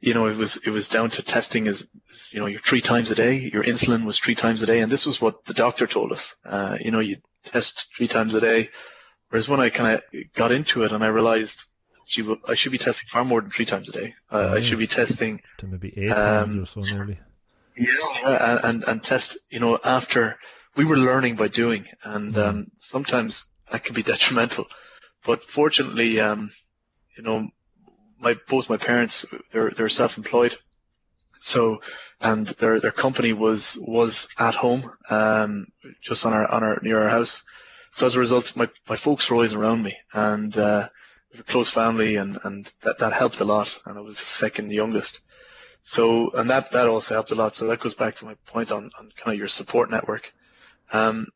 you 0.00 0.14
know 0.14 0.26
it 0.26 0.36
was 0.36 0.56
it 0.66 0.70
was 0.70 0.88
down 0.88 1.10
to 1.10 1.22
testing 1.22 1.68
as 1.68 1.86
you 2.30 2.40
know 2.40 2.46
your 2.46 2.60
three 2.60 2.80
times 2.80 3.10
a 3.10 3.14
day, 3.14 3.34
your 3.52 3.64
insulin 3.64 4.04
was 4.04 4.18
three 4.18 4.34
times 4.34 4.62
a 4.62 4.66
day, 4.66 4.80
and 4.80 4.90
this 4.90 5.04
was 5.04 5.20
what 5.20 5.44
the 5.44 5.54
doctor 5.54 5.86
told 5.86 6.12
us. 6.12 6.34
Uh, 6.44 6.78
you 6.80 6.90
know, 6.90 7.00
you 7.00 7.18
test 7.44 7.88
three 7.94 8.08
times 8.08 8.32
a 8.34 8.40
day. 8.40 8.70
Whereas 9.28 9.48
when 9.48 9.60
I 9.60 9.70
kind 9.70 9.88
of 9.94 10.32
got 10.34 10.52
into 10.52 10.84
it 10.84 10.92
and 10.92 11.02
I 11.02 11.08
realized 11.08 11.64
she 12.06 12.24
I 12.48 12.54
should 12.54 12.72
be 12.72 12.78
testing 12.78 13.08
far 13.08 13.24
more 13.24 13.40
than 13.40 13.50
three 13.50 13.66
times 13.66 13.88
a 13.88 13.92
day. 13.92 14.14
Uh, 14.32 14.38
yeah. 14.38 14.54
I 14.54 14.60
should 14.60 14.78
be 14.78 14.86
testing 14.86 15.42
to 15.58 15.66
maybe 15.66 15.92
eight 15.96 16.10
um, 16.10 16.52
times 16.52 16.56
or 16.56 16.82
so 16.82 16.92
nearly. 16.92 17.18
Yeah, 17.76 18.60
and 18.62 18.84
and 18.84 19.02
test. 19.02 19.36
You 19.50 19.58
know, 19.58 19.78
after 19.82 20.38
we 20.76 20.84
were 20.84 20.96
learning 20.96 21.34
by 21.34 21.48
doing, 21.48 21.86
and 22.04 22.34
mm. 22.34 22.46
um, 22.46 22.66
sometimes 22.78 23.48
that 23.70 23.84
can 23.84 23.94
be 23.94 24.02
detrimental. 24.14 24.66
But 25.26 25.42
fortunately, 25.42 26.20
um, 26.20 26.52
you 27.16 27.24
know, 27.24 27.48
my 28.20 28.36
both 28.48 28.70
my 28.70 28.76
parents 28.76 29.26
they're 29.52 29.70
they're 29.70 29.88
self-employed, 29.88 30.56
so 31.40 31.80
and 32.20 32.46
their 32.46 32.78
their 32.78 32.92
company 32.92 33.32
was 33.32 33.76
was 33.84 34.28
at 34.38 34.54
home, 34.54 34.88
um, 35.10 35.66
just 36.00 36.24
on 36.24 36.32
our 36.32 36.48
on 36.48 36.62
our 36.62 36.78
near 36.82 37.02
our 37.02 37.08
house. 37.08 37.42
So 37.90 38.06
as 38.06 38.14
a 38.14 38.20
result, 38.20 38.54
my 38.54 38.68
my 38.88 38.96
folks 38.96 39.28
were 39.28 39.34
always 39.34 39.54
around 39.54 39.82
me, 39.82 39.96
and 40.12 40.56
uh, 40.56 40.88
a 41.40 41.42
close 41.42 41.70
family 41.70 42.16
and, 42.16 42.38
and 42.44 42.72
that, 42.82 42.98
that 42.98 43.12
helped 43.12 43.40
a 43.40 43.44
lot. 43.44 43.78
And 43.84 43.98
I 43.98 44.00
was 44.00 44.18
the 44.18 44.26
second 44.26 44.72
youngest. 44.72 45.20
So, 45.82 46.30
and 46.32 46.50
that, 46.50 46.72
that 46.72 46.88
also 46.88 47.14
helped 47.14 47.30
a 47.30 47.34
lot. 47.34 47.54
So 47.54 47.68
that 47.68 47.80
goes 47.80 47.94
back 47.94 48.16
to 48.16 48.24
my 48.24 48.34
point 48.46 48.72
on, 48.72 48.90
on 48.98 49.12
kind 49.16 49.34
of 49.34 49.38
your 49.38 49.48
support 49.48 49.90
network. 49.90 50.32
Um, 50.92 51.28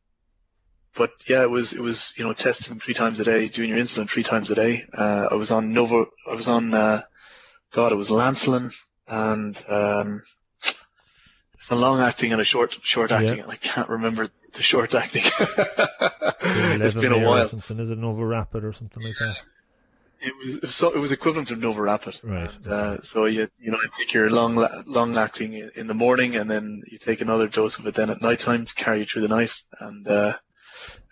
but 0.97 1.13
yeah, 1.27 1.43
it 1.43 1.51
was, 1.51 1.73
it 1.73 1.81
was, 1.81 2.13
you 2.17 2.25
know, 2.25 2.33
testing 2.33 2.81
three 2.81 2.95
times 2.95 3.21
a 3.21 3.25
day, 3.25 3.49
doing 3.49 3.71
your 3.71 3.79
insulin 3.79 4.09
three 4.09 4.25
times 4.25 4.51
a 4.51 4.55
day. 4.57 4.85
Uh, 4.93 5.29
I 5.31 5.35
was 5.35 5.51
on 5.53 5.73
Novo, 5.73 6.07
I 6.29 6.35
was 6.35 6.49
on, 6.49 6.75
uh, 6.75 7.03
God, 7.73 7.93
it 7.93 7.97
was 7.97 8.11
Lancelin 8.11 8.73
and, 9.07 9.65
um, 9.69 10.23
it's 11.61 11.71
a 11.71 11.77
long 11.77 12.01
acting 12.01 12.33
and 12.33 12.41
a 12.41 12.45
short, 12.45 12.77
short 12.83 13.13
acting. 13.13 13.39
Yeah. 13.39 13.47
I 13.47 13.57
can't 13.57 13.89
remember 13.89 14.31
the 14.55 14.63
short 14.63 14.95
acting. 14.95 15.23
it's 16.41 16.95
been 16.95 17.13
a 17.13 17.19
while. 17.19 17.49
something. 17.49 17.79
Is 17.79 17.91
it 17.91 17.99
Novo 17.99 18.23
Rapid 18.23 18.65
or 18.65 18.73
something 18.73 19.03
like 19.03 19.15
that? 19.21 19.37
It 20.23 20.63
was 20.63 20.75
so 20.75 20.91
it 20.91 20.99
was 20.99 21.13
equivalent 21.13 21.51
of 21.51 21.59
NovoRapid. 21.59 22.21
Right. 22.23 22.55
And, 22.55 22.67
uh, 22.67 23.03
so 23.03 23.25
you 23.25 23.49
you 23.59 23.71
know 23.71 23.79
you 23.83 23.89
take 23.97 24.13
your 24.13 24.31
long 24.31 24.55
long 24.87 25.17
acting 25.17 25.55
in 25.55 25.87
the 25.87 25.95
morning, 25.95 26.37
and 26.37 26.51
then 26.51 26.83
you 26.87 26.99
take 26.99 27.23
another 27.23 27.49
dose 27.49 27.79
of 27.79 27.87
it 27.87 27.95
then 27.95 28.11
at 28.11 28.21
night 28.21 28.41
time 28.41 28.67
to 28.67 28.75
carry 28.75 29.01
you 29.01 29.07
through 29.07 29.23
the 29.23 29.29
night, 29.29 29.53
and 29.81 30.07
uh, 30.07 30.37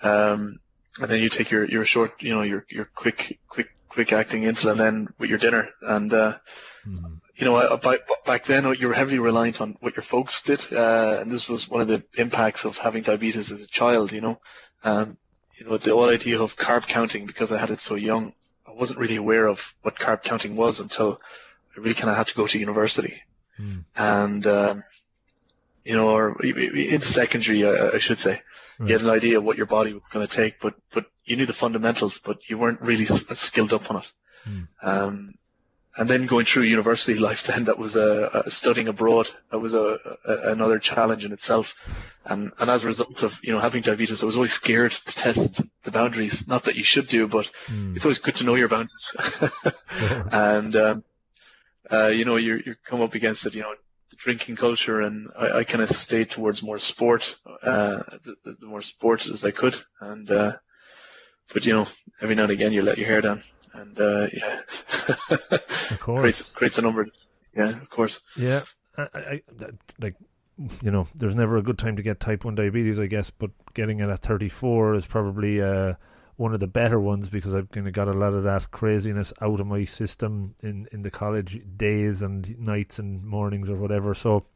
um, 0.02 0.60
and 1.00 1.08
then 1.08 1.20
you 1.20 1.30
take 1.30 1.50
your 1.50 1.64
your 1.64 1.86
short 1.86 2.22
you 2.22 2.34
know 2.34 2.42
your 2.42 2.66
your 2.68 2.84
quick 2.84 3.38
quick 3.48 3.68
quick 3.88 4.12
acting 4.12 4.42
insulin 4.42 4.76
then 4.76 5.08
with 5.18 5.30
your 5.30 5.38
dinner, 5.38 5.70
and 5.80 6.12
uh, 6.12 6.36
mm-hmm. 6.86 7.14
you 7.36 7.46
know 7.46 7.78
by, 7.78 7.98
back 8.26 8.44
then 8.44 8.64
you 8.78 8.88
were 8.88 8.94
heavily 8.94 9.18
reliant 9.18 9.62
on 9.62 9.76
what 9.80 9.96
your 9.96 10.02
folks 10.02 10.42
did, 10.42 10.60
uh, 10.70 11.18
and 11.20 11.30
this 11.30 11.48
was 11.48 11.66
one 11.66 11.80
of 11.80 11.88
the 11.88 12.04
impacts 12.18 12.66
of 12.66 12.76
having 12.76 13.02
diabetes 13.02 13.50
as 13.52 13.62
a 13.62 13.66
child. 13.66 14.12
You 14.12 14.20
know, 14.20 14.40
um, 14.84 15.16
you 15.58 15.64
know 15.64 15.78
the 15.78 15.92
whole 15.92 16.10
idea 16.10 16.42
of 16.42 16.56
carb 16.56 16.86
counting 16.86 17.24
because 17.24 17.52
I 17.52 17.58
had 17.58 17.70
it 17.70 17.80
so 17.80 17.94
young 17.94 18.34
wasn't 18.78 19.00
really 19.00 19.16
aware 19.16 19.46
of 19.46 19.74
what 19.82 19.98
carb 19.98 20.22
counting 20.22 20.56
was 20.56 20.80
until 20.80 21.20
I 21.76 21.80
really 21.80 21.94
kind 21.94 22.10
of 22.10 22.16
had 22.16 22.28
to 22.28 22.34
go 22.34 22.46
to 22.46 22.58
university. 22.58 23.22
Mm. 23.58 23.84
And, 23.96 24.46
um, 24.46 24.84
you 25.84 25.96
know, 25.96 26.10
or 26.10 26.40
into 26.42 27.06
secondary, 27.06 27.66
I, 27.66 27.94
I 27.94 27.98
should 27.98 28.18
say, 28.18 28.40
right. 28.78 28.88
you 28.88 28.92
had 28.92 29.02
an 29.02 29.10
idea 29.10 29.38
of 29.38 29.44
what 29.44 29.56
your 29.56 29.66
body 29.66 29.92
was 29.92 30.08
going 30.08 30.26
to 30.26 30.34
take, 30.34 30.60
but, 30.60 30.74
but 30.92 31.06
you 31.24 31.36
knew 31.36 31.46
the 31.46 31.52
fundamentals, 31.52 32.18
but 32.18 32.48
you 32.48 32.58
weren't 32.58 32.80
really 32.80 33.06
skilled 33.06 33.72
up 33.72 33.90
on 33.90 34.02
it. 34.02 34.12
Mm. 34.48 34.68
Um, 34.82 35.34
and 35.98 36.08
then 36.08 36.26
going 36.26 36.46
through 36.46 36.62
university 36.62 37.18
life, 37.18 37.42
then 37.42 37.64
that 37.64 37.76
was 37.76 37.96
a, 37.96 38.42
a 38.46 38.50
studying 38.50 38.86
abroad. 38.86 39.28
That 39.50 39.58
was 39.58 39.74
a, 39.74 39.98
a, 40.24 40.52
another 40.52 40.78
challenge 40.78 41.24
in 41.24 41.32
itself. 41.32 41.74
And 42.24 42.52
and 42.58 42.70
as 42.70 42.84
a 42.84 42.86
result 42.86 43.24
of 43.24 43.38
you 43.42 43.52
know 43.52 43.58
having 43.58 43.82
diabetes, 43.82 44.22
I 44.22 44.26
was 44.26 44.36
always 44.36 44.52
scared 44.52 44.92
to 44.92 45.14
test 45.16 45.60
the 45.82 45.90
boundaries. 45.90 46.46
Not 46.46 46.64
that 46.64 46.76
you 46.76 46.84
should 46.84 47.08
do, 47.08 47.26
but 47.26 47.50
mm. 47.66 47.96
it's 47.96 48.04
always 48.04 48.18
good 48.18 48.36
to 48.36 48.44
know 48.44 48.54
your 48.54 48.68
boundaries. 48.68 49.16
sure. 49.98 50.28
And 50.30 50.76
um, 50.76 51.04
uh, 51.90 52.08
you 52.08 52.24
know 52.24 52.36
you 52.36 52.62
you 52.64 52.76
come 52.86 53.02
up 53.02 53.14
against 53.14 53.44
it. 53.46 53.54
You 53.56 53.62
know 53.62 53.74
the 54.10 54.16
drinking 54.16 54.54
culture, 54.54 55.00
and 55.00 55.28
I, 55.36 55.58
I 55.58 55.64
kind 55.64 55.82
of 55.82 55.90
stayed 55.96 56.30
towards 56.30 56.62
more 56.62 56.78
sport, 56.78 57.36
uh, 57.62 58.02
the, 58.22 58.36
the, 58.44 58.66
more 58.66 58.82
sport 58.82 59.26
as 59.26 59.44
I 59.44 59.50
could. 59.50 59.74
And 60.00 60.30
uh, 60.30 60.52
but 61.52 61.66
you 61.66 61.72
know 61.72 61.88
every 62.20 62.36
now 62.36 62.44
and 62.44 62.52
again 62.52 62.72
you 62.72 62.82
let 62.82 62.98
your 62.98 63.08
hair 63.08 63.20
down 63.20 63.42
and 63.74 64.00
uh, 64.00 64.28
yeah, 64.32 64.60
of 65.90 66.00
course, 66.00 66.20
creates, 66.20 66.42
creates 66.42 66.78
a 66.78 66.82
number. 66.82 67.06
Yeah, 67.56 67.70
of 67.70 67.90
course. 67.90 68.20
Yeah, 68.36 68.62
I, 68.96 69.08
I, 69.14 69.42
like 70.00 70.14
you 70.82 70.90
know, 70.90 71.06
there's 71.14 71.36
never 71.36 71.56
a 71.56 71.62
good 71.62 71.78
time 71.78 71.96
to 71.96 72.02
get 72.02 72.20
type 72.20 72.44
one 72.44 72.54
diabetes, 72.54 72.98
I 72.98 73.06
guess, 73.06 73.30
but 73.30 73.50
getting 73.74 74.00
it 74.00 74.08
at 74.08 74.20
34 74.20 74.96
is 74.96 75.06
probably 75.06 75.62
uh, 75.62 75.94
one 76.36 76.52
of 76.52 76.60
the 76.60 76.66
better 76.66 76.98
ones 76.98 77.28
because 77.28 77.54
I've 77.54 77.70
kind 77.70 77.86
of 77.86 77.92
got 77.92 78.08
a 78.08 78.12
lot 78.12 78.32
of 78.32 78.42
that 78.44 78.70
craziness 78.70 79.32
out 79.40 79.60
of 79.60 79.66
my 79.66 79.84
system 79.84 80.54
in 80.62 80.88
in 80.92 81.02
the 81.02 81.10
college 81.10 81.62
days 81.76 82.22
and 82.22 82.58
nights 82.58 82.98
and 82.98 83.24
mornings 83.24 83.70
or 83.70 83.76
whatever. 83.76 84.14
So 84.14 84.46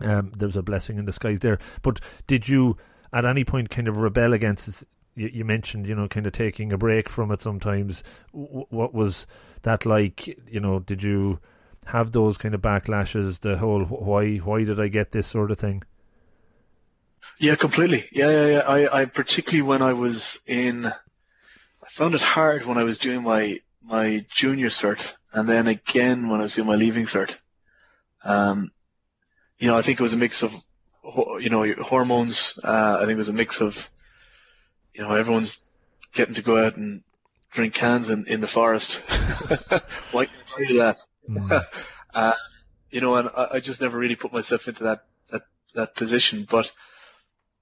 um, 0.00 0.32
there's 0.36 0.56
a 0.56 0.62
blessing 0.62 0.98
in 0.98 1.04
disguise 1.04 1.40
there. 1.40 1.58
But 1.82 2.00
did 2.26 2.48
you? 2.48 2.76
At 3.10 3.24
any 3.24 3.42
point, 3.42 3.70
kind 3.70 3.88
of 3.88 3.96
rebel 3.96 4.34
against 4.34 4.84
you, 5.18 5.30
you 5.32 5.44
mentioned, 5.44 5.86
you 5.86 5.94
know, 5.94 6.08
kind 6.08 6.26
of 6.26 6.32
taking 6.32 6.72
a 6.72 6.78
break 6.78 7.08
from 7.08 7.30
it 7.30 7.40
sometimes. 7.42 8.02
W- 8.32 8.66
what 8.70 8.94
was 8.94 9.26
that 9.62 9.84
like? 9.86 10.26
You 10.50 10.60
know, 10.60 10.78
did 10.80 11.02
you 11.02 11.40
have 11.86 12.12
those 12.12 12.38
kind 12.38 12.54
of 12.54 12.62
backlashes? 12.62 13.40
The 13.40 13.58
whole 13.58 13.84
why 13.84 14.36
why 14.36 14.64
did 14.64 14.80
I 14.80 14.88
get 14.88 15.12
this 15.12 15.26
sort 15.26 15.50
of 15.50 15.58
thing? 15.58 15.82
Yeah, 17.38 17.54
completely. 17.54 18.04
Yeah, 18.12 18.30
yeah, 18.30 18.46
yeah. 18.46 18.58
I, 18.60 19.00
I 19.02 19.04
particularly 19.04 19.62
when 19.62 19.82
I 19.82 19.92
was 19.92 20.40
in, 20.46 20.86
I 20.86 21.88
found 21.88 22.14
it 22.14 22.20
hard 22.20 22.64
when 22.64 22.78
I 22.78 22.82
was 22.84 22.98
doing 22.98 23.22
my 23.22 23.60
my 23.82 24.26
junior 24.30 24.68
cert, 24.68 25.14
and 25.32 25.48
then 25.48 25.66
again 25.66 26.28
when 26.28 26.40
I 26.40 26.42
was 26.44 26.54
doing 26.54 26.68
my 26.68 26.74
leaving 26.74 27.06
cert. 27.06 27.36
Um, 28.24 28.70
you 29.58 29.68
know, 29.68 29.76
I 29.76 29.82
think 29.82 29.98
it 30.00 30.02
was 30.02 30.12
a 30.12 30.18
mix 30.18 30.42
of, 30.42 30.54
you 31.40 31.50
know, 31.50 31.72
hormones. 31.74 32.58
Uh, 32.62 32.96
I 32.98 33.00
think 33.00 33.12
it 33.12 33.16
was 33.16 33.28
a 33.28 33.32
mix 33.32 33.60
of, 33.60 33.88
you 34.98 35.04
know, 35.04 35.14
everyone's 35.14 35.64
getting 36.12 36.34
to 36.34 36.42
go 36.42 36.66
out 36.66 36.76
and 36.76 37.02
drink 37.52 37.72
cans 37.72 38.10
in, 38.10 38.26
in 38.26 38.40
the 38.40 38.48
forest. 38.48 38.96
Why 40.10 40.26
can't 40.26 40.30
I 40.56 40.64
do 40.66 40.78
that? 40.78 40.98
Mm. 41.30 41.64
uh, 42.14 42.32
you 42.90 43.00
know, 43.00 43.14
and 43.14 43.28
I, 43.28 43.48
I, 43.52 43.60
just 43.60 43.80
never 43.80 43.96
really 43.96 44.16
put 44.16 44.32
myself 44.32 44.66
into 44.66 44.84
that 44.84 45.04
that 45.30 45.42
that 45.74 45.94
position. 45.94 46.48
But 46.50 46.72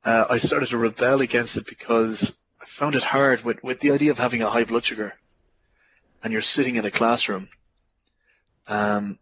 uh, 0.03 0.25
I 0.31 0.39
started 0.39 0.71
to 0.71 0.79
rebel 0.79 1.21
against 1.21 1.59
it 1.59 1.67
because 1.67 2.41
I 2.59 2.65
found 2.65 2.95
it 2.95 3.03
hard 3.03 3.45
with 3.45 3.63
with 3.63 3.81
the 3.81 3.91
idea 3.91 4.13
of 4.13 4.19
having 4.19 4.41
a 4.41 4.49
high 4.49 4.65
blood 4.65 4.85
sugar, 4.85 5.13
and 6.23 6.33
you're 6.33 6.41
sitting 6.41 6.77
in 6.77 6.87
a 6.87 6.91
classroom. 6.91 7.49
Um, 8.67 9.19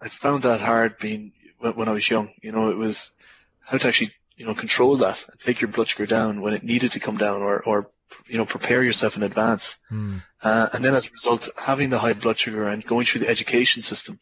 I 0.00 0.08
found 0.08 0.42
that 0.42 0.60
hard 0.60 0.98
being 0.98 1.32
when, 1.58 1.76
when 1.76 1.88
I 1.88 1.92
was 1.92 2.10
young. 2.10 2.30
You 2.42 2.50
know, 2.50 2.70
it 2.70 2.76
was 2.76 3.12
how 3.60 3.78
to 3.78 3.86
actually 3.86 4.12
you 4.42 4.48
know 4.48 4.54
control 4.54 4.96
that 4.98 5.24
and 5.30 5.40
take 5.40 5.60
your 5.60 5.70
blood 5.70 5.88
sugar 5.88 6.06
down 6.06 6.40
when 6.40 6.54
it 6.54 6.64
needed 6.64 6.92
to 6.92 7.00
come 7.00 7.16
down, 7.16 7.42
or 7.42 7.62
or 7.62 7.90
you 8.26 8.38
know 8.38 8.46
prepare 8.46 8.82
yourself 8.82 9.16
in 9.16 9.22
advance. 9.22 9.76
Mm. 9.90 10.22
Uh, 10.42 10.68
and 10.72 10.84
then 10.84 10.94
as 10.94 11.06
a 11.06 11.10
result, 11.10 11.48
having 11.56 11.90
the 11.90 11.98
high 11.98 12.12
blood 12.12 12.38
sugar 12.38 12.66
and 12.66 12.84
going 12.84 13.06
through 13.06 13.20
the 13.20 13.28
education 13.28 13.82
system 13.82 14.18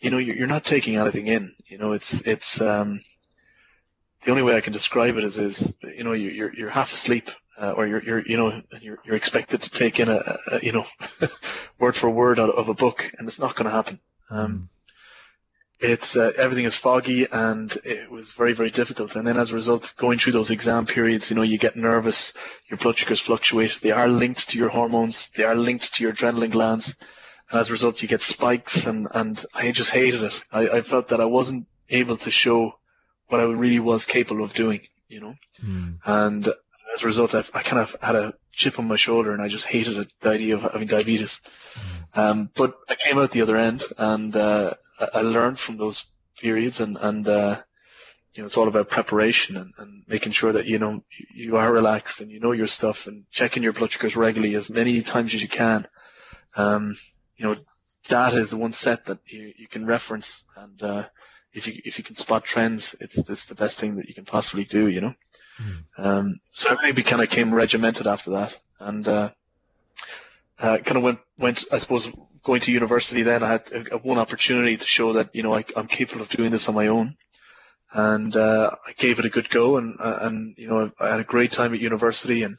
you 0.00 0.10
know, 0.10 0.18
you're 0.18 0.46
not 0.46 0.64
taking 0.64 0.96
anything 0.96 1.26
in. 1.26 1.54
You 1.66 1.78
know, 1.78 1.92
it's 1.92 2.20
it's 2.20 2.60
um, 2.60 3.00
the 4.24 4.30
only 4.30 4.42
way 4.42 4.56
I 4.56 4.60
can 4.60 4.72
describe 4.72 5.16
it 5.16 5.24
is 5.24 5.38
is 5.38 5.76
you 5.82 6.04
know 6.04 6.12
you're 6.12 6.54
you're 6.54 6.70
half 6.70 6.92
asleep 6.92 7.30
uh, 7.60 7.72
or 7.72 7.86
you're 7.86 8.02
you're 8.02 8.26
you 8.26 8.36
know 8.36 8.62
you're 8.80 8.98
you're 9.04 9.16
expected 9.16 9.62
to 9.62 9.70
take 9.70 9.98
in 9.98 10.08
a, 10.08 10.36
a 10.52 10.60
you 10.62 10.72
know 10.72 10.84
word 11.78 11.96
for 11.96 12.10
word 12.10 12.38
out 12.38 12.50
of 12.50 12.68
a 12.68 12.74
book, 12.74 13.10
and 13.18 13.26
it's 13.28 13.40
not 13.40 13.56
going 13.56 13.64
to 13.66 13.72
happen. 13.74 13.98
Um, 14.30 14.52
mm. 14.52 14.68
It's 15.80 16.16
uh, 16.16 16.32
everything 16.36 16.64
is 16.64 16.74
foggy 16.74 17.26
and 17.30 17.70
it 17.84 18.10
was 18.10 18.32
very 18.32 18.52
very 18.52 18.70
difficult. 18.70 19.14
And 19.14 19.26
then 19.26 19.36
as 19.36 19.50
a 19.50 19.54
result, 19.54 19.94
going 19.96 20.18
through 20.18 20.32
those 20.32 20.50
exam 20.50 20.86
periods, 20.86 21.30
you 21.30 21.36
know, 21.36 21.42
you 21.42 21.58
get 21.58 21.76
nervous, 21.76 22.32
your 22.68 22.78
blood 22.78 22.96
sugars 22.96 23.20
fluctuate. 23.20 23.78
They 23.80 23.92
are 23.92 24.08
linked 24.08 24.50
to 24.50 24.58
your 24.58 24.70
hormones. 24.70 25.30
They 25.30 25.44
are 25.44 25.54
linked 25.54 25.94
to 25.94 26.02
your 26.02 26.12
adrenaline 26.12 26.50
glands 26.50 26.98
and 27.50 27.60
as 27.60 27.68
a 27.68 27.72
result 27.72 28.02
you 28.02 28.08
get 28.08 28.20
spikes 28.20 28.86
and, 28.86 29.08
and 29.14 29.44
I 29.54 29.70
just 29.72 29.90
hated 29.90 30.22
it. 30.22 30.44
I, 30.52 30.68
I 30.68 30.82
felt 30.82 31.08
that 31.08 31.20
I 31.20 31.24
wasn't 31.24 31.66
able 31.88 32.16
to 32.18 32.30
show 32.30 32.74
what 33.28 33.40
I 33.40 33.44
really 33.44 33.78
was 33.78 34.04
capable 34.04 34.44
of 34.44 34.54
doing, 34.54 34.80
you 35.08 35.20
know, 35.20 35.34
mm. 35.64 35.98
and 36.04 36.48
as 36.98 37.04
a 37.04 37.06
result 37.06 37.34
I, 37.34 37.44
I 37.54 37.62
kind 37.62 37.80
of 37.80 37.96
had 38.02 38.16
a 38.16 38.34
chip 38.52 38.78
on 38.78 38.88
my 38.88 38.96
shoulder 38.96 39.32
and 39.32 39.40
I 39.40 39.48
just 39.48 39.66
hated 39.66 39.96
it, 39.96 40.12
the 40.20 40.30
idea 40.30 40.56
of 40.56 40.62
having 40.62 40.88
diabetes. 40.88 41.40
Mm. 42.14 42.18
Um, 42.18 42.50
but 42.54 42.74
I 42.88 42.96
came 42.96 43.18
out 43.18 43.30
the 43.30 43.42
other 43.42 43.56
end 43.56 43.84
and, 43.96 44.34
uh, 44.34 44.74
I 45.14 45.20
learned 45.20 45.60
from 45.60 45.76
those 45.76 46.04
periods 46.40 46.80
and, 46.80 46.96
and, 47.00 47.28
uh, 47.28 47.60
you 48.34 48.42
know, 48.42 48.46
it's 48.46 48.56
all 48.56 48.66
about 48.66 48.88
preparation 48.88 49.56
and, 49.56 49.72
and 49.78 50.02
making 50.08 50.32
sure 50.32 50.52
that, 50.52 50.66
you 50.66 50.80
know, 50.80 51.04
you 51.32 51.56
are 51.56 51.72
relaxed 51.72 52.20
and 52.20 52.32
you 52.32 52.40
know 52.40 52.50
your 52.50 52.66
stuff 52.66 53.06
and 53.06 53.24
checking 53.30 53.62
your 53.62 53.72
blood 53.72 53.92
sugars 53.92 54.16
regularly 54.16 54.56
as 54.56 54.68
many 54.68 55.00
times 55.02 55.34
as 55.34 55.42
you 55.42 55.48
can. 55.48 55.86
Um, 56.56 56.96
you 57.36 57.46
know, 57.46 57.56
data 58.08 58.38
is 58.38 58.50
the 58.50 58.56
one 58.56 58.72
set 58.72 59.04
that 59.06 59.20
you, 59.26 59.52
you 59.56 59.68
can 59.68 59.86
reference 59.86 60.42
and, 60.56 60.82
uh, 60.82 61.04
if 61.52 61.68
you, 61.68 61.80
if 61.84 61.98
you 61.98 62.04
can 62.04 62.16
spot 62.16 62.44
trends, 62.44 62.96
it's, 63.00 63.16
it's 63.16 63.46
the 63.46 63.54
best 63.54 63.78
thing 63.78 63.96
that 63.96 64.08
you 64.08 64.14
can 64.14 64.24
possibly 64.24 64.64
do, 64.64 64.88
you 64.88 65.00
know? 65.00 65.14
Mm. 65.60 65.84
Um, 65.96 66.40
so 66.50 66.70
everything 66.70 67.04
kind 67.04 67.22
of 67.22 67.30
came 67.30 67.52
regimented 67.52 68.06
after 68.06 68.30
that 68.32 68.58
and, 68.78 69.06
uh, 69.06 69.30
uh, 70.58 70.78
kind 70.78 70.96
of 70.96 71.02
went, 71.02 71.18
went, 71.38 71.64
I 71.70 71.78
suppose, 71.78 72.08
going 72.44 72.60
to 72.62 72.72
university 72.72 73.22
then, 73.22 73.42
I 73.42 73.48
had 73.48 74.02
one 74.02 74.18
opportunity 74.18 74.76
to 74.76 74.86
show 74.86 75.14
that, 75.14 75.34
you 75.34 75.42
know, 75.42 75.54
I, 75.54 75.64
am 75.76 75.86
capable 75.86 76.22
of 76.22 76.28
doing 76.28 76.50
this 76.50 76.68
on 76.68 76.74
my 76.74 76.88
own. 76.88 77.16
And, 77.92 78.34
uh, 78.36 78.70
I 78.86 78.92
gave 78.92 79.18
it 79.18 79.24
a 79.24 79.30
good 79.30 79.48
go 79.50 79.76
and, 79.76 79.96
uh, 80.00 80.18
and, 80.22 80.54
you 80.56 80.68
know, 80.68 80.90
I 80.98 81.08
had 81.08 81.20
a 81.20 81.24
great 81.24 81.52
time 81.52 81.74
at 81.74 81.80
university 81.80 82.42
and, 82.42 82.58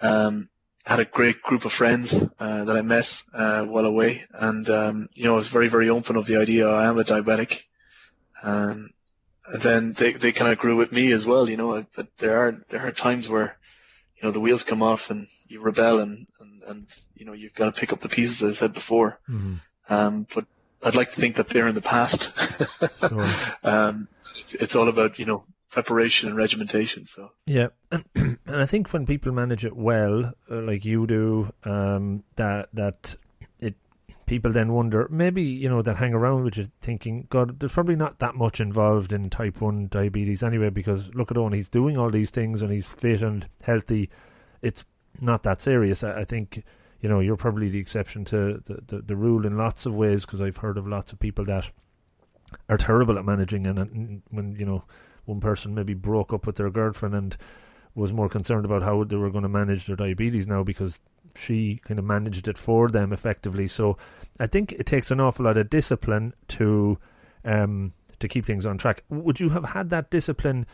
um, 0.00 0.48
had 0.84 1.00
a 1.00 1.04
great 1.04 1.42
group 1.42 1.64
of 1.64 1.72
friends 1.72 2.22
uh, 2.40 2.64
that 2.64 2.76
I 2.76 2.82
met 2.82 3.22
uh, 3.32 3.62
while 3.62 3.84
away, 3.84 4.24
and 4.32 4.68
um, 4.68 5.08
you 5.14 5.24
know 5.24 5.34
I 5.34 5.36
was 5.36 5.48
very 5.48 5.68
very 5.68 5.88
open 5.88 6.16
of 6.16 6.26
the 6.26 6.36
idea 6.36 6.68
I 6.68 6.88
am 6.88 6.98
a 6.98 7.04
diabetic, 7.04 7.62
um, 8.42 8.90
and 8.90 8.90
then 9.54 9.92
they 9.92 10.12
they 10.12 10.32
kind 10.32 10.52
of 10.52 10.58
grew 10.58 10.76
with 10.76 10.92
me 10.92 11.12
as 11.12 11.26
well. 11.26 11.48
You 11.48 11.56
know, 11.56 11.84
but 11.94 12.08
there 12.18 12.46
are 12.46 12.64
there 12.68 12.86
are 12.86 12.92
times 12.92 13.28
where 13.28 13.56
you 14.16 14.22
know 14.22 14.30
the 14.30 14.40
wheels 14.40 14.62
come 14.62 14.82
off 14.82 15.10
and 15.10 15.26
you 15.48 15.60
rebel 15.60 16.00
and 16.00 16.26
and, 16.40 16.62
and 16.62 16.86
you 17.14 17.26
know 17.26 17.32
you've 17.32 17.54
got 17.54 17.66
to 17.66 17.80
pick 17.80 17.92
up 17.92 18.00
the 18.00 18.08
pieces 18.08 18.42
as 18.42 18.56
I 18.56 18.58
said 18.60 18.72
before. 18.72 19.18
Mm-hmm. 19.28 19.54
Um, 19.88 20.26
but 20.34 20.46
I'd 20.82 20.94
like 20.94 21.10
to 21.10 21.20
think 21.20 21.36
that 21.36 21.48
they're 21.48 21.68
in 21.68 21.74
the 21.74 21.80
past. 21.80 22.30
sure. 23.00 23.28
um, 23.62 24.08
it's, 24.36 24.54
it's 24.54 24.76
all 24.76 24.88
about 24.88 25.18
you 25.18 25.26
know 25.26 25.44
preparation 25.70 26.28
and 26.28 26.36
regimentation. 26.36 27.04
So 27.04 27.30
yeah, 27.46 27.68
and, 27.90 28.04
and 28.14 28.38
I 28.46 28.66
think 28.66 28.92
when 28.92 29.06
people 29.06 29.32
manage 29.32 29.64
it 29.64 29.76
well, 29.76 30.32
uh, 30.50 30.56
like 30.56 30.84
you 30.84 31.06
do, 31.06 31.52
um, 31.64 32.24
that 32.36 32.68
that 32.74 33.16
people 34.32 34.50
then 34.50 34.72
wonder 34.72 35.06
maybe 35.10 35.42
you 35.42 35.68
know 35.68 35.82
that 35.82 35.98
hang 35.98 36.14
around 36.14 36.42
with 36.42 36.56
you 36.56 36.66
thinking, 36.80 37.26
God, 37.28 37.60
there's 37.60 37.72
probably 37.72 37.96
not 37.96 38.18
that 38.20 38.34
much 38.34 38.62
involved 38.62 39.12
in 39.12 39.28
type 39.28 39.60
one 39.60 39.88
diabetes 39.88 40.42
anyway. 40.42 40.70
Because 40.70 41.14
look 41.14 41.30
at 41.30 41.36
Eoghan, 41.36 41.54
he's 41.54 41.68
doing 41.68 41.98
all 41.98 42.10
these 42.10 42.30
things 42.30 42.62
and 42.62 42.72
he's 42.72 42.90
fit 42.90 43.20
and 43.20 43.46
healthy. 43.62 44.08
It's 44.62 44.86
not 45.20 45.42
that 45.42 45.60
serious. 45.60 46.02
I, 46.02 46.20
I 46.20 46.24
think 46.24 46.64
you 47.02 47.10
know 47.10 47.20
you're 47.20 47.36
probably 47.36 47.68
the 47.68 47.78
exception 47.78 48.24
to 48.26 48.62
the, 48.64 48.82
the, 48.86 49.02
the 49.02 49.16
rule 49.16 49.44
in 49.44 49.58
lots 49.58 49.84
of 49.84 49.94
ways 49.94 50.24
because 50.24 50.40
I've 50.40 50.56
heard 50.56 50.78
of 50.78 50.88
lots 50.88 51.12
of 51.12 51.20
people 51.20 51.44
that 51.44 51.70
are 52.70 52.78
terrible 52.78 53.18
at 53.18 53.26
managing 53.26 53.66
and, 53.66 53.78
and 53.78 54.22
when 54.30 54.56
you 54.56 54.64
know 54.64 54.84
one 55.26 55.40
person 55.40 55.74
maybe 55.74 55.92
broke 55.92 56.32
up 56.32 56.46
with 56.46 56.56
their 56.56 56.70
girlfriend 56.70 57.14
and 57.14 57.36
was 57.94 58.12
more 58.12 58.28
concerned 58.28 58.64
about 58.64 58.82
how 58.82 59.04
they 59.04 59.16
were 59.16 59.30
going 59.30 59.42
to 59.42 59.48
manage 59.48 59.86
their 59.86 59.96
diabetes 59.96 60.46
now 60.46 60.62
because 60.62 61.00
she 61.36 61.80
kind 61.84 61.98
of 61.98 62.04
managed 62.04 62.48
it 62.48 62.58
for 62.58 62.88
them 62.88 63.12
effectively. 63.12 63.68
So 63.68 63.98
I 64.40 64.46
think 64.46 64.72
it 64.72 64.86
takes 64.86 65.10
an 65.10 65.20
awful 65.20 65.44
lot 65.44 65.58
of 65.58 65.70
discipline 65.70 66.34
to 66.48 66.98
um, 67.44 67.92
to 68.20 68.28
keep 68.28 68.46
things 68.46 68.66
on 68.66 68.78
track. 68.78 69.02
Would 69.10 69.40
you 69.40 69.50
have 69.50 69.64
had 69.64 69.90
that 69.90 70.10
discipline 70.10 70.66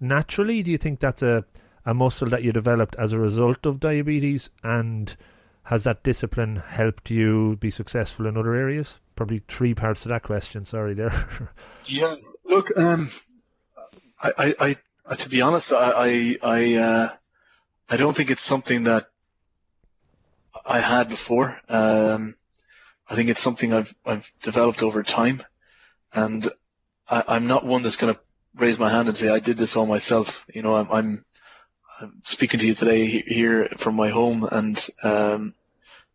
naturally? 0.00 0.62
Do 0.62 0.70
you 0.70 0.78
think 0.78 1.00
that's 1.00 1.22
a 1.22 1.44
a 1.84 1.94
muscle 1.94 2.28
that 2.28 2.42
you 2.42 2.52
developed 2.52 2.94
as 2.96 3.12
a 3.12 3.18
result 3.18 3.66
of 3.66 3.80
diabetes 3.80 4.50
and 4.62 5.16
has 5.64 5.84
that 5.84 6.02
discipline 6.02 6.56
helped 6.56 7.10
you 7.10 7.56
be 7.56 7.70
successful 7.70 8.26
in 8.26 8.36
other 8.36 8.54
areas? 8.54 8.98
Probably 9.16 9.42
three 9.48 9.74
parts 9.74 10.02
to 10.02 10.08
that 10.08 10.22
question. 10.22 10.64
Sorry, 10.64 10.94
there. 10.94 11.28
yeah, 11.86 12.16
look, 12.44 12.76
um, 12.76 13.10
I, 14.20 14.32
I, 14.38 14.54
I, 14.60 14.76
to 15.20 15.28
be 15.28 15.42
honest, 15.42 15.72
I, 15.72 15.90
I, 15.90 16.38
I, 16.42 16.74
uh, 16.74 17.12
I 17.88 17.96
don't 17.96 18.16
think 18.16 18.30
it's 18.30 18.42
something 18.44 18.84
that 18.84 19.06
I 20.64 20.80
had 20.80 21.08
before. 21.08 21.58
Um, 21.68 22.36
I 23.08 23.14
think 23.14 23.28
it's 23.28 23.40
something 23.40 23.72
I've, 23.72 23.94
I've 24.06 24.32
developed 24.42 24.82
over 24.82 25.02
time, 25.02 25.42
and 26.14 26.48
I, 27.08 27.24
I'm 27.28 27.46
not 27.46 27.66
one 27.66 27.82
that's 27.82 27.96
going 27.96 28.14
to 28.14 28.20
raise 28.54 28.78
my 28.78 28.90
hand 28.90 29.08
and 29.08 29.16
say 29.16 29.28
I 29.28 29.38
did 29.38 29.56
this 29.56 29.76
all 29.76 29.86
myself. 29.86 30.46
You 30.54 30.62
know, 30.62 30.76
I'm, 30.76 30.90
I'm, 30.90 31.24
I'm 32.00 32.22
speaking 32.24 32.60
to 32.60 32.66
you 32.66 32.74
today 32.74 33.06
here 33.06 33.68
from 33.76 33.96
my 33.96 34.08
home, 34.08 34.48
and 34.50 34.88
um, 35.02 35.54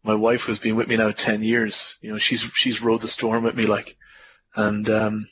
my 0.03 0.15
wife 0.15 0.45
has 0.45 0.59
been 0.59 0.75
with 0.75 0.87
me 0.87 0.97
now 0.97 1.11
ten 1.11 1.43
years. 1.43 1.97
You 2.01 2.11
know, 2.11 2.17
she's 2.17 2.41
she's 2.41 2.81
rode 2.81 3.01
the 3.01 3.07
storm 3.07 3.43
with 3.43 3.55
me, 3.55 3.65
like, 3.67 3.97
and 4.55 4.89
um, 4.89 5.25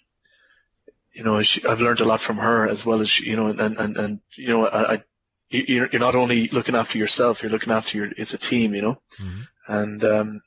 you 1.16 1.24
know, 1.24 1.42
she, 1.42 1.66
I've 1.66 1.80
learned 1.80 2.02
a 2.02 2.06
lot 2.06 2.20
from 2.20 2.38
her 2.38 2.68
as 2.68 2.86
well 2.86 3.00
as, 3.00 3.20
you 3.20 3.38
know, 3.38 3.48
and, 3.48 3.62
and, 3.62 3.98
and, 3.98 4.20
you 4.36 4.50
know, 4.50 4.68
I, 4.68 4.94
I 4.96 5.04
you're, 5.50 5.88
you're 5.90 6.00
not 6.02 6.16
only 6.16 6.50
looking 6.50 6.76
after 6.76 6.98
yourself, 6.98 7.42
you're 7.42 7.52
looking 7.52 7.72
after 7.72 7.98
your, 7.98 8.10
it's 8.18 8.34
a 8.34 8.38
team, 8.38 8.76
you 8.76 8.82
know, 8.82 9.02
mm-hmm. 9.18 9.42
and, 9.68 10.04
um, 10.04 10.42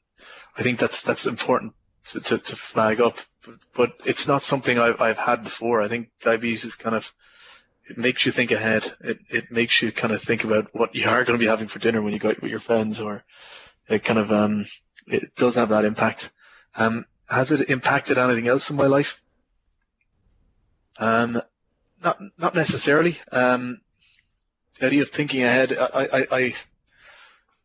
I 0.57 0.63
think 0.63 0.79
that's, 0.79 1.01
that's 1.01 1.25
important 1.25 1.73
to, 2.11 2.21
to, 2.21 2.39
to 2.39 2.57
flag 2.57 3.01
up, 3.01 3.17
but, 3.47 3.55
but, 3.75 3.93
it's 4.05 4.29
not 4.29 4.43
something 4.43 4.79
I've, 4.79 5.01
I've 5.01 5.17
had 5.17 5.43
before. 5.43 5.81
I 5.81 5.89
think 5.89 6.11
diabetes 6.21 6.65
is 6.67 6.75
kind 6.75 6.95
of, 6.95 7.11
it 7.89 7.97
makes 7.97 8.27
you 8.27 8.33
think 8.33 8.51
ahead. 8.51 8.93
It, 9.01 9.21
it 9.31 9.51
makes 9.51 9.81
you 9.81 9.91
kind 9.91 10.13
of 10.13 10.21
think 10.21 10.45
about 10.45 10.75
what 10.75 10.95
you 10.95 11.09
are 11.09 11.25
going 11.25 11.39
to 11.39 11.43
be 11.43 11.49
having 11.49 11.69
for 11.69 11.79
dinner 11.79 12.03
when 12.03 12.13
you 12.13 12.19
go 12.19 12.29
out 12.29 12.43
with 12.43 12.51
your 12.51 12.61
friends 12.61 13.01
or 13.01 13.25
it 13.89 14.05
kind 14.05 14.19
of, 14.19 14.31
um, 14.31 14.67
it 15.07 15.35
does 15.35 15.55
have 15.55 15.71
that 15.71 15.87
impact. 15.87 16.29
Um, 16.77 17.07
has 17.27 17.53
it 17.53 17.71
impacted 17.71 18.19
anything 18.19 18.49
else 18.49 18.69
in 18.69 18.77
my 18.77 18.87
life? 18.87 19.23
Um, 20.99 21.43
not 22.03 22.19
not 22.37 22.55
necessarily. 22.55 23.19
Um, 23.33 23.81
the 24.79 24.87
idea 24.87 25.03
of 25.03 25.09
thinking 25.09 25.43
ahead, 25.43 25.73
I, 25.73 26.09
I, 26.13 26.27
I 26.31 26.55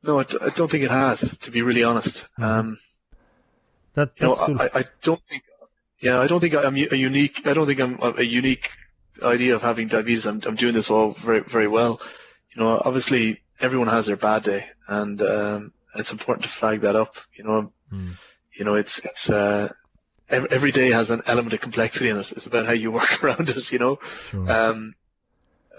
no, 0.02 0.20
I, 0.20 0.26
I, 0.42 0.50
don't 0.50 0.70
think 0.70 0.84
it 0.84 0.92
has. 0.92 1.38
To 1.42 1.52
be 1.52 1.62
really 1.62 1.84
honest, 1.84 2.18
mm-hmm. 2.18 2.44
um, 2.44 2.80
that, 3.94 4.12
you 4.18 4.28
know, 4.28 4.36
cool. 4.36 4.62
I, 4.62 4.70
I 4.74 4.86
don't 5.02 5.22
think. 5.28 5.44
Yeah, 6.00 6.20
I 6.20 6.28
don't 6.28 6.40
think 6.40 6.56
I'm 6.56 6.76
a 6.76 6.96
unique. 6.96 7.48
I 7.48 7.54
don't 7.54 7.66
think 7.66 7.80
I'm 7.80 7.98
a 8.02 8.24
unique 8.24 8.70
idea 9.22 9.56
of 9.56 9.62
having 9.62 9.88
diabetes. 9.88 10.26
I'm, 10.26 10.42
I'm 10.46 10.56
doing 10.56 10.74
this 10.74 10.90
all 10.90 11.12
very 11.12 11.42
very 11.42 11.68
well. 11.68 12.02
You 12.54 12.62
know, 12.62 12.82
obviously 12.84 13.42
everyone 13.60 13.88
has 13.88 14.08
their 14.08 14.18
bad 14.18 14.44
day, 14.44 14.66
and 14.88 15.22
um, 15.22 15.74
it's 15.96 16.12
important 16.12 16.44
to 16.44 16.50
flag 16.50 16.82
that 16.82 16.96
up. 16.96 17.16
You 17.36 17.44
know, 17.46 17.74
Mm. 17.94 18.14
you 18.58 18.66
know, 18.66 18.76
it's 18.76 19.00
it's 19.00 19.30
uh, 19.30 19.72
every 20.34 20.72
day 20.72 20.92
has 20.92 21.12
an 21.12 21.22
element 21.26 21.54
of 21.54 21.62
complexity 21.62 22.10
in 22.10 22.18
it. 22.18 22.32
It's 22.32 22.46
about 22.48 22.66
how 22.66 22.74
you 22.74 22.92
work 22.92 23.24
around 23.24 23.50
it. 23.50 23.72
You 23.72 23.80
know, 23.80 24.00
Sure. 24.30 24.52
um, 24.52 24.96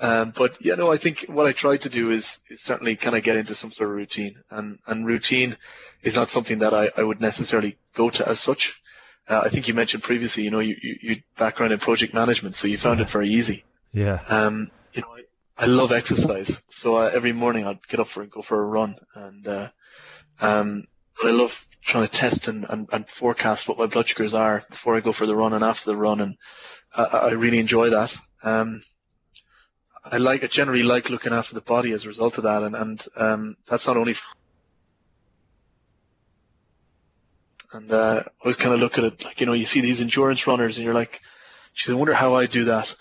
um, 0.01 0.33
but 0.37 0.61
you 0.64 0.75
know, 0.77 0.90
I 0.93 0.97
think 0.97 1.27
what 1.29 1.47
I 1.47 1.53
try 1.53 1.77
to 1.77 1.88
do 1.88 2.11
is, 2.11 2.38
is 2.51 2.61
certainly 2.61 2.97
kind 2.97 3.17
of 3.17 3.23
get 3.23 3.37
into 3.37 3.55
some 3.55 3.71
sort 3.71 3.88
of 3.90 3.97
routine, 3.97 4.37
and 4.51 4.79
and 4.87 5.07
routine 5.07 5.57
is 6.03 6.17
not 6.17 6.31
something 6.31 6.59
that 6.61 6.75
I, 6.75 6.90
I 6.97 7.03
would 7.03 7.21
necessarily 7.21 7.77
go 7.95 8.11
to 8.11 8.29
as 8.29 8.40
such. 8.40 8.75
Uh, 9.29 9.40
I 9.45 9.49
think 9.49 9.69
you 9.69 9.75
mentioned 9.75 10.03
previously, 10.03 10.43
you 10.43 10.51
know, 10.51 10.59
you, 10.61 10.77
you, 10.83 10.97
you 11.03 11.17
background 11.38 11.73
in 11.73 11.79
project 11.79 12.12
management, 12.12 12.57
so 12.57 12.67
you 12.69 12.77
found 12.77 12.99
Yeah. 12.99 13.07
it 13.07 13.11
very 13.11 13.31
easy. 13.31 13.64
yeah. 13.93 14.21
Um, 14.29 14.71
you 14.93 15.01
know, 15.01 15.09
I, 15.17 15.23
I 15.64 15.67
love 15.67 15.93
exercise, 15.93 16.61
so 16.69 16.97
uh, 16.97 17.11
every 17.14 17.33
morning 17.33 17.67
I'd 17.67 17.87
get 17.88 18.01
up 18.01 18.09
for 18.09 18.23
and 18.23 18.31
go 18.31 18.43
for 18.43 18.61
a 18.62 18.67
run, 18.67 18.97
and 19.14 19.47
uh, 19.49 19.69
um, 20.40 20.85
but 21.20 21.29
I 21.29 21.33
love 21.33 21.64
trying 21.83 22.07
to 22.09 22.12
test 22.12 22.48
and, 22.48 22.64
and, 22.68 22.88
and 22.92 23.09
forecast 23.09 23.68
what 23.68 23.79
my 23.79 23.87
blood 23.87 24.09
sugars 24.09 24.35
are 24.35 24.64
before 24.70 24.96
I 24.96 25.00
go 25.00 25.12
for 25.12 25.27
the 25.27 25.37
run 25.37 25.53
and 25.53 25.64
after 25.64 25.90
the 25.90 25.96
run, 25.96 26.20
and 26.20 26.37
I, 26.94 27.03
I 27.03 27.31
really 27.33 27.59
enjoy 27.59 27.90
that. 27.90 28.14
Um, 28.42 28.83
I 30.05 30.18
like, 30.18 30.44
I 30.44 30.48
generally 30.48 30.83
like 30.83 31.11
looking 31.11 31.33
after 31.33 31.55
the 31.55 31.61
body 31.61 31.92
as 31.92 32.05
a 32.05 32.09
result 32.09 32.37
of 32.38 32.44
that, 32.44 32.62
and 32.62 32.74
and 32.77 33.07
um, 33.16 33.57
that's 33.66 33.87
not 33.87 33.96
only. 33.96 34.14
And 37.72 37.90
uh, 37.90 38.22
I 38.24 38.31
always 38.44 38.57
kind 38.57 38.74
of 38.74 38.81
look 38.81 38.98
at 38.98 39.05
it 39.05 39.24
like 39.24 39.40
you 39.40 39.46
know 39.46 39.53
you 39.53 39.64
see 39.66 39.81
these 39.81 40.00
endurance 40.00 40.46
runners 40.46 40.77
and 40.77 40.85
you're 40.85 40.94
like, 40.94 41.20
geez, 41.74 41.90
I 41.90 41.94
wonder 41.96 42.14
how 42.14 42.35
I 42.35 42.46
do 42.46 42.64
that. 42.66 42.94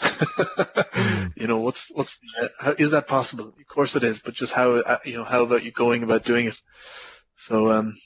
You 1.35 1.47
know, 1.47 1.57
what's 1.59 1.91
what's 1.91 2.19
how, 2.57 2.73
is 2.77 2.91
that 2.91 3.07
possible? 3.07 3.47
Of 3.47 3.67
course 3.67 3.97
it 3.97 4.03
is, 4.03 4.19
but 4.19 4.33
just 4.33 4.53
how 4.53 4.75
uh, 4.75 4.99
you 5.03 5.17
know 5.17 5.25
how 5.25 5.43
about 5.43 5.63
you 5.63 5.71
going 5.71 6.03
about 6.03 6.23
doing 6.23 6.45
it? 6.45 6.57
So 7.47 7.71
um, 7.71 7.97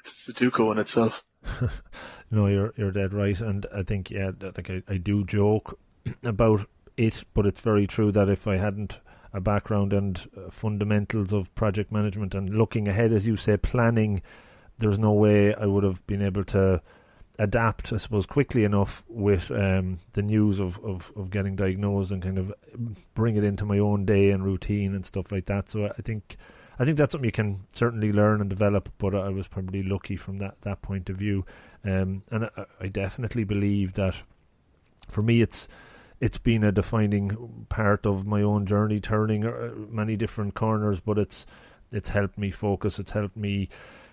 it's 0.00 0.28
a 0.28 0.32
Sudoku 0.32 0.72
in 0.72 0.78
itself. 0.78 1.22
No, 2.32 2.46
you're 2.46 2.72
you're 2.76 2.92
dead 2.92 3.12
right, 3.12 3.40
and 3.40 3.66
I 3.74 3.82
think 3.82 4.10
yeah, 4.10 4.30
like 4.40 4.70
I, 4.70 4.82
I 4.86 4.98
do 4.98 5.24
joke 5.24 5.78
about 6.22 6.66
it, 6.96 7.24
but 7.34 7.44
it's 7.44 7.60
very 7.60 7.88
true 7.88 8.12
that 8.12 8.28
if 8.28 8.46
I 8.46 8.56
hadn't 8.56 9.00
a 9.32 9.40
background 9.40 9.92
and 9.92 10.28
uh, 10.36 10.50
fundamentals 10.50 11.32
of 11.32 11.52
project 11.54 11.90
management 11.90 12.34
and 12.34 12.56
looking 12.56 12.86
ahead, 12.86 13.12
as 13.12 13.26
you 13.26 13.36
say, 13.36 13.56
planning, 13.56 14.22
there's 14.78 14.98
no 14.98 15.12
way 15.12 15.54
I 15.54 15.66
would 15.66 15.82
have 15.82 16.06
been 16.06 16.22
able 16.22 16.44
to 16.44 16.80
adapt, 17.38 17.92
I 17.92 17.96
suppose, 17.96 18.26
quickly 18.26 18.62
enough 18.64 19.02
with 19.08 19.50
um, 19.50 19.98
the 20.12 20.22
news 20.22 20.60
of, 20.60 20.78
of, 20.84 21.12
of 21.16 21.30
getting 21.30 21.56
diagnosed 21.56 22.12
and 22.12 22.22
kind 22.22 22.38
of 22.38 22.52
bring 23.14 23.36
it 23.36 23.44
into 23.44 23.64
my 23.64 23.78
own 23.78 24.04
day 24.04 24.30
and 24.30 24.44
routine 24.44 24.94
and 24.94 25.04
stuff 25.04 25.32
like 25.32 25.46
that. 25.46 25.68
So 25.68 25.86
I 25.86 26.02
think 26.02 26.36
I 26.80 26.86
think 26.86 26.96
that's 26.96 27.12
something 27.12 27.28
you 27.28 27.32
can 27.32 27.66
certainly 27.74 28.10
learn 28.10 28.40
and 28.40 28.48
develop. 28.48 28.88
But 28.96 29.14
I 29.14 29.28
was 29.28 29.46
probably 29.46 29.82
lucky 29.82 30.16
from 30.16 30.38
that 30.38 30.62
that 30.62 30.80
point 30.80 31.10
of 31.10 31.18
view, 31.18 31.44
um, 31.84 32.22
and 32.30 32.46
I, 32.46 32.64
I 32.80 32.88
definitely 32.88 33.44
believe 33.44 33.92
that 33.92 34.16
for 35.06 35.22
me 35.22 35.42
it's 35.42 35.68
it's 36.20 36.38
been 36.38 36.64
a 36.64 36.72
defining 36.72 37.66
part 37.68 38.06
of 38.06 38.26
my 38.26 38.40
own 38.40 38.64
journey, 38.64 38.98
turning 38.98 39.44
uh, 39.44 39.72
many 39.90 40.16
different 40.16 40.54
corners. 40.54 41.00
But 41.00 41.18
it's 41.18 41.44
it's 41.92 42.08
helped 42.08 42.38
me 42.38 42.50
focus. 42.50 42.98
It's 42.98 43.10
helped 43.10 43.36
me 43.36 43.68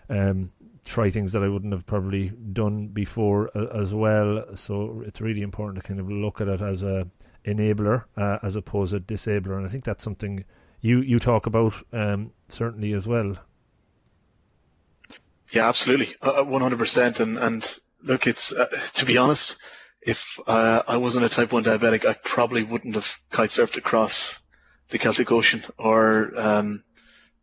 um, 0.10 0.52
try 0.84 1.10
things 1.10 1.32
that 1.32 1.44
I 1.44 1.48
wouldn't 1.48 1.72
have 1.72 1.86
probably 1.86 2.34
done 2.52 2.88
before 2.88 3.50
uh, 3.56 3.68
as 3.80 3.94
well. 3.94 4.44
So 4.56 5.04
it's 5.06 5.22
really 5.22 5.42
important 5.42 5.82
to 5.82 5.88
kind 5.88 6.02
of 6.02 6.12
look 6.12 6.42
at 6.42 6.50
it 6.50 6.62
as 6.62 6.84
a 6.84 7.08
enabler 7.46 8.04
uh, 8.18 8.40
as 8.44 8.58
opposed 8.58 8.92
to 8.92 8.98
a 8.98 9.00
disabler, 9.00 9.56
and 9.56 9.66
I 9.66 9.70
think 9.70 9.86
that's 9.86 10.04
something 10.04 10.44
you 10.82 11.02
you 11.02 11.20
talk 11.20 11.46
about 11.46 11.74
um, 11.92 12.32
certainly 12.50 12.94
as 12.94 13.08
well. 13.08 13.38
Yeah, 15.52 15.68
absolutely, 15.68 16.16
one 16.22 16.62
hundred 16.62 16.80
percent. 16.80 17.20
And 17.20 17.38
and 17.38 17.80
look, 18.04 18.28
it's 18.28 18.52
uh, 18.52 18.68
to 18.96 19.06
be 19.06 19.18
honest, 19.18 19.56
if 20.02 20.40
uh, 20.48 20.84
I 20.88 20.98
wasn't 20.98 21.26
a 21.26 21.30
type 21.30 21.52
one 21.52 21.64
diabetic, 21.64 22.06
I 22.06 22.14
probably 22.14 22.64
wouldn't 22.64 22.96
have 22.96 23.18
kite 23.32 23.50
surfed 23.50 23.78
across 23.78 24.38
the 24.90 24.98
Celtic 24.98 25.32
Ocean 25.32 25.64
or 25.78 26.32
um, 26.40 26.84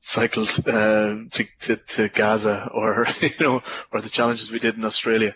cycled 0.01 0.51
uh, 0.67 1.17
to, 1.31 1.47
to 1.63 1.77
to 1.77 2.09
Gaza 2.09 2.71
or 2.73 3.07
you 3.21 3.31
know 3.41 3.63
or 3.93 4.01
the 4.01 4.11
challenges 4.11 4.51
we 4.51 4.59
did 4.59 4.77
in 4.77 4.85
Australia. 4.85 5.35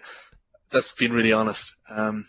That's 0.70 0.92
being 0.92 1.12
really 1.12 1.32
honest. 1.32 1.72
Um, 1.88 2.26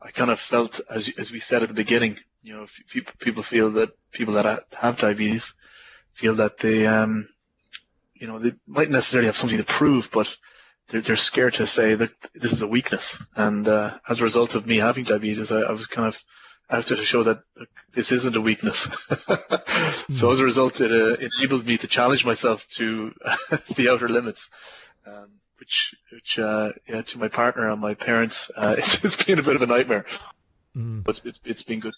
I 0.00 0.10
kind 0.10 0.30
of 0.30 0.40
felt, 0.40 0.80
as 0.90 1.10
as 1.18 1.30
we 1.30 1.40
said 1.40 1.62
at 1.62 1.68
the 1.68 1.74
beginning, 1.74 2.18
you 2.46 2.54
know, 2.54 2.62
if 2.62 2.80
people 2.88 3.12
people 3.18 3.42
feel 3.42 3.72
that 3.72 3.90
people 4.12 4.34
that 4.34 4.66
have 4.72 4.98
diabetes 4.98 5.52
feel 6.12 6.36
that 6.36 6.58
they 6.58 6.86
um, 6.86 7.28
you 8.14 8.28
know, 8.28 8.38
they 8.38 8.52
might 8.66 8.88
necessarily 8.88 9.26
have 9.26 9.36
something 9.36 9.58
to 9.58 9.64
prove, 9.64 10.10
but 10.12 10.32
they're, 10.88 11.00
they're 11.00 11.16
scared 11.16 11.54
to 11.54 11.66
say 11.66 11.96
that 11.96 12.12
this 12.34 12.52
is 12.52 12.62
a 12.62 12.68
weakness. 12.68 13.20
And 13.34 13.66
uh, 13.66 13.98
as 14.08 14.20
a 14.20 14.22
result 14.22 14.54
of 14.54 14.64
me 14.64 14.76
having 14.76 15.04
diabetes, 15.04 15.50
I, 15.50 15.60
I 15.62 15.72
was 15.72 15.88
kind 15.88 16.06
of 16.06 16.22
after 16.70 16.94
to 16.94 17.04
show 17.04 17.24
that 17.24 17.40
this 17.94 18.12
isn't 18.12 18.36
a 18.36 18.40
weakness. 18.40 18.88
so 20.10 20.30
as 20.30 20.38
a 20.38 20.44
result, 20.44 20.80
it, 20.80 20.92
uh, 20.92 21.16
enabled 21.40 21.66
me 21.66 21.78
to 21.78 21.88
challenge 21.88 22.24
myself 22.24 22.66
to 22.76 23.12
the 23.74 23.90
outer 23.90 24.08
limits, 24.08 24.50
um, 25.04 25.30
which, 25.58 25.94
which, 26.12 26.38
uh, 26.38 26.70
yeah, 26.88 27.02
to 27.02 27.18
my 27.18 27.28
partner 27.28 27.70
and 27.70 27.80
my 27.80 27.94
parents, 27.94 28.52
uh, 28.56 28.76
it's, 28.78 29.04
it's 29.04 29.22
been 29.24 29.40
a 29.40 29.42
bit 29.42 29.56
of 29.56 29.62
a 29.62 29.66
nightmare. 29.66 30.06
Mm. 30.76 31.04
But 31.04 31.20
it's, 31.24 31.40
it's 31.44 31.62
been 31.62 31.80
good. 31.80 31.94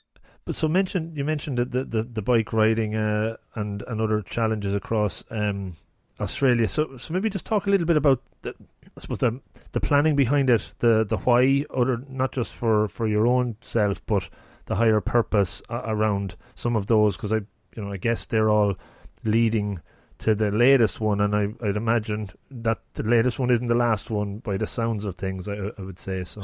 But 0.49 0.57
so 0.57 0.67
mention 0.67 1.15
you 1.15 1.27
mentioned 1.27 1.59
the 1.59 1.85
the, 1.85 2.03
the, 2.05 2.23
bike 2.23 2.55
riding 2.55 2.95
uh, 2.95 3.37
and 3.55 3.83
and 3.83 4.01
other 4.01 4.23
challenges 4.23 4.75
across 4.75 5.23
um, 5.31 5.77
Australia. 6.19 6.67
So 6.69 6.97
so 6.97 7.13
maybe 7.13 7.29
just 7.29 7.45
talk 7.45 7.67
a 7.67 7.71
little 7.71 7.87
bit 7.87 7.99
about 7.99 8.23
the, 8.41 8.55
I 8.97 9.01
suppose 9.01 9.19
the 9.19 9.43
the 9.73 9.81
planning 9.81 10.17
behind 10.17 10.49
it, 10.49 10.73
the 10.79 11.05
the 11.05 11.19
why, 11.19 11.67
other 11.69 12.03
not 12.09 12.33
just 12.33 12.55
for, 12.55 12.89
for 12.89 13.07
your 13.07 13.27
own 13.27 13.57
self, 13.61 14.01
but 14.07 14.31
the 14.65 14.77
higher 14.77 15.03
purpose 15.03 15.61
uh, 15.69 15.83
around 15.85 16.35
some 16.55 16.77
of 16.77 16.87
those. 16.87 17.15
Because 17.15 17.35
I 17.35 17.41
you 17.77 17.85
know 17.85 17.93
I 17.93 17.99
guess 17.99 18.25
they're 18.25 18.49
all 18.49 18.77
leading 19.25 19.83
to 20.19 20.35
the 20.35 20.51
latest 20.51 21.01
one, 21.01 21.21
and 21.21 21.35
I 21.35 21.49
I'd 21.67 21.77
imagine 21.77 22.31
that 22.51 22.81
the 22.95 23.05
latest 23.05 23.39
one 23.39 23.51
isn't 23.51 23.69
the 23.69 23.75
last 23.75 24.11
one 24.11 24.39
by 24.39 24.57
the 24.57 24.67
sounds 24.67 25.05
of 25.05 25.15
things. 25.15 25.49
I, 25.49 25.71
I 25.79 25.83
would 25.83 25.99
say 25.99 26.25
so. 26.25 26.43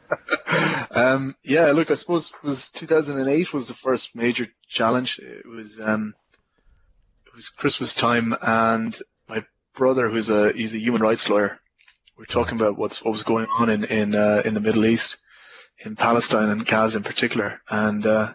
um, 0.90 1.34
yeah, 1.42 1.72
look, 1.72 1.90
I 1.90 1.94
suppose 1.94 2.32
was 2.42 2.70
2008 2.70 3.52
was 3.52 3.68
the 3.68 3.74
first 3.74 4.14
major 4.14 4.48
challenge. 4.68 5.18
It 5.18 5.46
was 5.46 5.80
um, 5.80 6.14
it 7.26 7.34
was 7.34 7.48
Christmas 7.48 7.94
time, 7.94 8.36
and 8.40 8.96
my 9.28 9.44
brother, 9.74 10.08
who's 10.08 10.28
a 10.28 10.52
he's 10.52 10.74
a 10.74 10.78
human 10.78 11.00
rights 11.00 11.28
lawyer, 11.28 11.58
we 12.18 12.24
are 12.24 12.26
talking 12.26 12.56
about 12.56 12.76
what's 12.76 13.02
what 13.02 13.12
was 13.12 13.22
going 13.22 13.46
on 13.58 13.70
in 13.70 13.84
in 13.84 14.14
uh, 14.14 14.42
in 14.44 14.52
the 14.52 14.60
Middle 14.60 14.84
East, 14.84 15.16
in 15.78 15.96
Palestine 15.96 16.50
and 16.50 16.66
Gaza 16.66 16.98
in 16.98 17.04
particular, 17.04 17.60
and 17.70 18.04
uh, 18.04 18.34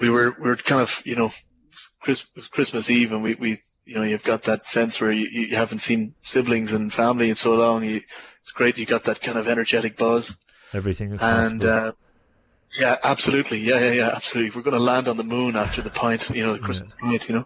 we 0.00 0.10
were 0.10 0.34
we 0.38 0.48
were 0.48 0.56
kind 0.56 0.82
of 0.82 1.00
you 1.04 1.14
know 1.14 1.32
Christmas 2.50 2.90
Eve, 2.90 3.12
and 3.12 3.22
we 3.22 3.34
we 3.34 3.60
you 3.84 3.94
know 3.94 4.02
you've 4.02 4.24
got 4.24 4.44
that 4.44 4.66
sense 4.66 5.00
where 5.00 5.12
you, 5.12 5.28
you 5.28 5.56
haven't 5.56 5.78
seen 5.78 6.14
siblings 6.22 6.72
and 6.72 6.92
family 6.92 7.30
in 7.30 7.36
so 7.36 7.54
long. 7.54 7.84
You, 7.84 8.02
it's 8.40 8.52
great 8.52 8.78
you 8.78 8.86
got 8.86 9.04
that 9.04 9.20
kind 9.20 9.38
of 9.38 9.48
energetic 9.48 9.96
buzz. 9.96 10.38
Everything 10.72 11.12
is 11.12 11.22
And 11.22 11.64
uh, 11.64 11.92
yeah, 12.78 12.96
absolutely, 13.02 13.58
yeah, 13.60 13.78
yeah, 13.78 13.92
yeah, 13.92 14.10
absolutely. 14.14 14.56
We're 14.56 14.62
going 14.62 14.76
to 14.76 14.82
land 14.82 15.08
on 15.08 15.16
the 15.16 15.24
moon 15.24 15.56
after 15.56 15.80
the 15.80 15.90
pint, 15.90 16.30
you 16.30 16.44
know, 16.44 16.54
the 16.54 16.58
Christmas 16.58 16.92
pint, 16.98 17.28
you 17.28 17.36
know. 17.36 17.44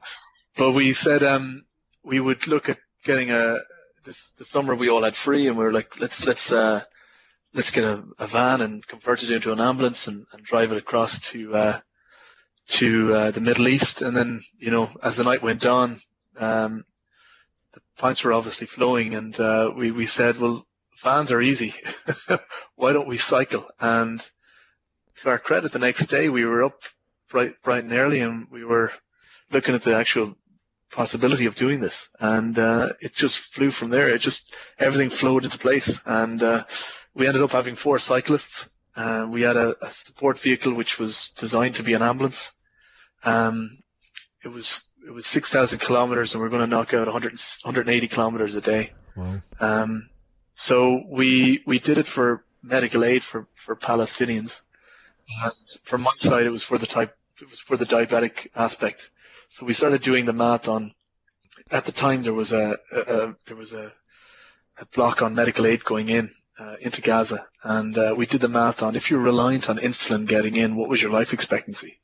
But 0.57 0.73
we 0.73 0.93
said 0.93 1.23
um, 1.23 1.65
we 2.05 2.21
would 2.21 2.47
look 2.47 2.69
at 2.69 2.79
getting 3.05 3.31
a 3.31 3.59
this 4.05 4.33
the 4.39 4.45
summer 4.45 4.75
we 4.75 4.89
all 4.89 5.05
had 5.05 5.15
free, 5.15 5.49
and 5.49 5.57
we 5.57 5.65
were 5.65 5.73
like, 5.73 5.99
let's 6.01 6.27
let's 6.27 6.51
uh, 6.51 6.83
let's 7.55 7.71
get 7.71 7.85
a, 7.85 8.03
a 8.19 8.27
van 8.27 8.61
and 8.61 8.87
convert 8.87 9.23
it 9.23 9.31
into 9.31 9.53
an 9.53 9.61
ambulance 9.61 10.09
and, 10.09 10.27
and 10.33 10.43
drive 10.43 10.73
it 10.73 10.79
across 10.79 11.21
to 11.21 11.55
uh, 11.55 11.81
to 12.73 13.15
uh, 13.15 13.31
the 13.31 13.41
Middle 13.41 13.69
East. 13.69 14.03
And 14.03 14.17
then 14.17 14.43
you 14.59 14.71
know, 14.71 14.91
as 15.03 15.17
the 15.17 15.25
night 15.25 15.43
went 15.43 15.65
on, 15.67 16.01
um, 16.39 16.85
the 17.75 17.81
pints 17.97 18.25
were 18.25 18.33
obviously 18.33 18.67
flowing, 18.67 19.15
and 19.15 19.39
uh, 19.39 19.73
we 19.77 19.91
we 19.91 20.07
said, 20.07 20.39
well, 20.39 20.67
vans 21.03 21.33
are 21.33 21.41
easy. 21.41 21.75
Why 22.77 22.93
don't 22.93 23.09
we 23.09 23.17
cycle? 23.19 23.67
And 23.81 24.21
to 25.17 25.31
our 25.31 25.39
credit, 25.39 25.73
the 25.73 25.79
next 25.79 26.07
day 26.07 26.29
we 26.29 26.45
were 26.45 26.65
up 26.65 26.81
bright, 27.29 27.61
bright 27.63 27.85
and 27.85 27.93
early, 27.93 28.21
and 28.21 28.47
we 28.51 28.65
were 28.65 28.93
looking 29.51 29.75
at 29.75 29.83
the 29.83 29.97
actual 29.97 30.37
possibility 30.91 31.47
of 31.47 31.57
doing 31.57 31.81
this, 31.81 32.09
and 32.21 32.59
uh, 32.59 32.91
it 33.01 33.15
just 33.15 33.39
flew 33.39 33.71
from 33.71 33.91
there. 33.91 34.09
It 34.09 34.21
just 34.21 34.53
everything 34.79 35.09
flowed 35.09 35.45
into 35.45 35.59
place, 35.59 35.99
and 36.05 36.43
uh, 36.43 36.65
we 37.15 37.27
ended 37.27 37.43
up 37.43 37.51
having 37.53 37.75
four 37.75 37.99
cyclists. 37.99 38.69
Uh, 38.95 39.27
we 39.29 39.43
had 39.43 39.57
a, 39.57 39.75
a 39.85 39.91
support 39.91 40.39
vehicle 40.39 40.75
which 40.75 40.99
was 40.99 41.31
designed 41.39 41.77
to 41.77 41.83
be 41.83 41.95
an 41.95 42.03
ambulance. 42.03 42.53
Um, 43.25 43.79
it 44.45 44.49
was 44.49 44.89
it 45.07 45.11
was 45.11 45.27
6,000 45.27 45.79
kilometers, 45.79 46.35
and 46.35 46.41
we 46.41 46.47
are 46.47 46.51
going 46.51 46.63
to 46.63 46.67
knock 46.67 46.95
out 46.95 47.07
100, 47.07 47.33
180 47.33 48.09
kilometers 48.09 48.55
a 48.55 48.61
day. 48.61 48.93
wow. 49.17 49.41
Um, 49.61 50.09
so 50.55 51.03
we 51.09 51.63
we 51.67 51.79
did 51.79 51.99
it 51.99 52.07
for 52.07 52.45
medical 52.63 53.05
aid 53.05 53.23
for 53.23 53.49
for 53.55 53.75
Palestinians, 53.75 54.61
and 55.45 55.53
from 55.85 56.03
my 56.03 56.13
side 56.19 56.47
it 56.47 56.51
was 56.51 56.63
for 56.63 56.79
the 56.79 56.87
type 56.87 57.17
it 57.41 57.51
was 57.51 57.61
for 57.61 57.77
the 57.77 57.87
diabetic 57.87 58.49
aspect. 58.55 59.11
So 59.49 59.67
we 59.67 59.73
started 59.73 60.03
doing 60.03 60.27
the 60.27 60.33
math 60.33 60.69
on 60.69 60.93
at 61.71 61.85
the 61.85 61.93
time 61.93 62.23
there 62.23 62.35
was 62.35 62.53
a, 62.53 62.79
a, 62.93 63.01
a 63.01 63.37
there 63.47 63.57
was 63.57 63.73
a, 63.73 63.93
a 64.79 64.87
block 64.95 65.23
on 65.23 65.35
medical 65.35 65.67
aid 65.67 65.85
going 65.85 66.09
in 66.09 66.31
uh, 66.59 66.77
into 66.81 67.01
Gaza, 67.01 67.47
and 67.63 67.97
uh, 67.97 68.15
we 68.17 68.27
did 68.27 68.41
the 68.41 68.49
math 68.49 68.83
on 68.83 68.95
if 68.95 69.11
you're 69.11 69.21
reliant 69.21 69.71
on 69.71 69.79
insulin 69.79 70.27
getting 70.27 70.55
in, 70.57 70.77
what 70.77 70.89
was 70.89 71.01
your 71.01 71.13
life 71.13 71.33
expectancy? 71.33 71.99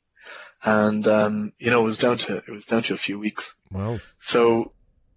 And 0.63 1.07
um, 1.07 1.53
you 1.57 1.71
know, 1.71 1.81
it 1.81 1.85
was 1.85 1.97
down 1.97 2.17
to 2.17 2.37
it 2.37 2.49
was 2.49 2.65
down 2.65 2.83
to 2.83 2.93
a 2.93 2.97
few 2.97 3.17
weeks. 3.19 3.53
Wow. 3.71 3.99
So 4.19 4.71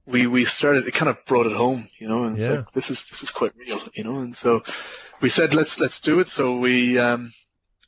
we 0.06 0.26
we 0.26 0.44
started. 0.44 0.86
It 0.86 0.94
kind 0.94 1.08
of 1.08 1.24
brought 1.26 1.46
it 1.46 1.52
home, 1.56 1.88
you 1.98 2.08
know, 2.08 2.24
and 2.24 2.38
Yeah. 2.38 2.50
like 2.50 2.72
this 2.72 2.90
is 2.90 3.04
this 3.10 3.22
is 3.22 3.30
quite 3.30 3.52
real, 3.56 3.80
you 3.94 4.04
know. 4.04 4.18
And 4.20 4.34
so 4.36 4.62
we 5.20 5.28
said 5.28 5.54
let's 5.54 5.80
let's 5.80 6.00
do 6.00 6.20
it. 6.20 6.28
So 6.28 6.58
we 6.58 6.98
um, 6.98 7.32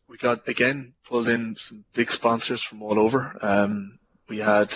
we 0.08 0.16
got 0.16 0.48
again 0.48 0.94
pulled 1.08 1.28
in 1.28 1.56
some 1.56 1.84
big 1.94 2.10
sponsors 2.10 2.62
from 2.62 2.82
all 2.82 2.98
over. 2.98 3.36
Um, 3.40 3.98
we 4.28 4.38
had 4.38 4.72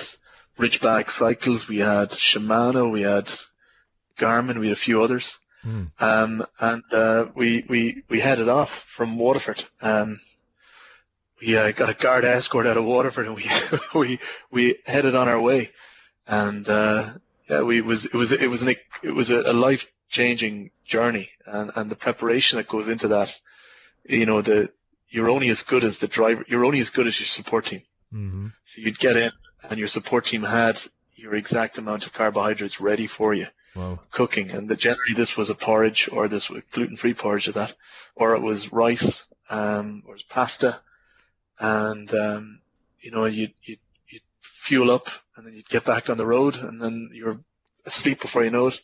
Ridgeback 0.59 1.11
Cycles, 1.11 1.69
we 1.69 1.79
had 1.79 2.11
Shimano, 2.11 2.91
we 2.93 3.03
had 3.03 3.29
Garmin, 4.19 4.59
we 4.59 4.69
had 4.69 4.77
a 4.77 4.81
few 4.81 5.03
others. 5.03 5.39
Hmm. 5.63 5.85
Um, 5.99 6.47
and 6.61 6.83
uh, 6.93 7.27
we 7.35 7.65
we 7.69 8.05
we 8.09 8.21
headed 8.21 8.49
off 8.49 8.85
from 8.87 9.19
Waterford. 9.19 9.65
Um, 9.81 10.21
we 11.41 11.57
uh, 11.57 11.73
got 11.73 11.91
a 11.91 11.95
guard 11.95 12.25
escort 12.25 12.67
out 12.67 12.77
of 12.77 12.85
Waterford, 12.85 13.27
and 13.27 13.37
we 13.37 13.47
we 13.95 14.19
we 14.51 14.77
headed 14.87 15.15
on 15.15 15.29
our 15.29 15.41
way. 15.41 15.71
And 16.27 16.69
uh, 16.69 17.15
yeah, 17.49 17.63
we 17.63 17.81
was 17.81 18.07
it 18.07 18.15
was 18.15 18.33
it 18.33 18.49
was 18.49 18.63
an 18.63 18.77
it 19.03 19.11
was 19.11 19.31
a, 19.31 19.53
life 19.53 19.91
changing 20.09 20.71
journey, 20.85 21.31
and 21.47 21.71
and 21.75 21.91
the 21.91 21.97
preparation 21.97 22.59
that 22.59 22.69
goes 22.69 22.89
into 22.89 23.09
that. 23.09 23.39
You 24.05 24.27
know, 24.27 24.43
the 24.43 24.71
you're 25.11 25.31
only 25.31 25.49
as 25.49 25.63
good 25.63 25.85
as 25.85 25.99
the 25.99 26.09
driver. 26.09 26.45
You're 26.49 26.65
only 26.65 26.81
as 26.81 26.91
good 26.91 27.07
as 27.07 27.19
your 27.19 27.27
support 27.27 27.67
team. 27.67 27.83
hmm 28.11 28.49
So 28.67 28.81
you'd 28.81 28.99
get 28.99 29.17
in, 29.17 29.33
and 29.63 29.79
your 29.79 29.89
support 29.89 30.27
team 30.27 30.43
had 30.43 30.81
your 31.17 31.35
exact 31.35 31.79
amount 31.79 32.07
of 32.07 32.13
carbohydrates 32.13 32.81
ready 32.81 33.07
for 33.07 33.35
you 33.35 33.47
Wow. 33.75 34.01
cooking, 34.11 34.51
and 34.51 34.69
the, 34.69 34.77
generally 34.77 35.15
this 35.15 35.37
was 35.37 35.51
a 35.51 35.55
porridge 35.55 36.09
or 36.11 36.27
this 36.29 36.51
gluten-free 36.73 37.15
porridge 37.15 37.49
of 37.49 37.55
that, 37.55 37.75
or 38.15 38.35
it 38.35 38.41
was 38.41 38.73
rice, 38.73 39.25
um, 39.51 40.03
or 40.07 40.13
it 40.13 40.17
was 40.17 40.23
pasta, 40.25 40.81
and 41.59 42.13
um, 42.15 42.61
you 43.01 43.11
know 43.11 43.27
you 43.27 43.49
you 43.63 43.77
you 44.09 44.21
fuel 44.41 44.91
up, 44.91 45.09
and 45.37 45.47
then 45.47 45.55
you'd 45.55 45.69
get 45.69 45.85
back 45.85 46.11
on 46.11 46.19
the 46.19 46.27
road, 46.27 46.57
and 46.57 46.81
then 46.81 47.11
you're 47.13 47.41
asleep 47.85 48.21
before 48.21 48.45
you 48.45 48.51
know 48.51 48.69
it. 48.69 48.81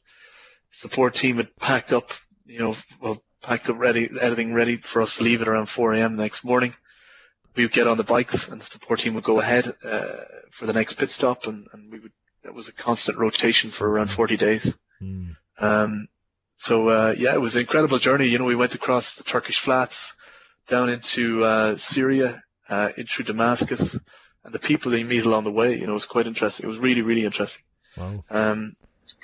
Support 0.71 1.15
team 1.15 1.37
had 1.37 1.55
packed 1.57 1.93
up, 1.93 2.11
you 2.47 2.59
know, 2.59 2.77
well 3.01 3.23
packed 3.43 3.69
up 3.69 3.79
ready, 3.79 4.09
everything 4.21 4.55
ready 4.55 4.77
for 4.77 5.03
us 5.03 5.19
to 5.19 5.23
leave 5.23 5.43
at 5.43 5.49
around 5.49 5.67
4 5.67 5.95
a.m. 5.95 6.17
the 6.17 6.23
next 6.23 6.45
morning. 6.45 6.75
We 7.55 7.65
would 7.65 7.73
get 7.73 7.87
on 7.87 7.97
the 7.97 8.03
bikes, 8.03 8.49
and 8.49 8.61
the 8.61 8.65
support 8.65 9.01
team 9.01 9.15
would 9.15 9.25
go 9.25 9.41
ahead 9.41 9.73
uh, 9.85 10.17
for 10.51 10.67
the 10.67 10.73
next 10.73 10.95
pit 10.95 11.11
stop, 11.11 11.47
and, 11.47 11.67
and 11.73 11.93
we 11.93 12.01
would. 12.01 12.13
That 12.43 12.55
was 12.55 12.69
a 12.69 12.73
constant 12.73 13.17
rotation 13.17 13.71
for 13.71 13.89
around 13.89 14.11
40 14.11 14.37
days. 14.37 14.75
Mm. 15.01 15.35
Um, 15.59 16.09
so 16.57 16.89
uh, 16.89 17.15
yeah, 17.17 17.33
it 17.33 17.41
was 17.41 17.55
an 17.55 17.63
incredible 17.63 17.99
journey. 17.99 18.27
You 18.27 18.39
know, 18.39 18.45
we 18.45 18.55
went 18.55 18.75
across 18.75 19.15
the 19.15 19.25
Turkish 19.25 19.61
flats, 19.61 20.15
down 20.69 20.91
into 20.91 21.43
uh, 21.43 21.77
Syria, 21.77 22.43
uh, 22.68 22.90
in 22.96 23.07
through 23.07 23.27
Damascus, 23.27 23.96
and 24.44 24.55
the 24.55 24.59
people 24.59 24.90
that 24.90 24.98
you 24.98 25.05
meet 25.05 25.24
along 25.24 25.44
the 25.44 25.50
way. 25.50 25.79
You 25.79 25.87
know, 25.87 25.92
it 25.92 25.94
was 25.94 26.07
quite 26.07 26.27
interesting. 26.27 26.66
It 26.66 26.70
was 26.70 26.79
really, 26.79 27.03
really 27.03 27.24
interesting. 27.24 27.64
Wow. 27.96 28.24
Um, 28.31 28.74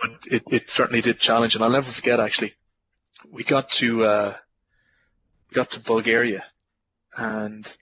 but 0.00 0.10
it, 0.30 0.42
it 0.50 0.70
certainly 0.70 1.02
did 1.02 1.18
challenge, 1.18 1.54
and 1.54 1.64
I'll 1.64 1.70
never 1.70 1.90
forget. 1.90 2.20
Actually, 2.20 2.54
we 3.30 3.44
got 3.44 3.70
to 3.70 4.04
uh, 4.04 4.36
we 5.50 5.54
got 5.54 5.70
to 5.70 5.80
Bulgaria, 5.80 6.44
and 7.16 7.76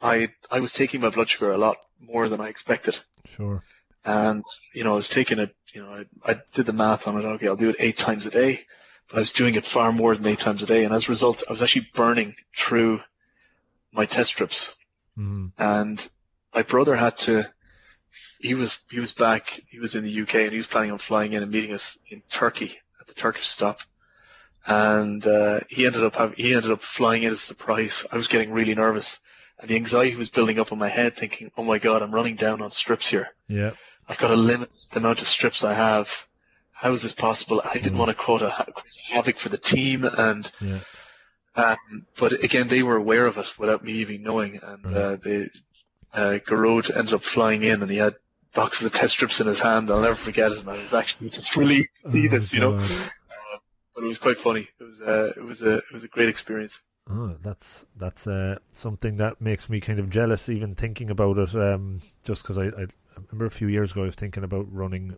I 0.00 0.32
I 0.50 0.60
was 0.60 0.72
taking 0.72 1.00
my 1.00 1.10
blood 1.10 1.28
sugar 1.28 1.52
a 1.52 1.58
lot 1.58 1.76
more 2.00 2.28
than 2.28 2.40
I 2.40 2.48
expected. 2.48 2.98
Sure. 3.26 3.62
And, 4.04 4.44
you 4.72 4.84
know, 4.84 4.94
I 4.94 4.96
was 4.96 5.10
taking 5.10 5.38
it, 5.38 5.54
you 5.74 5.82
know, 5.82 6.04
I, 6.24 6.32
I 6.32 6.40
did 6.54 6.66
the 6.66 6.72
math 6.72 7.06
on 7.06 7.18
it. 7.18 7.24
Okay, 7.24 7.48
I'll 7.48 7.56
do 7.56 7.68
it 7.68 7.76
eight 7.78 7.98
times 7.98 8.24
a 8.24 8.30
day, 8.30 8.64
but 9.08 9.16
I 9.18 9.20
was 9.20 9.32
doing 9.32 9.56
it 9.56 9.66
far 9.66 9.92
more 9.92 10.16
than 10.16 10.26
eight 10.26 10.38
times 10.38 10.62
a 10.62 10.66
day. 10.66 10.84
And 10.84 10.94
as 10.94 11.06
a 11.06 11.10
result, 11.10 11.44
I 11.46 11.52
was 11.52 11.62
actually 11.62 11.88
burning 11.94 12.34
through 12.56 13.00
my 13.92 14.06
test 14.06 14.30
strips. 14.30 14.74
hmm 15.16 15.48
And 15.58 16.08
my 16.54 16.62
brother 16.62 16.96
had 16.96 17.16
to, 17.18 17.48
he 18.40 18.54
was, 18.54 18.78
he 18.90 18.98
was 19.00 19.12
back, 19.12 19.60
he 19.68 19.78
was 19.78 19.94
in 19.94 20.04
the 20.04 20.22
UK 20.22 20.34
and 20.36 20.50
he 20.52 20.56
was 20.56 20.66
planning 20.66 20.90
on 20.92 20.98
flying 20.98 21.32
in 21.32 21.42
and 21.42 21.52
meeting 21.52 21.72
us 21.72 21.98
in 22.08 22.22
Turkey 22.30 22.78
at 23.00 23.06
the 23.06 23.14
Turkish 23.14 23.46
stop. 23.48 23.80
And, 24.66 25.26
uh, 25.26 25.60
he 25.68 25.86
ended 25.86 26.04
up 26.04 26.14
having, 26.16 26.36
he 26.36 26.54
ended 26.54 26.70
up 26.70 26.82
flying 26.82 27.22
in 27.22 27.30
as 27.30 27.38
a 27.38 27.40
surprise. 27.46 28.04
I 28.12 28.16
was 28.16 28.28
getting 28.28 28.52
really 28.52 28.74
nervous 28.74 29.18
and 29.58 29.68
the 29.70 29.76
anxiety 29.76 30.16
was 30.16 30.28
building 30.30 30.58
up 30.58 30.72
in 30.72 30.78
my 30.78 30.88
head 30.88 31.16
thinking, 31.16 31.50
oh 31.56 31.64
my 31.64 31.78
God, 31.78 32.02
I'm 32.02 32.14
running 32.14 32.36
down 32.36 32.62
on 32.62 32.70
strips 32.70 33.06
here. 33.06 33.28
Yeah. 33.48 33.72
I've 34.08 34.18
got 34.18 34.28
to 34.28 34.36
limit 34.36 34.74
the 34.92 34.98
amount 34.98 35.22
of 35.22 35.28
strips 35.28 35.62
I 35.64 35.74
have. 35.74 36.26
How 36.72 36.92
is 36.92 37.02
this 37.02 37.12
possible? 37.12 37.60
I 37.64 37.74
didn't 37.74 37.94
Mm. 37.94 37.98
want 37.98 38.08
to 38.08 38.14
quote 38.14 38.42
a 38.42 38.50
cause 38.50 38.96
havoc 39.12 39.36
for 39.38 39.50
the 39.50 39.58
team, 39.58 40.04
and 40.04 40.50
Yeah. 40.60 40.80
Um, 41.56 42.06
but 42.18 42.32
again, 42.44 42.68
they 42.68 42.82
were 42.82 42.96
aware 42.96 43.26
of 43.26 43.38
it 43.38 43.58
without 43.58 43.84
me 43.84 43.92
even 43.94 44.22
knowing, 44.22 44.60
and 44.62 44.84
Right. 44.84 44.94
uh, 44.96 45.16
the 45.16 45.50
uh, 46.12 46.38
Gearóid 46.46 46.96
ended 46.96 47.14
up 47.14 47.22
flying 47.24 47.62
in, 47.62 47.82
and 47.82 47.90
he 47.90 47.98
had 47.98 48.16
boxes 48.54 48.86
of 48.86 48.92
test 48.94 49.14
strips 49.14 49.40
in 49.40 49.46
his 49.46 49.60
hand. 49.60 49.90
I'll 49.90 50.00
never 50.00 50.14
forget 50.16 50.52
it, 50.52 50.58
and 50.58 50.68
I 50.70 50.74
was 50.74 50.94
actually 50.94 51.30
just 51.30 51.56
relieved 51.56 51.88
to 52.04 52.10
see 52.10 52.26
Oh, 52.26 52.28
this, 52.28 52.52
you 52.54 52.60
know. 52.60 52.72
Uh, 52.72 53.58
but 53.94 54.04
it 54.04 54.06
was 54.06 54.18
quite 54.18 54.38
funny. 54.38 54.68
It 54.80 54.84
was 54.84 55.00
uh, 55.02 55.32
it 55.36 55.44
was 55.44 55.62
a 55.62 55.78
it 55.78 55.92
was 55.92 56.04
a 56.04 56.08
great 56.08 56.28
experience. 56.28 56.80
Oh, 57.08 57.36
that's 57.42 57.84
that's 57.96 58.26
uh, 58.26 58.58
something 58.72 59.16
that 59.16 59.40
makes 59.40 59.68
me 59.68 59.80
kind 59.80 59.98
of 59.98 60.10
jealous, 60.10 60.48
even 60.48 60.74
thinking 60.74 61.10
about 61.10 61.38
it. 61.38 61.54
Um, 61.54 62.02
just 62.24 62.42
because 62.42 62.56
I, 62.58 62.66
I, 62.66 62.82
I 62.82 62.86
remember 63.30 63.46
a 63.46 63.50
few 63.50 63.68
years 63.68 63.92
ago, 63.92 64.02
I 64.02 64.06
was 64.06 64.14
thinking 64.14 64.44
about 64.44 64.72
running 64.72 65.16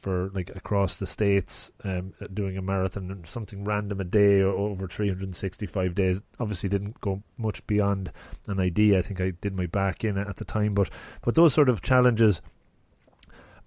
for 0.00 0.30
like 0.32 0.50
across 0.54 0.96
the 0.96 1.06
states, 1.06 1.70
um, 1.84 2.12
doing 2.32 2.56
a 2.56 2.62
marathon 2.62 3.10
and 3.10 3.26
something 3.26 3.64
random 3.64 4.00
a 4.00 4.04
day 4.04 4.40
or 4.40 4.52
over 4.52 4.86
365 4.86 5.94
days. 5.94 6.22
Obviously, 6.38 6.68
didn't 6.68 7.00
go 7.00 7.22
much 7.36 7.66
beyond 7.66 8.12
an 8.46 8.60
idea. 8.60 8.98
I 8.98 9.02
think 9.02 9.20
I 9.20 9.30
did 9.30 9.56
my 9.56 9.66
back 9.66 10.04
in 10.04 10.16
at 10.16 10.36
the 10.36 10.44
time, 10.44 10.74
but 10.74 10.90
but 11.22 11.34
those 11.34 11.54
sort 11.54 11.68
of 11.68 11.82
challenges 11.82 12.40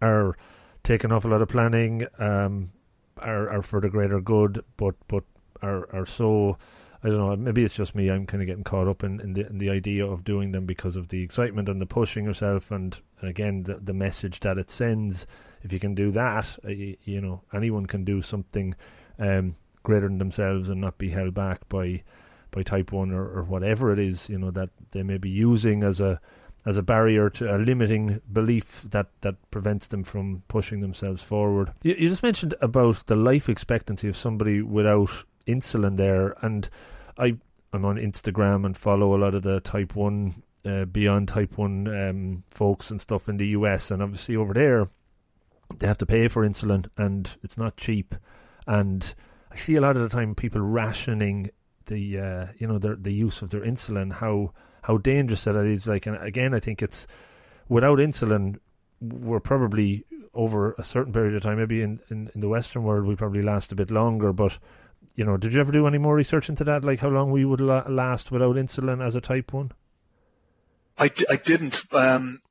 are 0.02 0.38
taking 0.84 1.12
off 1.12 1.26
a 1.26 1.28
lot 1.28 1.42
of 1.42 1.50
planning. 1.50 2.08
Um, 2.18 2.72
are 3.18 3.50
are 3.50 3.62
for 3.62 3.82
the 3.82 3.90
greater 3.90 4.22
good, 4.22 4.64
but 4.78 4.96
but 5.08 5.24
are 5.62 5.94
are 5.94 6.06
so. 6.06 6.58
I 7.04 7.08
don't 7.08 7.18
know. 7.18 7.36
Maybe 7.36 7.64
it's 7.64 7.74
just 7.74 7.96
me. 7.96 8.12
I'm 8.12 8.28
kind 8.28 8.44
of 8.44 8.48
getting 8.48 8.64
caught 8.64 8.88
up 8.88 9.04
in, 9.04 9.20
in 9.22 9.34
the 9.34 9.48
in 9.48 9.58
the 9.58 9.72
idea 9.72 10.06
of 10.06 10.24
doing 10.24 10.52
them 10.52 10.68
because 10.68 10.96
of 10.96 11.08
the 11.08 11.24
excitement 11.24 11.68
and 11.68 11.82
the 11.82 11.88
pushing 11.88 12.26
yourself, 12.26 12.70
and, 12.70 12.98
and 13.20 13.30
again 13.30 13.64
the 13.64 13.80
the 13.82 13.94
message 13.94 14.40
that 14.42 14.60
it 14.60 14.70
sends. 14.70 15.26
If 15.64 15.74
you 15.74 15.80
can 15.80 15.96
do 15.96 16.12
that, 16.12 16.58
uh, 16.66 16.70
you, 16.70 17.22
know 17.22 17.42
anyone 17.54 17.86
can 17.86 18.04
do 18.04 18.22
something 18.22 18.76
um, 19.20 19.56
greater 19.84 20.08
than 20.08 20.18
themselves 20.18 20.70
and 20.70 20.82
not 20.82 20.98
be 20.98 21.10
held 21.10 21.34
back 21.34 21.68
by 21.70 22.04
by 22.52 22.64
type 22.64 22.92
one 22.92 23.12
or, 23.12 23.24
or 23.24 23.44
whatever 23.44 23.92
it 23.92 24.00
is. 24.00 24.30
You 24.30 24.40
know 24.40 24.52
that 24.52 24.70
they 24.92 25.04
may 25.04 25.18
be 25.18 25.30
using 25.30 25.84
as 25.84 26.02
a 26.02 26.20
as 26.66 26.78
a 26.78 26.84
barrier 26.84 27.30
to 27.30 27.56
a 27.56 27.58
limiting 27.58 28.22
belief 28.32 28.84
that, 28.84 29.08
that 29.22 29.36
prevents 29.50 29.88
them 29.88 30.04
from 30.04 30.44
pushing 30.48 30.80
themselves 30.80 31.24
forward. 31.24 31.74
You, 31.82 31.96
you 31.98 32.10
just 32.10 32.22
mentioned 32.22 32.54
about 32.62 33.08
the 33.08 33.16
life 33.16 33.50
expectancy 33.50 34.08
of 34.08 34.16
somebody 34.16 34.62
without 34.62 35.10
insulin 35.48 35.98
there, 35.98 36.36
and 36.42 36.70
I 37.18 37.38
I'm 37.74 37.86
on 37.86 37.96
Instagram 37.96 38.66
and 38.66 38.76
follow 38.76 39.16
a 39.16 39.20
lot 39.20 39.34
of 39.34 39.44
the 39.44 39.62
type 39.62 39.96
one 39.96 40.44
uh, 40.66 40.86
beyond 40.86 41.30
type 41.30 41.58
one 41.58 41.88
um, 41.88 42.44
folks 42.52 42.92
and 42.92 43.00
stuff 43.02 43.30
in 43.30 43.38
the 43.38 43.48
US, 43.48 43.92
and 43.92 44.04
obviously 44.04 44.36
over 44.36 44.54
there 44.54 44.90
they 45.80 45.88
have 45.88 45.98
to 46.00 46.06
pay 46.06 46.28
for 46.28 46.48
insulin 46.48 46.88
and 46.98 47.30
it's 47.44 47.58
not 47.58 47.78
cheap, 47.78 48.16
and 48.68 49.14
I 49.52 49.56
see 49.56 49.76
a 49.76 49.82
lot 49.82 49.96
of 49.96 50.02
the 50.02 50.10
time 50.10 50.36
people 50.36 50.62
rationing 50.62 51.50
the 51.86 52.20
uh, 52.20 52.46
you 52.58 52.68
know 52.68 52.78
their 52.78 52.96
the 52.96 53.14
use 53.14 53.42
of 53.42 53.50
their 53.50 53.62
insulin 53.62 54.14
how 54.14 54.54
how 54.84 54.98
dangerous 54.98 55.44
that 55.44 55.56
is. 55.56 55.88
Like 55.88 56.06
and 56.06 56.18
again 56.18 56.54
I 56.54 56.60
think 56.60 56.82
it's 56.82 57.08
without 57.68 58.00
insulin 58.00 58.58
we're 59.02 59.40
probably 59.40 60.06
over 60.34 60.74
a 60.74 60.84
certain 60.84 61.12
period 61.12 61.36
of 61.36 61.44
time 61.44 61.58
maybe 61.58 61.82
in, 61.82 62.00
in, 62.10 62.30
in 62.34 62.40
the 62.40 62.48
western 62.48 62.84
world 62.84 63.06
we 63.06 63.16
probably 63.16 63.42
last 63.42 63.72
a 63.72 63.76
bit 63.76 63.92
longer 63.92 64.32
but 64.32 64.58
you 65.16 65.26
know 65.26 65.36
did 65.36 65.54
you 65.54 65.60
ever 65.60 65.72
do 65.72 65.88
any 65.88 65.98
more 65.98 66.16
research 66.16 66.48
into 66.50 66.64
that? 66.64 66.86
Like 66.86 67.00
how 67.00 67.10
long 67.10 67.32
we 67.32 67.44
would 67.46 67.62
la- 67.62 67.88
last 67.88 68.32
without 68.32 68.56
insulin 68.56 69.06
as 69.06 69.16
a 69.16 69.22
type 69.22 69.54
1 69.54 69.72
I, 70.98 71.08
d- 71.10 71.26
I 71.30 71.36
didn't 71.36 71.82
um 71.94 72.42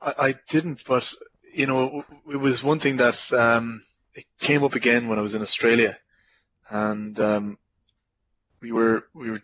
I, 0.00 0.14
I 0.18 0.34
didn't 0.48 0.84
but 0.86 1.14
you 1.52 1.66
know 1.66 2.04
it 2.30 2.36
was 2.36 2.62
one 2.62 2.78
thing 2.80 2.96
that 2.96 3.32
um 3.32 3.82
it 4.14 4.24
came 4.38 4.64
up 4.64 4.74
again 4.74 5.08
when 5.08 5.18
I 5.18 5.22
was 5.22 5.34
in 5.34 5.42
Australia. 5.42 5.96
And 6.68 7.18
um 7.20 7.58
we 8.60 8.72
were 8.72 9.04
we 9.14 9.30
were 9.30 9.42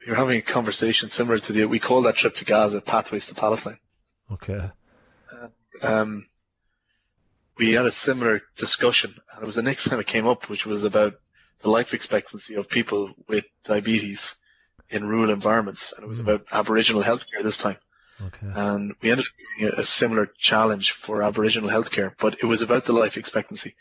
we 0.00 0.10
were 0.10 0.16
having 0.16 0.38
a 0.38 0.42
conversation 0.42 1.08
similar 1.08 1.38
to 1.38 1.52
the 1.52 1.64
we 1.66 1.78
call 1.78 2.02
that 2.02 2.16
trip 2.16 2.34
to 2.36 2.44
Gaza 2.44 2.80
pathways 2.80 3.26
to 3.28 3.34
Palestine. 3.34 3.78
Okay. 4.30 4.70
Um 5.82 6.26
we 7.58 7.72
had 7.72 7.86
a 7.86 7.90
similar 7.90 8.42
discussion. 8.56 9.14
And 9.32 9.42
it 9.42 9.46
was 9.46 9.56
the 9.56 9.62
next 9.62 9.84
time 9.84 10.00
it 10.00 10.06
came 10.06 10.26
up 10.26 10.48
which 10.48 10.66
was 10.66 10.84
about 10.84 11.14
the 11.60 11.70
life 11.70 11.94
expectancy 11.94 12.54
of 12.56 12.68
people 12.68 13.14
with 13.28 13.44
diabetes 13.64 14.34
in 14.90 15.06
rural 15.06 15.30
environments. 15.30 15.92
And 15.92 16.04
it 16.04 16.08
was 16.08 16.18
Mm. 16.18 16.22
about 16.22 16.46
aboriginal 16.52 17.02
healthcare 17.02 17.42
this 17.42 17.58
time 17.58 17.76
Okay. 18.20 18.46
And 18.54 18.94
we 19.00 19.10
ended 19.10 19.26
up 19.26 19.32
doing 19.58 19.72
a 19.76 19.84
similar 19.84 20.26
challenge 20.38 20.92
for 20.92 21.22
Aboriginal 21.22 21.70
healthcare, 21.70 22.12
but 22.18 22.38
it 22.42 22.46
was 22.46 22.62
about 22.62 22.84
the 22.84 22.92
life 22.92 23.16
expectancy. 23.16 23.74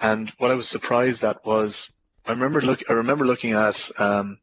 And 0.00 0.30
what 0.38 0.50
I 0.50 0.54
was 0.54 0.68
surprised 0.68 1.24
at 1.24 1.44
was 1.44 1.92
I 2.26 2.32
remember 2.32 2.60
look 2.60 2.82
I 2.88 2.92
remember 2.94 3.26
looking 3.26 3.52
at 3.52 3.90
um, 3.98 4.38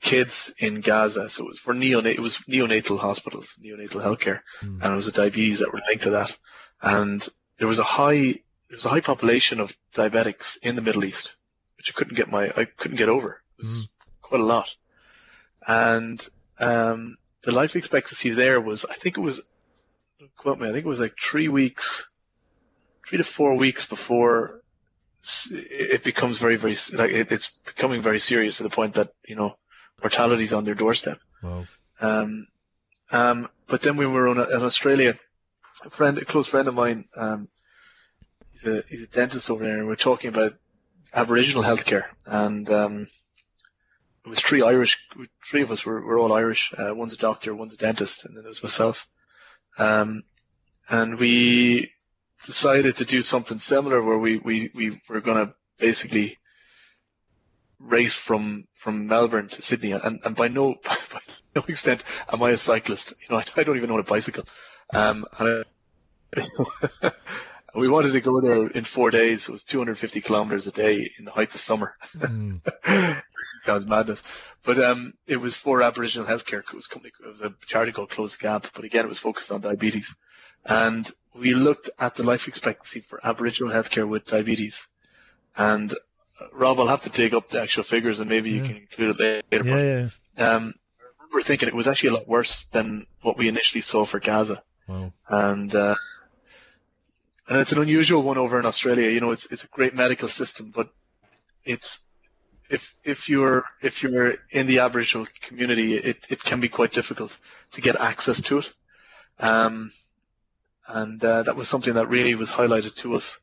kids 0.00 0.54
in 0.58 0.80
Gaza. 0.80 1.30
So 1.30 1.44
it 1.44 1.48
was 1.48 1.58
for 1.58 1.74
neonat 1.74 2.14
it 2.14 2.20
was 2.20 2.38
neonatal 2.48 2.98
hospitals, 2.98 3.54
neonatal 3.62 4.02
healthcare, 4.02 4.40
mm. 4.62 4.82
and 4.82 4.92
it 4.92 4.96
was 4.96 5.06
the 5.06 5.12
diabetes 5.12 5.60
that 5.60 5.72
were 5.72 5.80
linked 5.88 6.04
to 6.04 6.10
that. 6.10 6.36
And 6.82 7.26
there 7.58 7.68
was 7.68 7.78
a 7.78 7.84
high 7.84 8.40
there 8.68 8.76
was 8.76 8.84
a 8.84 8.90
high 8.90 9.00
population 9.00 9.60
of 9.60 9.74
diabetics 9.94 10.58
in 10.62 10.76
the 10.76 10.82
Middle 10.82 11.04
East, 11.04 11.34
which 11.76 11.90
I 11.90 11.96
couldn't 11.96 12.16
get 12.16 12.30
my 12.30 12.52
I 12.54 12.64
couldn't 12.64 12.98
get 12.98 13.08
over. 13.08 13.42
It 13.58 13.62
was 13.62 13.72
mm. 13.72 13.88
quite 14.20 14.40
a 14.40 14.44
lot. 14.44 14.74
And 15.66 16.26
um, 16.58 17.16
the 17.44 17.52
life 17.52 17.76
expectancy 17.76 18.30
there 18.30 18.60
was 18.60 18.84
I 18.84 18.94
think 18.94 19.18
it 19.18 19.20
was 19.20 19.40
quote 20.36 20.58
me, 20.58 20.68
I 20.68 20.72
think 20.72 20.84
it 20.84 20.88
was 20.88 21.00
like 21.00 21.18
three 21.18 21.48
weeks 21.48 22.08
three 23.06 23.18
to 23.18 23.24
four 23.24 23.56
weeks 23.56 23.86
before 23.86 24.62
it 25.50 26.04
becomes 26.04 26.38
very, 26.38 26.56
very 26.56 26.76
like 26.92 27.10
it's 27.10 27.48
becoming 27.64 28.02
very 28.02 28.18
serious 28.18 28.58
to 28.58 28.62
the 28.62 28.70
point 28.70 28.94
that 28.94 29.10
you 29.26 29.36
know 29.36 29.56
mortality 30.02 30.44
is 30.44 30.52
on 30.52 30.64
their 30.64 30.74
doorstep. 30.74 31.18
Wow. 31.42 31.64
Um, 32.00 32.46
um, 33.10 33.48
but 33.66 33.80
then 33.80 33.96
we 33.96 34.06
were 34.06 34.28
on, 34.28 34.38
in 34.38 34.62
Australia, 34.62 35.18
a 35.82 35.90
friend, 35.90 36.18
a 36.18 36.24
close 36.24 36.48
friend 36.48 36.68
of 36.68 36.74
mine, 36.74 37.06
um, 37.16 37.48
he's 38.52 38.64
a 38.64 38.84
he's 38.88 39.02
a 39.02 39.06
dentist 39.06 39.50
over 39.50 39.64
there, 39.64 39.78
and 39.78 39.86
we 39.86 39.92
are 39.92 39.96
talking 39.96 40.28
about 40.28 40.54
Aboriginal 41.12 41.62
healthcare, 41.62 42.04
and 42.26 42.68
um, 42.70 43.06
it 44.24 44.28
was 44.28 44.40
three 44.40 44.62
Irish, 44.62 44.98
three 45.44 45.62
of 45.62 45.70
us 45.70 45.84
were, 45.84 46.00
were 46.00 46.18
all 46.18 46.32
Irish. 46.32 46.72
Uh, 46.76 46.94
one's 46.94 47.12
a 47.12 47.18
doctor, 47.18 47.54
one's 47.54 47.74
a 47.74 47.76
dentist, 47.76 48.24
and 48.24 48.36
then 48.36 48.44
there 48.44 48.48
was 48.48 48.62
myself. 48.62 49.06
Um, 49.76 50.22
and 50.88 51.18
we 51.18 51.92
decided 52.46 52.96
to 52.96 53.04
do 53.04 53.20
something 53.20 53.58
similar 53.58 54.02
where 54.02 54.18
we, 54.18 54.38
we, 54.38 54.70
we 54.74 55.00
were 55.08 55.20
going 55.20 55.46
to 55.46 55.54
basically 55.78 56.38
race 57.78 58.14
from, 58.14 58.66
from 58.72 59.06
Melbourne 59.06 59.48
to 59.48 59.62
Sydney. 59.62 59.92
And, 59.92 60.20
and 60.24 60.34
by 60.34 60.48
no, 60.48 60.74
by 60.84 61.20
no 61.54 61.62
extent 61.68 62.02
am 62.32 62.42
I 62.42 62.50
a 62.50 62.56
cyclist. 62.56 63.12
You 63.20 63.34
know, 63.34 63.36
I, 63.38 63.44
I 63.56 63.64
don't 63.64 63.76
even 63.76 63.90
own 63.90 64.00
a 64.00 64.04
bicycle. 64.04 64.44
Um, 64.92 65.26
and 65.38 65.64
I, 66.36 66.44
we 67.80 67.88
wanted 67.88 68.12
to 68.12 68.20
go 68.20 68.40
there 68.40 68.66
in 68.68 68.84
four 68.84 69.10
days. 69.10 69.48
It 69.48 69.52
was 69.52 69.64
250 69.64 70.20
kilometers 70.20 70.66
a 70.66 70.70
day 70.70 71.10
in 71.18 71.24
the 71.24 71.30
height 71.30 71.54
of 71.54 71.60
summer. 71.60 71.96
Mm. 72.16 72.60
Sounds 73.58 73.86
madness. 73.86 74.22
But, 74.64 74.78
um, 74.82 75.14
it 75.26 75.36
was 75.36 75.56
for 75.56 75.82
Aboriginal 75.82 76.26
Healthcare. 76.26 76.58
It 76.58 76.72
was, 76.72 76.86
company, 76.86 77.12
it 77.20 77.26
was 77.26 77.40
a 77.40 77.52
charity 77.66 77.92
called 77.92 78.10
Close 78.10 78.36
the 78.36 78.42
Gap. 78.42 78.68
But 78.74 78.84
again, 78.84 79.04
it 79.04 79.08
was 79.08 79.18
focused 79.18 79.50
on 79.50 79.60
diabetes. 79.60 80.14
And 80.64 81.10
we 81.34 81.54
looked 81.54 81.90
at 81.98 82.14
the 82.14 82.22
life 82.22 82.48
expectancy 82.48 83.00
for 83.00 83.20
Aboriginal 83.24 83.72
healthcare 83.72 84.08
with 84.08 84.24
diabetes. 84.24 84.86
And 85.56 85.92
uh, 85.92 86.46
Rob, 86.52 86.78
I'll 86.78 86.86
have 86.86 87.02
to 87.02 87.10
dig 87.10 87.34
up 87.34 87.50
the 87.50 87.60
actual 87.60 87.82
figures 87.82 88.20
and 88.20 88.30
maybe 88.30 88.50
yeah. 88.50 88.56
you 88.56 88.62
can 88.62 88.76
include 88.76 89.20
it 89.20 89.44
later. 89.50 89.64
Yeah, 89.64 90.08
yeah. 90.38 90.48
Um, 90.48 90.74
I 91.00 91.24
remember 91.24 91.46
thinking 91.46 91.68
it 91.68 91.74
was 91.74 91.86
actually 91.86 92.10
a 92.10 92.14
lot 92.14 92.28
worse 92.28 92.68
than 92.70 93.06
what 93.22 93.36
we 93.36 93.48
initially 93.48 93.82
saw 93.82 94.04
for 94.04 94.20
Gaza. 94.20 94.62
Wow. 94.86 95.12
And, 95.28 95.74
uh, 95.74 95.96
and 97.48 97.58
it's 97.58 97.72
an 97.72 97.80
unusual 97.80 98.22
one 98.22 98.38
over 98.38 98.58
in 98.58 98.66
Australia. 98.66 99.10
You 99.10 99.20
know, 99.20 99.30
it's, 99.30 99.50
it's 99.52 99.64
a 99.64 99.68
great 99.68 99.94
medical 99.94 100.28
system, 100.28 100.72
but 100.74 100.88
it's, 101.64 102.08
if, 102.70 102.96
if 103.04 103.28
you're, 103.28 103.64
if 103.82 104.02
you're 104.02 104.34
in 104.50 104.66
the 104.66 104.78
Aboriginal 104.80 105.26
community, 105.46 105.96
it, 105.96 106.24
it 106.30 106.42
can 106.42 106.60
be 106.60 106.68
quite 106.68 106.92
difficult 106.92 107.36
to 107.72 107.80
get 107.80 108.00
access 108.00 108.40
to 108.42 108.58
it. 108.58 108.72
Um, 109.38 109.92
and 110.86 111.22
uh, 111.22 111.42
that 111.42 111.56
was 111.56 111.68
something 111.68 111.94
that 111.94 112.08
really 112.08 112.34
was 112.34 112.50
highlighted 112.50 112.94
to 112.96 113.14
us. 113.14 113.38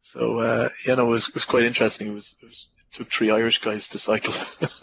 So 0.00 0.38
uh, 0.38 0.68
yeah, 0.86 0.94
no, 0.94 1.06
it 1.06 1.10
was, 1.10 1.28
it 1.28 1.34
was 1.34 1.44
quite 1.44 1.64
interesting. 1.64 2.08
It 2.08 2.14
was, 2.14 2.34
it 2.42 2.46
was 2.46 2.68
it 2.78 2.96
took 2.96 3.10
three 3.10 3.30
Irish 3.30 3.60
guys 3.60 3.88
to 3.88 3.98
cycle. 3.98 4.34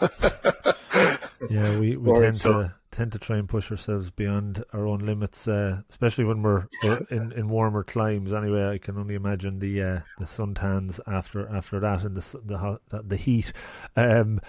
yeah, 1.50 1.78
we, 1.78 1.96
we 1.96 2.20
tend 2.20 2.36
so. 2.36 2.62
to 2.64 2.70
tend 2.92 3.10
to 3.10 3.18
try 3.18 3.38
and 3.38 3.48
push 3.48 3.70
ourselves 3.70 4.10
beyond 4.10 4.62
our 4.74 4.86
own 4.86 5.00
limits, 5.00 5.48
uh, 5.48 5.80
especially 5.88 6.24
when 6.24 6.42
we're, 6.42 6.66
in, 7.10 7.32
in 7.32 7.48
warmer 7.48 7.82
climes. 7.82 8.32
Anyway, 8.34 8.68
I 8.68 8.78
can 8.78 8.98
only 8.98 9.14
imagine 9.14 9.58
the 9.58 9.82
uh, 9.82 10.00
the 10.18 10.26
suntans 10.26 11.00
after 11.06 11.48
after 11.48 11.80
that 11.80 12.04
and 12.04 12.14
the 12.14 12.38
the 12.44 13.02
the 13.02 13.16
heat. 13.16 13.52
Um, 13.96 14.40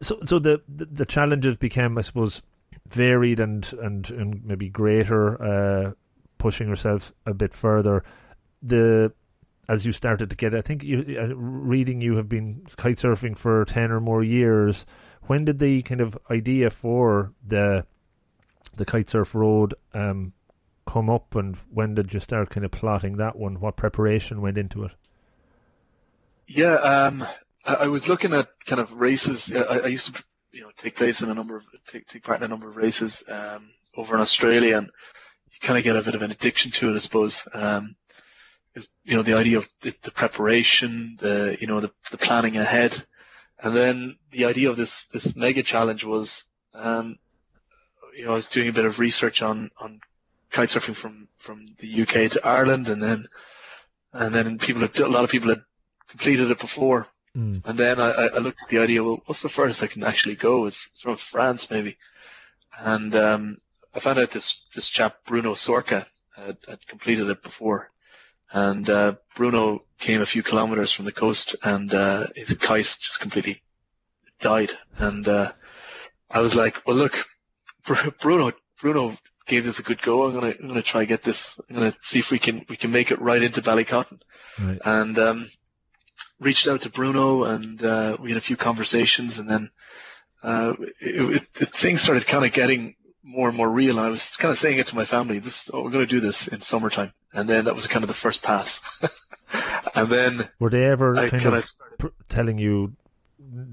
so 0.00 0.18
so 0.24 0.38
the, 0.38 0.60
the 0.68 0.84
the 0.84 1.06
challenges 1.06 1.56
became, 1.56 1.96
I 1.96 2.02
suppose, 2.02 2.42
varied 2.88 3.40
and 3.40 3.72
and, 3.80 4.10
and 4.10 4.44
maybe 4.44 4.68
greater 4.68 5.40
uh, 5.40 5.92
pushing 6.38 6.68
yourself 6.68 7.14
a 7.24 7.32
bit 7.32 7.54
further. 7.54 8.04
The 8.62 9.12
as 9.68 9.86
you 9.86 9.92
started 9.92 10.28
to 10.30 10.36
get, 10.36 10.54
I 10.54 10.60
think 10.60 10.82
you 10.82 11.16
uh, 11.20 11.36
reading 11.36 12.00
you 12.00 12.16
have 12.16 12.28
been 12.28 12.66
kite 12.76 12.96
surfing 12.96 13.38
for 13.38 13.64
ten 13.64 13.92
or 13.92 14.00
more 14.00 14.24
years. 14.24 14.86
When 15.28 15.44
did 15.44 15.60
the 15.60 15.82
kind 15.82 16.00
of 16.00 16.18
idea 16.32 16.68
for 16.68 17.32
the 17.46 17.86
the 18.74 18.86
Kitesurf 18.86 19.34
road 19.34 19.74
um, 19.94 20.32
come 20.86 21.10
up, 21.10 21.34
and 21.34 21.56
when 21.70 21.94
did 21.94 22.12
you 22.12 22.20
start 22.20 22.50
kind 22.50 22.64
of 22.64 22.70
plotting 22.70 23.16
that 23.16 23.36
one? 23.36 23.60
What 23.60 23.76
preparation 23.76 24.40
went 24.40 24.58
into 24.58 24.84
it? 24.84 24.92
Yeah, 26.46 26.74
um, 26.74 27.26
I, 27.64 27.88
was 27.88 28.08
looking 28.08 28.32
at 28.32 28.48
kind 28.66 28.80
of 28.80 28.92
races. 28.94 29.54
I, 29.54 29.78
I, 29.78 29.86
used 29.86 30.14
to, 30.14 30.24
you 30.52 30.62
know, 30.62 30.70
take 30.76 30.96
place 30.96 31.22
in 31.22 31.30
a 31.30 31.34
number 31.34 31.56
of 31.56 31.62
take, 31.86 32.06
take 32.08 32.24
part 32.24 32.40
in 32.40 32.44
a 32.44 32.48
number 32.48 32.68
of 32.68 32.76
races 32.76 33.22
um, 33.28 33.70
over 33.96 34.14
in 34.14 34.20
Australia, 34.20 34.76
and 34.78 34.90
you 35.50 35.66
kind 35.66 35.78
of 35.78 35.84
get 35.84 35.96
a 35.96 36.02
bit 36.02 36.14
of 36.14 36.22
an 36.22 36.30
addiction 36.30 36.70
to 36.72 36.90
it, 36.90 36.94
I 36.94 36.98
suppose. 36.98 37.46
Um, 37.54 37.96
you 39.04 39.16
know, 39.16 39.22
the 39.22 39.34
idea 39.34 39.58
of 39.58 39.68
the, 39.82 39.94
the, 40.02 40.10
preparation, 40.10 41.18
the, 41.20 41.56
you 41.60 41.66
know, 41.66 41.80
the, 41.80 41.90
the 42.10 42.18
planning 42.18 42.56
ahead. 42.56 43.04
And 43.62 43.76
then 43.76 44.16
the 44.30 44.46
idea 44.46 44.70
of 44.70 44.76
this, 44.76 45.04
this 45.06 45.36
mega 45.36 45.62
challenge 45.62 46.04
was, 46.04 46.44
um, 46.74 47.18
you 48.16 48.24
know, 48.24 48.32
I 48.32 48.34
was 48.34 48.48
doing 48.48 48.68
a 48.68 48.72
bit 48.72 48.84
of 48.84 48.98
research 48.98 49.42
on, 49.42 49.70
on 49.78 50.00
kite 50.50 50.68
surfing 50.68 50.94
from, 50.94 51.28
from 51.36 51.66
the 51.78 52.02
UK 52.02 52.30
to 52.32 52.40
Ireland 52.44 52.88
and 52.88 53.02
then, 53.02 53.28
and 54.12 54.34
then 54.34 54.58
people 54.58 54.82
had, 54.82 54.98
a 54.98 55.08
lot 55.08 55.24
of 55.24 55.30
people 55.30 55.48
had 55.48 55.62
completed 56.08 56.50
it 56.50 56.58
before. 56.58 57.06
Mm. 57.36 57.66
And 57.66 57.78
then 57.78 58.00
I, 58.00 58.10
I 58.10 58.38
looked 58.38 58.62
at 58.62 58.68
the 58.68 58.78
idea, 58.78 59.02
well, 59.02 59.22
what's 59.24 59.42
the 59.42 59.48
furthest 59.48 59.82
I 59.82 59.86
can 59.86 60.04
actually 60.04 60.34
go? 60.36 60.66
It's, 60.66 60.88
it's 60.90 61.00
from 61.00 61.16
France 61.16 61.70
maybe. 61.70 61.96
And, 62.78 63.14
um, 63.14 63.56
I 63.94 64.00
found 64.00 64.18
out 64.18 64.30
this 64.30 64.64
this 64.74 64.88
chap 64.88 65.16
Bruno 65.26 65.52
Sroka 65.52 66.06
had, 66.34 66.56
had 66.66 66.86
completed 66.86 67.28
it 67.28 67.42
before, 67.42 67.90
and 68.50 68.88
uh, 68.88 69.14
Bruno 69.36 69.84
came 69.98 70.22
a 70.22 70.26
few 70.26 70.42
kilometers 70.42 70.92
from 70.92 71.04
the 71.04 71.12
coast, 71.12 71.56
and 71.62 71.92
uh, 71.92 72.28
his 72.34 72.54
kite 72.54 72.96
just 72.98 73.20
completely 73.20 73.62
died. 74.40 74.70
And 74.96 75.28
uh, 75.28 75.52
I 76.30 76.40
was 76.40 76.54
like, 76.54 76.86
well, 76.86 76.96
look, 76.96 77.26
Bruno 77.84 78.52
Bruno 78.80 79.16
gave 79.46 79.64
this 79.64 79.78
a 79.78 79.82
good 79.82 80.02
go. 80.02 80.26
I'm 80.26 80.34
gonna 80.34 80.54
I'm 80.60 80.68
gonna 80.68 80.82
try 80.82 81.04
get 81.04 81.22
this. 81.22 81.60
I'm 81.68 81.76
gonna 81.76 81.92
see 82.02 82.18
if 82.18 82.30
we 82.30 82.38
can 82.38 82.64
we 82.68 82.76
can 82.76 82.90
make 82.90 83.10
it 83.10 83.20
right 83.20 83.42
into 83.42 83.62
Ballycotton. 83.62 84.20
Right. 84.60 84.78
And 84.84 85.18
um, 85.18 85.48
reached 86.40 86.68
out 86.68 86.82
to 86.82 86.90
Bruno, 86.90 87.44
and 87.44 87.82
uh, 87.82 88.16
we 88.20 88.30
had 88.30 88.38
a 88.38 88.42
few 88.42 88.56
conversations, 88.56 89.38
and 89.38 89.48
then 89.48 89.70
uh, 90.42 90.74
it, 91.00 91.46
it, 91.60 91.68
things 91.74 92.02
started 92.02 92.26
kind 92.26 92.44
of 92.44 92.52
getting 92.52 92.94
more 93.22 93.48
and 93.48 93.56
more 93.56 93.70
real. 93.70 93.98
And 93.98 94.06
I 94.06 94.10
was 94.10 94.36
kind 94.36 94.50
of 94.50 94.58
saying 94.58 94.78
it 94.78 94.88
to 94.88 94.96
my 94.96 95.04
family, 95.04 95.38
this, 95.38 95.70
oh, 95.72 95.82
we're 95.82 95.90
going 95.90 96.06
to 96.06 96.10
do 96.10 96.20
this 96.20 96.48
in 96.48 96.60
summertime. 96.60 97.12
And 97.32 97.48
then 97.48 97.64
that 97.64 97.74
was 97.74 97.86
kind 97.86 98.04
of 98.04 98.08
the 98.08 98.14
first 98.14 98.42
pass. 98.42 98.80
and 99.94 100.10
then 100.10 100.48
were 100.60 100.70
they 100.70 100.84
ever 100.84 101.16
I 101.16 101.30
kind 101.30 101.54
of 101.54 101.70
pr- 101.98 102.08
telling 102.28 102.58
you, 102.58 102.94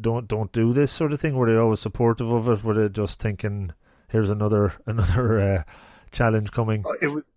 don't, 0.01 0.27
don't 0.27 0.51
do 0.51 0.71
this 0.73 0.91
sort 0.91 1.13
of 1.13 1.19
thing? 1.19 1.35
Were 1.35 1.51
they 1.51 1.57
always 1.57 1.79
supportive 1.79 2.31
of 2.31 2.47
it? 2.47 2.63
Were 2.63 2.73
they 2.73 2.89
just 2.89 3.19
thinking, 3.19 3.73
here's 4.09 4.29
another, 4.29 4.73
another, 4.85 5.39
uh, 5.39 5.63
challenge 6.11 6.51
coming? 6.51 6.85
Uh, 6.85 6.93
it 7.01 7.07
was, 7.07 7.29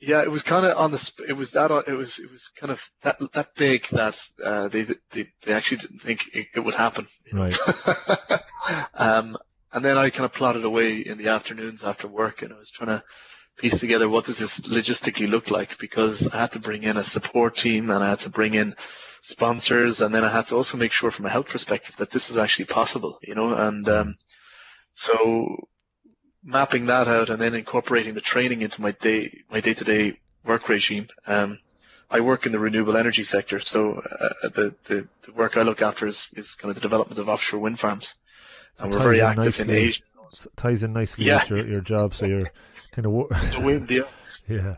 yeah, 0.00 0.22
it 0.22 0.30
was 0.30 0.42
kind 0.42 0.64
of 0.64 0.76
on 0.78 0.90
the. 0.92 1.24
It 1.28 1.34
was 1.34 1.50
that. 1.50 1.70
It 1.86 1.92
was. 1.92 2.18
It 2.18 2.30
was 2.30 2.50
kind 2.56 2.72
of 2.72 2.90
that 3.02 3.18
that 3.32 3.54
big 3.54 3.86
that 3.88 4.18
uh, 4.42 4.68
they, 4.68 4.82
they 5.10 5.28
they 5.42 5.52
actually 5.52 5.76
didn't 5.76 6.00
think 6.00 6.22
it, 6.34 6.46
it 6.54 6.60
would 6.60 6.74
happen. 6.74 7.06
Right. 7.30 7.54
um, 8.94 9.36
and 9.72 9.84
then 9.84 9.98
I 9.98 10.10
kind 10.10 10.24
of 10.24 10.32
plotted 10.32 10.64
away 10.64 10.98
in 11.00 11.18
the 11.18 11.28
afternoons 11.28 11.84
after 11.84 12.08
work 12.08 12.42
and 12.42 12.52
I 12.52 12.56
was 12.56 12.70
trying 12.70 12.88
to 12.88 13.04
piece 13.56 13.80
together 13.80 14.08
what 14.08 14.24
does 14.24 14.38
this 14.38 14.60
logistically 14.60 15.28
look 15.28 15.50
like 15.50 15.78
because 15.78 16.26
I 16.28 16.38
had 16.38 16.52
to 16.52 16.58
bring 16.58 16.82
in 16.82 16.96
a 16.96 17.04
support 17.04 17.56
team 17.56 17.90
and 17.90 18.02
I 18.02 18.10
had 18.10 18.20
to 18.20 18.30
bring 18.30 18.54
in 18.54 18.74
sponsors 19.22 20.00
and 20.00 20.14
then 20.14 20.24
I 20.24 20.30
had 20.30 20.46
to 20.48 20.56
also 20.56 20.78
make 20.78 20.92
sure 20.92 21.10
from 21.10 21.26
a 21.26 21.30
health 21.30 21.48
perspective 21.48 21.96
that 21.96 22.10
this 22.10 22.30
is 22.30 22.38
actually 22.38 22.64
possible, 22.66 23.18
you 23.22 23.34
know, 23.34 23.54
and, 23.54 23.88
um, 23.88 24.16
so 24.92 25.68
mapping 26.42 26.86
that 26.86 27.08
out 27.08 27.30
and 27.30 27.40
then 27.40 27.54
incorporating 27.54 28.14
the 28.14 28.20
training 28.20 28.62
into 28.62 28.80
my 28.80 28.92
day, 28.92 29.42
my 29.50 29.60
day 29.60 29.74
to 29.74 29.84
day 29.84 30.18
work 30.44 30.68
regime. 30.68 31.08
Um, 31.26 31.58
I 32.10 32.20
work 32.20 32.46
in 32.46 32.52
the 32.52 32.58
renewable 32.58 32.96
energy 32.96 33.22
sector, 33.22 33.60
so 33.60 33.94
uh, 33.94 34.48
the, 34.48 34.74
the, 34.88 35.08
the 35.22 35.32
work 35.32 35.56
I 35.56 35.62
look 35.62 35.80
after 35.80 36.06
is, 36.06 36.28
is 36.34 36.54
kind 36.54 36.70
of 36.70 36.74
the 36.74 36.80
development 36.80 37.20
of 37.20 37.28
offshore 37.28 37.60
wind 37.60 37.78
farms 37.78 38.16
and 38.80 38.92
we're 38.92 39.00
very 39.00 39.20
active 39.20 39.58
nicely. 39.58 39.64
in 39.64 39.88
Asia. 39.88 40.02
ties 40.56 40.82
in 40.82 40.92
nicely 40.92 41.24
yeah. 41.24 41.40
with 41.42 41.50
your, 41.50 41.68
your 41.68 41.80
job, 41.80 42.14
so 42.14 42.26
you're 42.26 42.50
kind 42.92 43.06
of 43.06 43.12
the 43.52 43.60
wind, 43.60 43.90
yeah, 43.90 44.04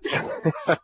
yeah. 0.66 0.76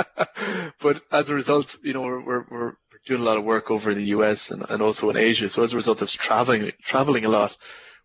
but 0.80 1.02
as 1.10 1.28
a 1.28 1.34
result, 1.34 1.76
you 1.82 1.92
know, 1.92 2.02
we're, 2.02 2.20
we're 2.20 2.44
we're 2.50 2.72
doing 3.06 3.20
a 3.20 3.24
lot 3.24 3.36
of 3.36 3.44
work 3.44 3.70
over 3.70 3.90
in 3.90 3.98
the 3.98 4.06
US 4.06 4.50
and, 4.50 4.64
and 4.68 4.82
also 4.82 5.10
in 5.10 5.16
Asia. 5.16 5.48
So 5.48 5.62
as 5.62 5.72
a 5.72 5.76
result 5.76 6.02
of 6.02 6.10
traveling 6.10 6.72
traveling 6.82 7.24
a 7.24 7.28
lot, 7.28 7.56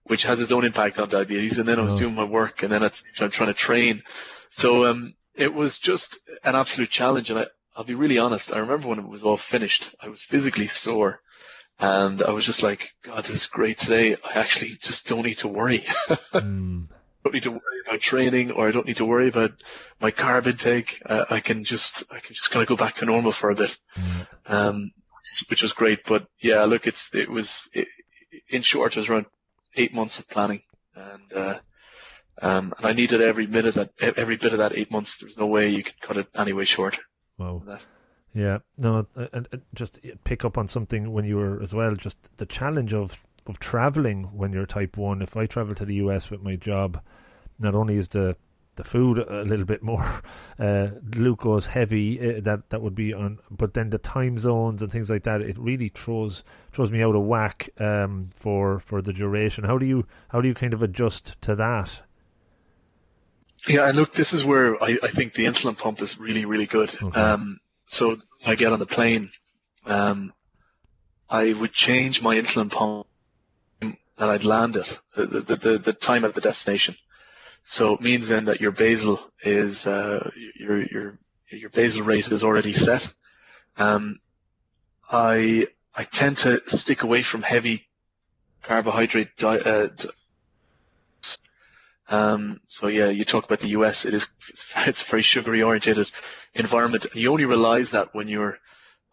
which 0.03 0.23
has 0.23 0.41
its 0.41 0.51
own 0.51 0.65
impact 0.65 0.99
on 0.99 1.09
diabetes, 1.09 1.57
and 1.57 1.67
then 1.67 1.79
I 1.79 1.83
was 1.83 1.95
oh. 1.95 1.99
doing 1.99 2.15
my 2.15 2.23
work, 2.23 2.63
and 2.63 2.71
then 2.71 2.83
I'm 2.83 3.29
trying 3.29 3.47
to 3.47 3.53
train. 3.53 4.03
So 4.49 4.85
um, 4.85 5.13
it 5.35 5.53
was 5.53 5.79
just 5.79 6.19
an 6.43 6.55
absolute 6.55 6.89
challenge, 6.89 7.29
and 7.29 7.39
I, 7.39 7.45
I'll 7.75 7.83
be 7.83 7.95
really 7.95 8.17
honest. 8.17 8.53
I 8.53 8.59
remember 8.59 8.87
when 8.87 8.99
it 8.99 9.07
was 9.07 9.23
all 9.23 9.37
finished, 9.37 9.93
I 9.99 10.09
was 10.09 10.23
physically 10.23 10.67
sore. 10.67 11.21
And 11.79 12.21
I 12.21 12.31
was 12.31 12.45
just 12.45 12.61
like, 12.61 12.91
God, 13.03 13.23
this 13.23 13.35
is 13.35 13.45
great 13.47 13.79
today. 13.79 14.15
I 14.15 14.39
actually 14.39 14.77
just 14.79 15.07
don't 15.07 15.25
need 15.25 15.39
to 15.39 15.47
worry. 15.47 15.79
mm. 16.09 16.87
don't 17.23 17.33
need 17.33 17.43
to 17.43 17.51
worry 17.51 17.79
about 17.87 18.01
training 18.01 18.51
or 18.51 18.67
I 18.67 18.71
don't 18.71 18.85
need 18.85 18.97
to 18.97 19.05
worry 19.05 19.29
about 19.29 19.51
my 19.99 20.11
carb 20.11 20.45
intake. 20.45 21.01
Uh, 21.03 21.25
I 21.29 21.39
can 21.39 21.63
just, 21.63 22.03
I 22.11 22.19
can 22.19 22.35
just 22.35 22.51
kind 22.51 22.61
of 22.61 22.69
go 22.69 22.75
back 22.75 22.95
to 22.95 23.05
normal 23.05 23.31
for 23.31 23.49
a 23.49 23.55
bit. 23.55 23.75
Mm. 23.95 24.27
Um, 24.45 24.91
which 25.49 25.63
was 25.63 25.73
great. 25.73 26.05
But 26.05 26.27
yeah, 26.39 26.65
look, 26.65 26.85
it's, 26.85 27.15
it 27.15 27.31
was, 27.31 27.67
it, 27.73 27.87
in 28.49 28.61
short, 28.61 28.95
it 28.95 28.99
was 28.99 29.09
around 29.09 29.25
eight 29.75 29.93
months 29.93 30.19
of 30.19 30.27
planning 30.29 30.61
and, 30.95 31.33
uh, 31.33 31.59
um, 32.41 32.73
and 32.77 32.87
I 32.87 32.93
needed 32.93 33.21
every 33.21 33.45
minute 33.47 33.75
that, 33.75 33.91
every 33.99 34.37
bit 34.37 34.53
of 34.53 34.59
that 34.59 34.75
eight 34.75 34.89
months. 34.91 35.17
There 35.17 35.27
was 35.27 35.37
no 35.37 35.47
way 35.47 35.69
you 35.69 35.83
could 35.83 35.99
cut 36.01 36.17
it 36.17 36.27
any 36.35 36.53
way 36.53 36.65
short. 36.65 36.99
Wow. 37.37 37.61
Yeah, 38.33 38.59
no, 38.77 39.07
and 39.33 39.47
just 39.73 39.99
pick 40.23 40.45
up 40.45 40.57
on 40.57 40.67
something 40.67 41.11
when 41.11 41.25
you 41.25 41.35
were 41.35 41.61
as 41.61 41.73
well. 41.73 41.95
Just 41.95 42.17
the 42.37 42.45
challenge 42.45 42.93
of 42.93 43.25
of 43.47 43.59
traveling 43.59 44.23
when 44.35 44.53
you're 44.53 44.65
type 44.65 44.95
one. 44.95 45.21
If 45.21 45.35
I 45.35 45.45
travel 45.47 45.75
to 45.75 45.85
the 45.85 45.95
US 45.95 46.29
with 46.29 46.41
my 46.41 46.55
job, 46.55 47.01
not 47.59 47.75
only 47.75 47.97
is 47.97 48.09
the 48.09 48.37
the 48.75 48.83
food 48.83 49.17
a 49.17 49.43
little 49.43 49.65
bit 49.65 49.83
more 49.83 50.21
uh, 50.59 50.87
glucose 51.09 51.67
heavy 51.67 52.19
uh, 52.19 52.41
that 52.41 52.69
that 52.69 52.81
would 52.81 52.95
be 52.95 53.13
on, 53.13 53.39
but 53.49 53.73
then 53.73 53.89
the 53.89 53.97
time 53.97 54.37
zones 54.37 54.81
and 54.81 54.91
things 54.91 55.09
like 55.09 55.23
that, 55.23 55.41
it 55.41 55.57
really 55.57 55.89
throws 55.89 56.43
throws 56.71 56.91
me 56.91 57.03
out 57.03 57.15
of 57.15 57.23
whack 57.23 57.69
um, 57.79 58.29
for 58.33 58.79
for 58.79 59.01
the 59.01 59.13
duration. 59.13 59.63
How 59.63 59.77
do 59.77 59.85
you 59.85 60.05
how 60.29 60.41
do 60.41 60.47
you 60.47 60.53
kind 60.53 60.73
of 60.73 60.81
adjust 60.81 61.41
to 61.41 61.55
that? 61.55 62.01
Yeah, 63.67 63.87
and 63.87 63.95
look, 63.95 64.13
this 64.13 64.33
is 64.33 64.43
where 64.43 64.81
I, 64.81 64.97
I 65.03 65.07
think 65.07 65.33
the 65.33 65.45
insulin 65.45 65.77
pump 65.77 66.01
is 66.01 66.17
really 66.17 66.45
really 66.45 66.65
good. 66.65 66.95
Okay. 67.01 67.19
Um, 67.19 67.59
so 67.87 68.17
I 68.45 68.55
get 68.55 68.71
on 68.71 68.79
the 68.79 68.85
plane, 68.85 69.31
um, 69.85 70.33
I 71.29 71.51
would 71.51 71.73
change 71.73 72.21
my 72.21 72.35
insulin 72.37 72.71
pump 72.71 73.07
that 74.17 74.29
I'd 74.29 74.45
landed, 74.45 74.87
the, 75.15 75.25
the, 75.25 75.55
the, 75.55 75.77
the 75.77 75.93
time 75.93 76.23
at 76.25 76.33
the 76.33 76.41
destination. 76.41 76.95
So 77.63 77.93
it 77.93 78.01
means 78.01 78.27
then 78.27 78.45
that 78.45 78.61
your 78.61 78.71
basal 78.71 79.19
is, 79.43 79.87
uh, 79.87 80.29
your, 80.55 80.81
your, 80.83 81.19
your 81.49 81.69
basal 81.69 82.03
rate 82.03 82.27
is 82.29 82.43
already 82.43 82.73
set. 82.73 83.07
Um, 83.77 84.17
I, 85.09 85.67
I 85.95 86.03
tend 86.03 86.37
to 86.37 86.61
stick 86.69 87.03
away 87.03 87.21
from 87.21 87.41
heavy 87.41 87.87
carbohydrate 88.63 89.35
di- 89.37 89.59
uh, 89.59 89.87
um, 92.11 92.59
so 92.67 92.87
yeah, 92.87 93.07
you 93.07 93.23
talk 93.23 93.45
about 93.45 93.61
the 93.61 93.69
US. 93.69 94.05
It 94.05 94.13
is 94.13 94.27
it's 94.49 94.75
a 95.01 95.05
very 95.09 95.21
sugary 95.21 95.63
orientated 95.63 96.11
environment. 96.53 97.07
You 97.15 97.31
only 97.31 97.45
realize 97.45 97.91
that 97.91 98.13
when 98.13 98.27
you're 98.27 98.57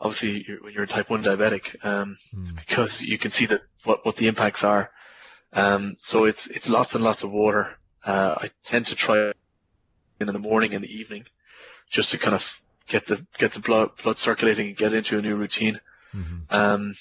obviously 0.01 0.45
you're, 0.47 0.63
when 0.63 0.73
you're 0.75 0.83
a 0.83 0.89
type 0.89 1.09
one 1.09 1.23
diabetic, 1.23 1.85
um, 1.85 2.19
mm. 2.35 2.57
because 2.57 3.01
you 3.01 3.17
can 3.17 3.31
see 3.31 3.47
that 3.47 3.63
what 3.85 4.05
what 4.05 4.17
the 4.17 4.27
impacts 4.27 4.65
are. 4.65 4.91
Um, 5.53 5.97
so 6.01 6.25
it's 6.25 6.49
it's 6.49 6.69
lots 6.69 6.97
and 6.97 7.05
lots 7.05 7.23
of 7.23 7.31
water. 7.31 7.77
Uh, 8.05 8.35
I 8.39 8.51
tend 8.65 8.87
to 8.87 8.95
try 8.95 9.33
in 10.21 10.27
the 10.27 10.39
morning 10.39 10.75
and 10.75 10.83
the 10.83 10.93
evening, 10.93 11.25
just 11.91 12.11
to 12.13 12.19
kind 12.19 12.35
of 12.35 12.63
get 12.87 13.07
the 13.07 13.25
get 13.39 13.53
the 13.53 13.61
blood 13.61 13.91
blood 14.03 14.19
circulating 14.19 14.69
and 14.69 14.77
get 14.77 14.93
into 14.93 15.19
a 15.19 15.23
new 15.23 15.37
routine. 15.37 15.81
Mm-hmm. 16.15 16.37
Um, 16.51 16.95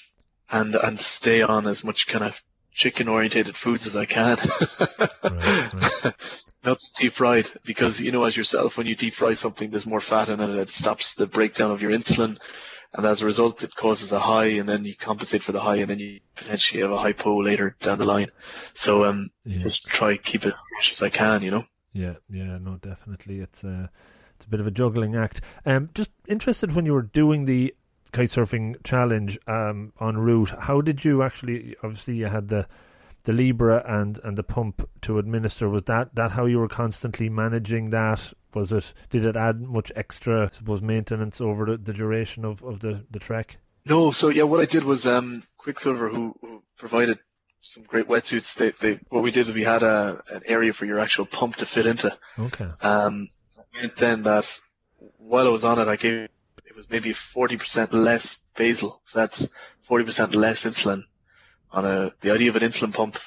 and 0.50 0.76
and 0.76 1.00
stay 1.00 1.42
on 1.42 1.68
as 1.68 1.84
much 1.84 2.08
kind 2.08 2.24
of 2.24 2.42
chicken 2.72 3.08
orientated 3.08 3.56
foods 3.56 3.88
as 3.88 3.96
I 3.96 4.06
can. 4.06 4.38
right, 4.80 5.74
right. 6.04 6.14
Not 6.64 6.80
deep 6.98 7.14
fried 7.14 7.50
because 7.64 8.02
you 8.02 8.12
know 8.12 8.24
as 8.24 8.36
yourself 8.36 8.78
when 8.78 8.88
you 8.88 8.96
deep 8.96 9.14
fry 9.14 9.34
something 9.34 9.70
there's 9.70 9.86
more 9.86 10.02
fat 10.02 10.30
in 10.30 10.40
it 10.40 10.50
it 10.50 10.70
stops 10.70 11.14
the 11.14 11.26
breakdown 11.26 11.72
of 11.72 11.82
your 11.82 11.92
insulin 11.92 12.38
and 12.94 13.06
as 13.06 13.22
a 13.22 13.26
result 13.26 13.64
it 13.64 13.76
causes 13.76 14.12
a 14.12 14.20
high 14.20 14.46
and 14.46 14.68
then 14.68 14.86
you 14.86 14.96
compensate 14.96 15.44
for 15.44 15.52
the 15.52 15.60
high 15.60 15.78
and 15.78 15.90
then 15.90 16.00
you 16.00 16.20
potentially 16.36 16.82
have 16.82 16.92
a 16.92 16.98
hypo 16.98 17.42
later 17.42 17.76
down 17.80 17.98
the 17.98 18.06
line. 18.06 18.30
So 18.74 19.06
um 19.06 19.32
yeah. 19.44 19.60
just 19.60 19.88
try 19.88 20.18
keep 20.18 20.46
it 20.46 20.54
as 20.54 20.64
fresh 20.76 20.92
as 20.92 21.02
I 21.02 21.10
can, 21.10 21.42
you 21.42 21.52
know. 21.52 21.66
Yeah, 21.94 22.16
yeah, 22.30 22.58
no, 22.58 22.78
definitely. 22.78 23.40
It's 23.40 23.64
a 23.64 23.70
uh, 23.70 23.88
it's 24.36 24.46
a 24.46 24.50
bit 24.50 24.60
of 24.60 24.68
a 24.68 24.72
juggling 24.72 25.16
act. 25.16 25.42
Um 25.66 25.90
just 25.94 26.12
interested 26.28 26.76
when 26.76 26.86
you 26.86 26.94
were 26.94 27.02
doing 27.02 27.46
the 27.46 27.74
kite 28.12 28.30
surfing 28.30 28.76
challenge 28.84 29.38
um, 29.48 29.94
en 30.00 30.18
route. 30.18 30.50
How 30.50 30.82
did 30.82 31.04
you 31.06 31.24
actually? 31.24 31.76
Obviously, 31.84 32.16
you 32.16 32.28
had 32.28 32.48
the 32.50 32.68
the 33.28 33.34
Libre 33.34 33.84
and 33.86 34.20
and 34.24 34.38
the 34.38 34.44
pump 34.44 34.90
to 35.02 35.20
administer. 35.20 35.68
Was 35.68 35.84
that 35.84 36.16
that 36.16 36.32
how 36.32 36.46
you 36.46 36.60
were 36.60 36.70
constantly 36.70 37.28
managing 37.28 37.90
that? 37.90 38.34
Was 38.54 38.72
it? 38.72 38.94
Did 39.10 39.26
it 39.26 39.36
add 39.36 39.62
much 39.62 39.92
extra, 39.98 40.46
I 40.46 40.50
suppose, 40.50 40.82
maintenance 40.82 41.42
over 41.42 41.66
the, 41.66 41.78
the 41.78 41.94
duration 41.94 42.46
of, 42.46 42.64
of 42.64 42.80
the 42.80 43.06
the 43.12 43.20
trek? 43.20 43.58
No. 43.86 44.12
So 44.12 44.30
yeah, 44.30 44.44
what 44.44 44.62
I 44.62 44.66
did 44.66 44.86
was 44.86 45.06
um, 45.06 45.44
Quiksilver, 45.58 46.08
who, 46.08 46.36
who 46.40 46.64
provided 46.78 47.20
some 47.60 47.84
great 47.84 48.08
wetsuits. 48.08 48.56
They, 48.56 48.70
they, 48.70 49.02
what 49.10 49.24
we 49.24 49.32
did 49.32 49.50
is 49.50 49.54
we 49.54 49.64
had 49.64 49.84
a 49.84 50.24
an 50.32 50.44
area 50.46 50.72
for 50.72 50.86
your 50.86 51.00
actual 51.00 51.26
pump 51.26 51.58
to 51.58 51.66
fit 51.66 51.86
into. 51.86 52.18
Okay. 52.40 52.70
Um, 52.82 53.28
and 53.82 53.92
then 53.98 54.24
that 54.24 54.58
while 55.18 55.48
I 55.48 55.52
was 55.52 55.66
on 55.66 55.80
it, 55.80 55.90
I 55.90 55.98
gave 55.98 56.30
it 56.66 56.76
was 56.78 56.90
maybe 56.90 57.12
40% 57.14 57.92
less 57.92 58.46
basal. 58.56 59.02
So 59.04 59.20
that's 59.20 59.50
40% 59.90 60.34
less 60.34 60.64
insulin 60.64 61.04
on 61.72 61.86
a, 61.86 62.12
the 62.22 62.32
idea 62.32 62.50
of 62.50 62.56
an 62.56 62.64
insulin 62.64 62.94
pump 62.94 63.18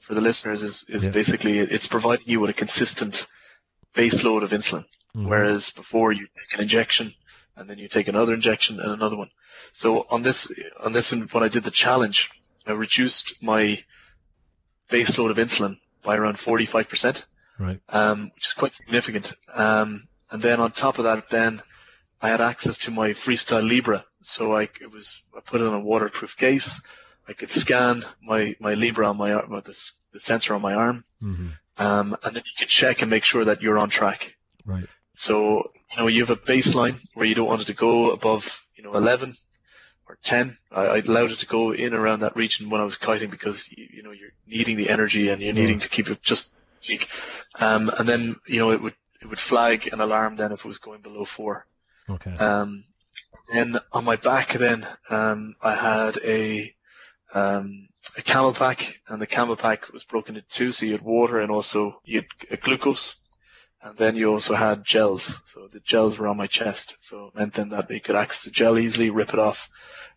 for 0.00 0.14
the 0.14 0.20
listeners 0.20 0.62
is, 0.62 0.84
is 0.88 1.04
yeah. 1.04 1.10
basically 1.10 1.58
it's 1.58 1.86
providing 1.86 2.28
you 2.28 2.40
with 2.40 2.50
a 2.50 2.54
consistent 2.54 3.26
base 3.94 4.24
load 4.24 4.42
of 4.42 4.50
insulin. 4.50 4.84
Mm-hmm. 5.14 5.28
Whereas 5.28 5.70
before 5.70 6.12
you 6.12 6.26
take 6.26 6.54
an 6.54 6.60
injection 6.60 7.14
and 7.56 7.68
then 7.68 7.78
you 7.78 7.88
take 7.88 8.08
another 8.08 8.34
injection 8.34 8.80
and 8.80 8.92
another 8.92 9.16
one. 9.16 9.30
So 9.72 10.06
on 10.10 10.22
this, 10.22 10.52
on 10.82 10.92
this, 10.92 11.12
when 11.12 11.42
I 11.42 11.48
did 11.48 11.64
the 11.64 11.70
challenge, 11.70 12.30
I 12.66 12.72
reduced 12.72 13.42
my 13.42 13.78
base 14.88 15.18
load 15.18 15.30
of 15.30 15.36
insulin 15.36 15.78
by 16.02 16.16
around 16.16 16.36
45%. 16.36 17.24
Right. 17.58 17.80
Um, 17.88 18.30
which 18.34 18.46
is 18.46 18.52
quite 18.52 18.72
significant. 18.72 19.32
Um, 19.52 20.08
and 20.30 20.40
then 20.40 20.60
on 20.60 20.70
top 20.70 20.98
of 20.98 21.04
that, 21.04 21.28
then 21.28 21.60
I 22.20 22.28
had 22.28 22.40
access 22.40 22.78
to 22.78 22.90
my 22.90 23.10
Freestyle 23.10 23.68
Libre. 23.68 24.04
So 24.22 24.56
I, 24.56 24.62
it 24.62 24.90
was, 24.90 25.22
I 25.36 25.40
put 25.40 25.60
it 25.60 25.64
in 25.64 25.74
a 25.74 25.80
waterproof 25.80 26.36
case. 26.36 26.80
I 27.28 27.34
could 27.34 27.50
scan 27.50 28.04
my, 28.22 28.56
my 28.58 28.74
Libre 28.74 29.06
on 29.06 29.16
my 29.16 29.34
arm, 29.34 29.50
the, 29.50 29.78
the 30.12 30.20
sensor 30.20 30.54
on 30.54 30.62
my 30.62 30.74
arm. 30.74 31.04
Mm-hmm. 31.22 31.48
Um, 31.76 32.16
and 32.24 32.34
then 32.34 32.42
you 32.44 32.52
could 32.58 32.68
check 32.68 33.02
and 33.02 33.10
make 33.10 33.24
sure 33.24 33.44
that 33.44 33.62
you're 33.62 33.78
on 33.78 33.90
track. 33.90 34.34
Right. 34.64 34.86
So, 35.14 35.70
you 35.90 35.96
know, 35.98 36.06
you 36.06 36.24
have 36.24 36.30
a 36.30 36.36
baseline 36.36 37.00
where 37.14 37.26
you 37.26 37.34
don't 37.34 37.48
want 37.48 37.62
it 37.62 37.66
to 37.66 37.74
go 37.74 38.10
above, 38.10 38.64
you 38.76 38.82
know, 38.82 38.94
11 38.94 39.36
or 40.08 40.18
10. 40.22 40.56
I, 40.72 40.86
I 40.86 40.98
allowed 40.98 41.30
it 41.30 41.40
to 41.40 41.46
go 41.46 41.72
in 41.72 41.92
around 41.92 42.20
that 42.20 42.34
region 42.34 42.70
when 42.70 42.80
I 42.80 42.84
was 42.84 42.96
kiting 42.96 43.30
because, 43.30 43.70
you, 43.70 43.86
you 43.92 44.02
know, 44.02 44.12
you're 44.12 44.32
needing 44.46 44.76
the 44.76 44.88
energy 44.88 45.28
and 45.28 45.42
you're 45.42 45.54
needing 45.54 45.80
to 45.80 45.88
keep 45.88 46.08
it 46.08 46.22
just 46.22 46.52
peak. 46.82 47.08
Um, 47.56 47.90
and 47.96 48.08
then, 48.08 48.36
you 48.46 48.58
know, 48.58 48.70
it 48.70 48.80
would, 48.80 48.94
it 49.20 49.26
would 49.26 49.38
flag 49.38 49.92
an 49.92 50.00
alarm 50.00 50.36
then 50.36 50.52
if 50.52 50.60
it 50.60 50.68
was 50.68 50.78
going 50.78 51.02
below 51.02 51.24
four. 51.24 51.66
Okay. 52.08 52.34
Um, 52.36 52.84
then 53.52 53.78
on 53.92 54.04
my 54.04 54.16
back, 54.16 54.52
then 54.54 54.86
um, 55.10 55.56
I 55.60 55.74
had 55.74 56.16
a 56.18 56.74
um, 57.34 57.88
a 58.16 58.22
pack, 58.52 59.00
and 59.08 59.20
the 59.20 59.26
camel 59.26 59.56
pack 59.56 59.92
was 59.92 60.04
broken 60.04 60.36
into 60.36 60.48
two. 60.48 60.70
So 60.70 60.86
you 60.86 60.92
had 60.92 61.02
water 61.02 61.40
and 61.40 61.50
also 61.50 62.00
you 62.04 62.22
had 62.48 62.60
glucose, 62.60 63.16
and 63.82 63.96
then 63.96 64.16
you 64.16 64.30
also 64.30 64.54
had 64.54 64.84
gels. 64.84 65.38
So 65.46 65.68
the 65.70 65.80
gels 65.80 66.18
were 66.18 66.28
on 66.28 66.36
my 66.36 66.46
chest, 66.46 66.96
so 67.00 67.26
it 67.26 67.38
meant 67.38 67.54
then 67.54 67.70
that 67.70 67.88
they 67.88 68.00
could 68.00 68.16
access 68.16 68.44
the 68.44 68.50
gel 68.50 68.78
easily, 68.78 69.10
rip 69.10 69.32
it 69.32 69.38
off, 69.38 69.68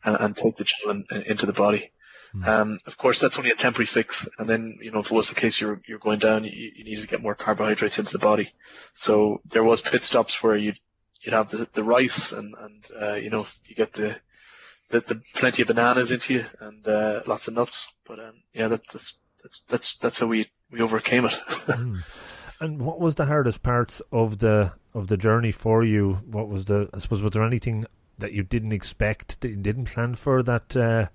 and, 0.04 0.18
and 0.20 0.36
take 0.36 0.58
the 0.58 0.64
gel 0.64 0.92
in, 0.92 1.06
in, 1.12 1.22
into 1.24 1.46
the 1.46 1.54
body. 1.54 1.92
Mm. 2.36 2.48
Um, 2.48 2.78
of 2.88 2.98
course, 2.98 3.20
that's 3.20 3.38
only 3.38 3.52
a 3.52 3.56
temporary 3.56 3.88
fix, 3.88 4.28
and 4.40 4.48
then 4.48 4.80
you 4.82 4.92
know 4.92 5.00
if 5.00 5.12
it 5.12 5.16
was 5.16 5.30
the 5.30 5.36
case 5.36 5.60
you're 5.60 5.82
you're 5.86 6.00
going 6.00 6.20
down, 6.20 6.46
you, 6.46 6.72
you 6.76 6.86
need 6.86 7.02
to 7.02 7.08
get 7.08 7.22
more 7.22 7.36
carbohydrates 7.36 8.00
into 8.00 8.14
the 8.14 8.20
body. 8.20 8.54
So 8.94 9.42
there 9.50 9.66
was 9.66 9.82
pit 9.82 10.04
stops 10.04 10.42
where 10.42 10.56
you'd 10.56 10.80
you'd 11.22 11.34
have 11.34 11.50
the, 11.50 11.68
the 11.74 11.84
rice 11.84 12.32
and, 12.32 12.54
and 12.60 12.88
uh, 13.00 13.14
you 13.14 13.30
know, 13.30 13.48
you 13.66 13.76
get 13.76 13.94
the, 13.94 14.16
the, 14.92 15.02
the 15.02 15.22
plenty 15.34 15.62
of 15.62 15.68
bananas 15.68 16.12
into 16.12 16.36
you 16.36 16.46
and 16.60 16.88
uh, 16.88 17.22
lots 17.26 17.48
of 17.48 17.54
nuts. 17.54 17.88
But 18.08 18.20
um, 18.20 18.44
yeah, 18.54 18.68
that, 18.68 18.82
that's, 18.92 19.20
that's, 19.42 19.62
that's, 19.68 19.98
that's 19.98 20.20
how 20.20 20.28
we, 20.28 20.50
we 20.72 20.82
overcame 20.82 21.26
it. 21.26 21.32
mm. 21.48 22.04
And 22.60 22.80
what 22.80 23.00
was 23.00 23.16
the 23.16 23.26
hardest 23.26 23.64
parts 23.64 24.02
of 24.12 24.38
the 24.38 24.74
of 24.94 25.08
the 25.08 25.18
journey 25.18 25.52
for 25.52 25.84
you? 25.84 26.20
What 26.26 26.48
was 26.48 26.66
the 26.66 26.90
I 26.94 27.00
suppose 27.00 27.24
was 27.24 27.32
there 27.32 27.44
anything 27.44 27.86
that 28.20 28.34
you 28.34 28.44
didn't 28.44 28.72
expect 28.72 29.42
that 29.42 29.50
you 29.50 29.56
didn't 29.56 29.86
plan 29.86 30.14
for 30.14 30.44
that 30.44 30.78
uh, 30.78 31.08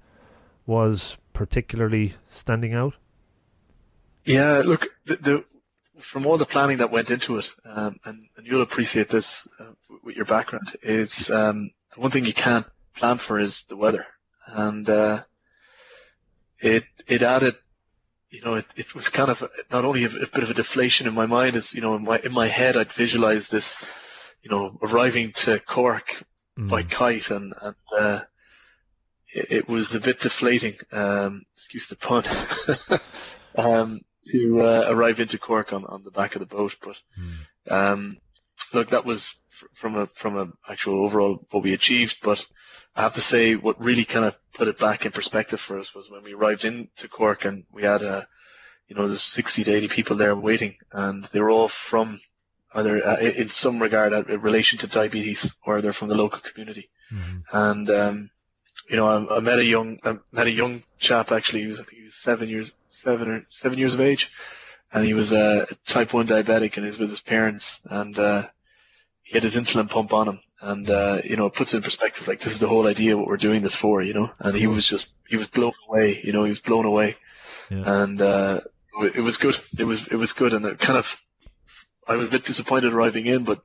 was 0.66 1.18
particularly 1.33 2.14
standing 2.27 2.74
out? 2.74 2.95
Yeah, 4.24 4.62
look, 4.64 4.89
the, 5.05 5.16
the 5.16 5.45
from 6.01 6.27
all 6.27 6.37
the 6.37 6.47
planning 6.47 6.79
that 6.79 6.91
went 6.91 7.11
into 7.11 7.39
it, 7.39 7.55
um, 7.64 8.01
and, 8.05 8.27
and, 8.37 8.47
you'll 8.47 8.62
appreciate 8.62 9.09
this 9.09 9.49
uh, 9.61 9.64
with 10.03 10.16
your 10.16 10.24
background, 10.24 10.77
is 10.83 11.31
um, 11.31 11.70
the 11.95 12.01
one 12.01 12.11
thing 12.11 12.24
you 12.24 12.35
can't 12.35 12.66
plan 12.97 13.19
for 13.19 13.39
is 13.39 13.63
the 13.65 13.77
weather, 13.77 14.07
and 14.47 14.89
uh, 14.89 15.23
it 16.61 16.85
it 17.07 17.23
added, 17.23 17.57
you 18.31 18.43
know, 18.43 18.55
it, 18.55 18.67
it 18.77 18.95
was 18.95 19.09
kind 19.09 19.31
of 19.31 19.49
not 19.71 19.85
only 19.85 20.05
a, 20.05 20.09
a, 20.09 20.27
bit 20.27 20.43
of 20.43 20.51
a 20.51 20.55
deflation 20.55 21.07
in 21.07 21.15
my 21.15 21.27
mind, 21.27 21.57
as 21.57 21.75
you 21.75 21.81
know, 21.81 21.95
in 21.95 22.05
my 22.05 22.19
in 22.19 22.33
my 22.33 22.47
head 22.47 22.77
I'd 22.77 22.93
visualize 22.93 23.49
this, 23.49 23.85
you 24.43 24.51
know, 24.51 24.79
arriving 24.83 25.33
to 25.33 25.61
Cork 25.61 26.25
mm. 26.59 26.69
by 26.69 26.83
kite, 26.83 27.31
and 27.31 27.55
and 27.61 27.77
uh, 27.97 28.21
it, 29.33 29.47
it, 29.51 29.69
was 29.69 29.95
a 29.95 30.01
bit 30.01 30.21
deflating. 30.21 30.77
Um, 30.93 31.45
excuse 31.57 31.89
the 31.89 31.97
pun. 31.97 32.25
um, 33.57 34.01
to 34.29 34.61
uh, 34.61 34.85
arrive 34.89 35.21
into 35.21 35.39
Cork 35.39 35.73
on, 35.73 35.85
on 35.85 36.03
the 36.03 36.11
back 36.11 36.35
of 36.35 36.41
the 36.41 36.47
boat. 36.47 36.77
But 36.83 36.97
mm. 37.19 37.73
um, 37.73 38.19
look, 38.73 38.91
that 38.91 39.05
was 39.05 39.35
from 39.73 39.97
a 39.97 40.07
from 40.09 40.37
a 40.37 40.49
actual 40.71 41.05
overall 41.05 41.47
what 41.51 41.63
we 41.63 41.73
achieved. 41.73 42.19
But 42.23 42.45
I 42.97 43.03
have 43.03 43.15
to 43.15 43.21
say, 43.21 43.55
what 43.55 43.81
really 43.81 44.05
kind 44.05 44.25
of 44.25 44.37
put 44.55 44.69
it 44.69 44.79
back 44.79 45.05
in 45.05 45.13
perspective 45.13 45.61
for 45.61 45.79
us 45.79 45.95
was 45.95 46.11
when 46.11 46.23
we 46.23 46.33
arrived 46.33 46.65
into 46.65 47.09
Cork 47.09 47.45
and 47.45 47.65
we 47.71 47.83
had 47.83 48.03
a, 48.03 48.27
you 48.89 48.97
know, 48.97 49.07
there's 49.07 49.23
60 49.23 49.65
to 49.65 49.73
80 49.73 49.89
people 49.89 50.17
there 50.17 50.35
waiting, 50.35 50.77
and 50.93 51.23
they 51.25 51.41
were 51.41 51.51
all 51.51 51.69
from 51.69 52.21
either 52.75 53.05
uh, 53.05 53.19
in 53.19 53.49
some 53.49 53.81
regard 53.81 54.13
in 54.13 54.41
relation 54.41 54.79
to 54.79 54.87
diabetes 54.87 55.53
or 55.65 55.81
they're 55.81 55.93
from 55.93 56.09
the 56.09 56.15
local 56.15 56.41
community. 56.41 56.89
Mm-hmm. 57.13 57.39
And 57.53 57.91
um, 57.91 58.31
you 58.89 58.97
know, 58.97 59.07
I, 59.07 59.37
I, 59.37 59.41
met 59.41 59.59
a 59.59 59.65
young 59.65 59.99
I 60.05 60.19
met 60.33 60.47
a 60.47 60.51
young 60.51 60.83
chap 60.99 61.33
actually. 61.33 61.63
He 61.63 61.67
was 61.67 61.81
I 61.81 61.85
think 61.85 61.99
he 61.99 62.05
was 62.05 62.15
seven 62.15 62.49
years 62.49 62.73
seven 62.91 63.29
or 63.29 63.47
seven 63.51 63.79
years 63.79 63.95
of 63.95 64.01
age, 64.01 64.31
and 64.93 65.05
he 65.05 65.15
was 65.15 65.33
a 65.33 65.67
type 65.87 66.13
one 66.13 66.27
diabetic, 66.27 66.77
and 66.77 66.85
he 66.85 66.91
was 66.91 66.99
with 66.99 67.11
his 67.11 67.21
parents, 67.21 67.81
and 67.91 68.19
uh, 68.19 68.43
he 69.23 69.35
had 69.35 69.43
his 69.43 69.57
insulin 69.57 69.89
pump 69.89 70.13
on 70.13 70.29
him, 70.29 70.41
and 70.61 70.89
uh, 70.89 71.21
you 71.25 71.37
know, 71.37 71.47
it 71.47 71.55
puts 71.55 71.75
in 71.75 71.83
perspective 71.83 72.27
like 72.27 72.41
this 72.41 72.55
is 72.55 72.61
the 72.61 72.69
whole 72.69 72.87
idea 72.87 73.17
what 73.17 73.27
we're 73.27 73.37
doing 73.37 73.63
this 73.63 73.77
for, 73.77 74.03
you 74.03 74.15
know. 74.15 74.31
And 74.39 74.57
he 74.57 74.67
was 74.67 74.87
just 74.87 75.09
he 75.29 75.37
was 75.37 75.49
blown 75.49 75.73
away, 75.89 76.21
you 76.23 76.33
know, 76.33 76.45
he 76.45 76.51
was 76.51 76.61
blown 76.61 76.87
away, 76.87 77.17
yeah. 77.71 78.03
and 78.03 78.21
uh, 78.21 78.61
it, 79.03 79.17
it 79.17 79.21
was 79.21 79.37
good. 79.37 79.59
It 79.79 79.85
was 79.85 80.07
it 80.09 80.17
was 80.17 80.33
good, 80.33 80.53
and 80.53 80.65
it 80.65 80.79
kind 80.79 80.99
of 80.99 81.21
I 82.07 82.17
was 82.17 82.29
a 82.29 82.33
bit 82.33 82.45
disappointed 82.45 82.93
arriving 82.93 83.27
in, 83.27 83.45
but 83.45 83.63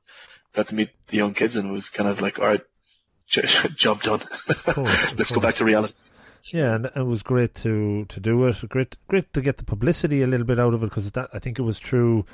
got 0.52 0.68
to 0.68 0.74
meet 0.74 0.90
the 1.08 1.16
young 1.16 1.34
kids, 1.34 1.56
and 1.56 1.68
it 1.68 1.72
was 1.72 1.90
kind 1.90 2.08
of 2.08 2.20
like 2.20 2.38
all 2.38 2.46
right, 2.46 2.62
job 3.28 4.02
done. 4.02 4.20
Course, 4.20 5.12
Let's 5.16 5.30
go 5.30 5.40
back 5.40 5.56
to 5.56 5.64
reality. 5.64 5.94
Yeah, 6.52 6.74
and 6.74 6.86
it 6.86 7.06
was 7.06 7.22
great 7.22 7.54
to 7.56 8.04
to 8.06 8.20
do 8.20 8.46
it. 8.46 8.68
Great, 8.68 8.96
great 9.06 9.32
to 9.32 9.40
get 9.40 9.58
the 9.58 9.64
publicity 9.64 10.22
a 10.22 10.26
little 10.26 10.46
bit 10.46 10.58
out 10.58 10.74
of 10.74 10.82
it 10.82 10.86
because 10.86 11.10
that 11.12 11.30
I 11.32 11.38
think 11.38 11.58
it 11.58 11.62
was 11.62 11.78
true. 11.78 12.26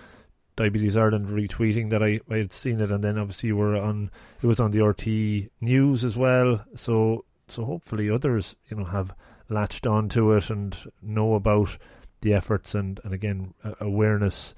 Diabetes 0.58 0.96
Ireland 0.96 1.28
retweeting 1.28 1.90
that 1.90 2.02
I, 2.02 2.20
I 2.28 2.38
had 2.38 2.52
seen 2.52 2.80
it, 2.80 2.90
and 2.90 3.02
then 3.02 3.16
obviously 3.16 3.52
were 3.52 3.76
on. 3.76 4.10
It 4.42 4.46
was 4.46 4.58
on 4.58 4.72
the 4.72 4.80
RTÉ 4.80 5.50
news 5.60 6.04
as 6.04 6.16
well. 6.16 6.64
So 6.74 7.24
so 7.46 7.64
hopefully 7.64 8.10
others 8.10 8.56
you 8.68 8.76
know 8.76 8.84
have 8.84 9.14
latched 9.48 9.86
onto 9.86 10.32
it 10.32 10.50
and 10.50 10.76
know 11.00 11.34
about 11.34 11.78
the 12.22 12.34
efforts 12.34 12.74
and 12.74 13.00
and 13.04 13.14
again 13.14 13.54
awareness 13.80 14.54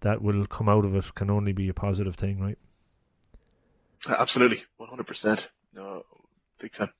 that 0.00 0.22
will 0.22 0.46
come 0.46 0.70
out 0.70 0.86
of 0.86 0.96
it 0.96 1.14
can 1.14 1.30
only 1.30 1.52
be 1.52 1.68
a 1.68 1.74
positive 1.74 2.16
thing, 2.16 2.40
right? 2.40 2.58
Absolutely, 4.08 4.64
one 4.78 4.88
hundred 4.88 5.06
percent. 5.06 5.48
No, 5.74 6.04
big 6.58 6.72
time. 6.72 6.90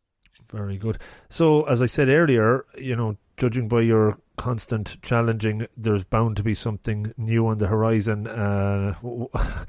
Very 0.52 0.76
good. 0.76 0.98
So, 1.30 1.62
as 1.64 1.80
I 1.80 1.86
said 1.86 2.08
earlier, 2.08 2.66
you 2.76 2.94
know, 2.94 3.16
judging 3.38 3.68
by 3.68 3.80
your 3.80 4.18
constant 4.36 5.00
challenging, 5.02 5.66
there's 5.76 6.04
bound 6.04 6.36
to 6.36 6.42
be 6.42 6.54
something 6.54 7.12
new 7.16 7.46
on 7.46 7.58
the 7.58 7.66
horizon. 7.66 8.26
Uh, 8.26 8.94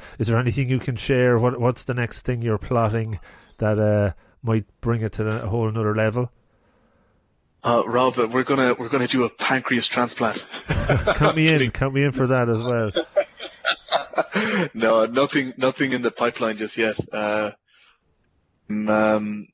is 0.20 0.28
there 0.28 0.38
anything 0.38 0.70
you 0.70 0.80
can 0.80 0.98
share? 0.98 1.40
What 1.40 1.60
What's 1.60 1.86
the 1.86 1.94
next 1.94 2.26
thing 2.26 2.42
you're 2.42 2.58
plotting 2.58 3.20
that 3.60 3.80
uh, 3.80 4.12
might 4.42 4.66
bring 4.82 5.02
it 5.02 5.14
to 5.14 5.44
a 5.44 5.48
whole 5.48 5.70
another 5.70 5.96
level? 5.96 6.30
Uh, 7.64 7.84
Rob, 7.88 8.18
we're 8.18 8.44
gonna 8.44 8.76
we're 8.78 8.90
gonna 8.90 9.08
do 9.08 9.24
a 9.24 9.30
pancreas 9.30 9.88
transplant. 9.88 10.46
count 11.16 11.38
me 11.38 11.48
in. 11.48 11.72
Count 11.72 11.94
me 11.94 12.04
in 12.04 12.12
for 12.12 12.28
that 12.28 12.50
as 12.50 12.62
well. 12.62 12.92
no, 14.74 15.06
nothing 15.06 15.54
nothing 15.56 15.94
in 15.94 16.02
the 16.02 16.12
pipeline 16.12 16.58
just 16.58 16.78
yet. 16.78 17.00
Uh, 17.14 17.52
um, 18.70 19.48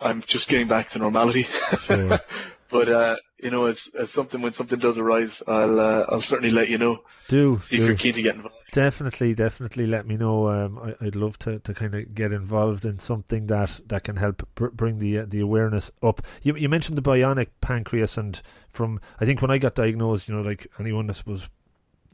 I'm 0.00 0.22
just 0.22 0.48
getting 0.48 0.68
back 0.68 0.90
to 0.90 0.98
normality. 0.98 1.44
Sure. 1.80 2.20
but 2.70 2.88
uh, 2.88 3.16
you 3.38 3.50
know, 3.50 3.66
as, 3.66 3.88
it's, 3.94 4.12
something 4.12 4.40
when 4.40 4.52
something 4.52 4.78
does 4.78 4.98
arise, 4.98 5.42
I'll 5.46 5.80
uh, 5.80 6.06
I'll 6.08 6.20
certainly 6.20 6.50
let 6.50 6.68
you 6.68 6.78
know. 6.78 7.00
Do 7.28 7.58
see 7.58 7.76
do. 7.76 7.82
if 7.82 7.88
you're 7.88 7.96
keen 7.96 8.14
to 8.14 8.22
get 8.22 8.36
involved. 8.36 8.56
Definitely, 8.72 9.34
definitely 9.34 9.86
let 9.86 10.06
me 10.06 10.16
know. 10.16 10.48
Um, 10.48 10.78
I, 10.78 11.04
would 11.04 11.16
love 11.16 11.38
to, 11.40 11.58
to 11.60 11.74
kind 11.74 11.94
of 11.94 12.14
get 12.14 12.32
involved 12.32 12.84
in 12.84 12.98
something 12.98 13.46
that, 13.46 13.80
that 13.86 14.04
can 14.04 14.16
help 14.16 14.46
br- 14.54 14.68
bring 14.68 14.98
the 14.98 15.20
uh, 15.20 15.26
the 15.26 15.40
awareness 15.40 15.90
up. 16.02 16.22
You 16.42 16.56
you 16.56 16.68
mentioned 16.68 16.98
the 16.98 17.02
bionic 17.02 17.48
pancreas, 17.60 18.18
and 18.18 18.40
from 18.68 19.00
I 19.20 19.24
think 19.24 19.42
when 19.42 19.50
I 19.50 19.58
got 19.58 19.74
diagnosed, 19.74 20.28
you 20.28 20.34
know, 20.34 20.42
like 20.42 20.66
anyone 20.78 21.08
I 21.08 21.14
suppose 21.14 21.48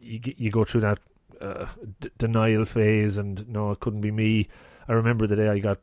you 0.00 0.20
you 0.36 0.50
go 0.50 0.64
through 0.64 0.82
that 0.82 1.00
uh, 1.40 1.66
d- 2.00 2.10
denial 2.18 2.64
phase, 2.64 3.18
and 3.18 3.48
no, 3.48 3.70
it 3.72 3.80
couldn't 3.80 4.00
be 4.02 4.10
me. 4.10 4.48
I 4.88 4.92
remember 4.92 5.26
the 5.26 5.36
day 5.36 5.48
I 5.48 5.58
got 5.58 5.78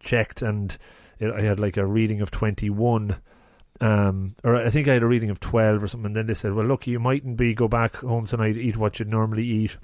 checked 0.00 0.42
and 0.42 0.76
it, 1.22 1.32
I 1.32 1.42
had 1.42 1.60
like 1.60 1.76
a 1.76 1.86
reading 1.86 2.20
of 2.20 2.30
21 2.30 3.16
um, 3.80 4.36
or 4.44 4.56
I 4.56 4.70
think 4.70 4.86
I 4.86 4.92
had 4.92 5.02
a 5.02 5.06
reading 5.06 5.30
of 5.30 5.40
12 5.40 5.82
or 5.82 5.88
something 5.88 6.06
and 6.06 6.16
then 6.16 6.26
they 6.26 6.34
said 6.34 6.52
well 6.52 6.66
look 6.66 6.86
you 6.86 7.00
mightn't 7.00 7.36
be 7.36 7.54
go 7.54 7.68
back 7.68 7.96
home 7.96 8.26
tonight 8.26 8.56
eat 8.56 8.76
what 8.76 8.98
you'd 8.98 9.08
normally 9.08 9.44
eat 9.44 9.76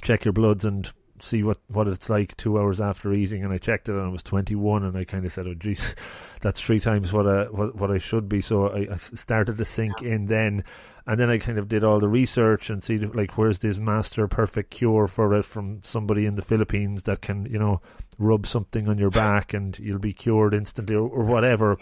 check 0.00 0.24
your 0.24 0.32
bloods 0.32 0.64
and 0.64 0.90
see 1.22 1.42
what, 1.42 1.58
what 1.68 1.86
it's 1.86 2.10
like 2.10 2.36
two 2.36 2.58
hours 2.58 2.80
after 2.80 3.12
eating. 3.12 3.44
And 3.44 3.52
I 3.52 3.58
checked 3.58 3.88
it 3.88 3.94
and 3.94 4.08
it 4.08 4.12
was 4.12 4.22
21 4.22 4.84
and 4.84 4.96
I 4.96 5.04
kind 5.04 5.24
of 5.24 5.32
said 5.32 5.46
oh 5.46 5.54
jeez 5.54 5.94
that's 6.40 6.60
three 6.60 6.80
times 6.80 7.12
what 7.12 7.26
I, 7.26 7.44
what, 7.44 7.76
what 7.76 7.90
I 7.90 7.98
should 7.98 8.28
be. 8.28 8.40
So 8.40 8.68
I, 8.68 8.88
I 8.92 8.96
started 8.96 9.56
to 9.58 9.64
sink 9.64 10.02
in 10.02 10.26
then 10.26 10.64
and 11.06 11.18
then 11.18 11.30
I 11.30 11.38
kind 11.38 11.58
of 11.58 11.68
did 11.68 11.84
all 11.84 11.98
the 11.98 12.08
research 12.08 12.70
and 12.70 12.82
see 12.82 12.98
like 12.98 13.38
where's 13.38 13.60
this 13.60 13.78
master 13.78 14.28
perfect 14.28 14.70
cure 14.70 15.06
for 15.06 15.34
it 15.34 15.44
from 15.44 15.80
somebody 15.82 16.26
in 16.26 16.34
the 16.34 16.42
Philippines 16.42 17.04
that 17.04 17.22
can 17.22 17.46
you 17.46 17.58
know 17.58 17.80
rub 18.18 18.46
something 18.46 18.88
on 18.88 18.98
your 18.98 19.10
back 19.10 19.54
and 19.54 19.78
you'll 19.78 19.98
be 19.98 20.12
cured 20.12 20.54
instantly 20.54 20.94
or, 20.94 21.08
or 21.08 21.24
whatever. 21.24 21.78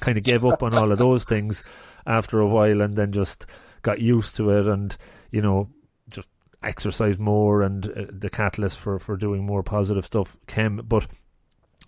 Kind 0.00 0.18
of 0.18 0.24
gave 0.24 0.44
up 0.44 0.62
on 0.62 0.74
all 0.74 0.92
of 0.92 0.98
those 0.98 1.24
things 1.24 1.62
after 2.06 2.40
a 2.40 2.46
while 2.46 2.80
and 2.80 2.96
then 2.96 3.12
just 3.12 3.46
got 3.82 4.00
used 4.00 4.36
to 4.36 4.50
it 4.50 4.66
and 4.66 4.96
you 5.30 5.40
know 5.40 5.68
just 6.10 6.28
exercise 6.62 7.18
more 7.18 7.62
and 7.62 7.86
uh, 7.86 8.04
the 8.10 8.30
catalyst 8.30 8.78
for 8.78 8.98
for 8.98 9.16
doing 9.16 9.44
more 9.44 9.62
positive 9.62 10.04
stuff 10.04 10.36
came 10.46 10.76
but 10.76 11.06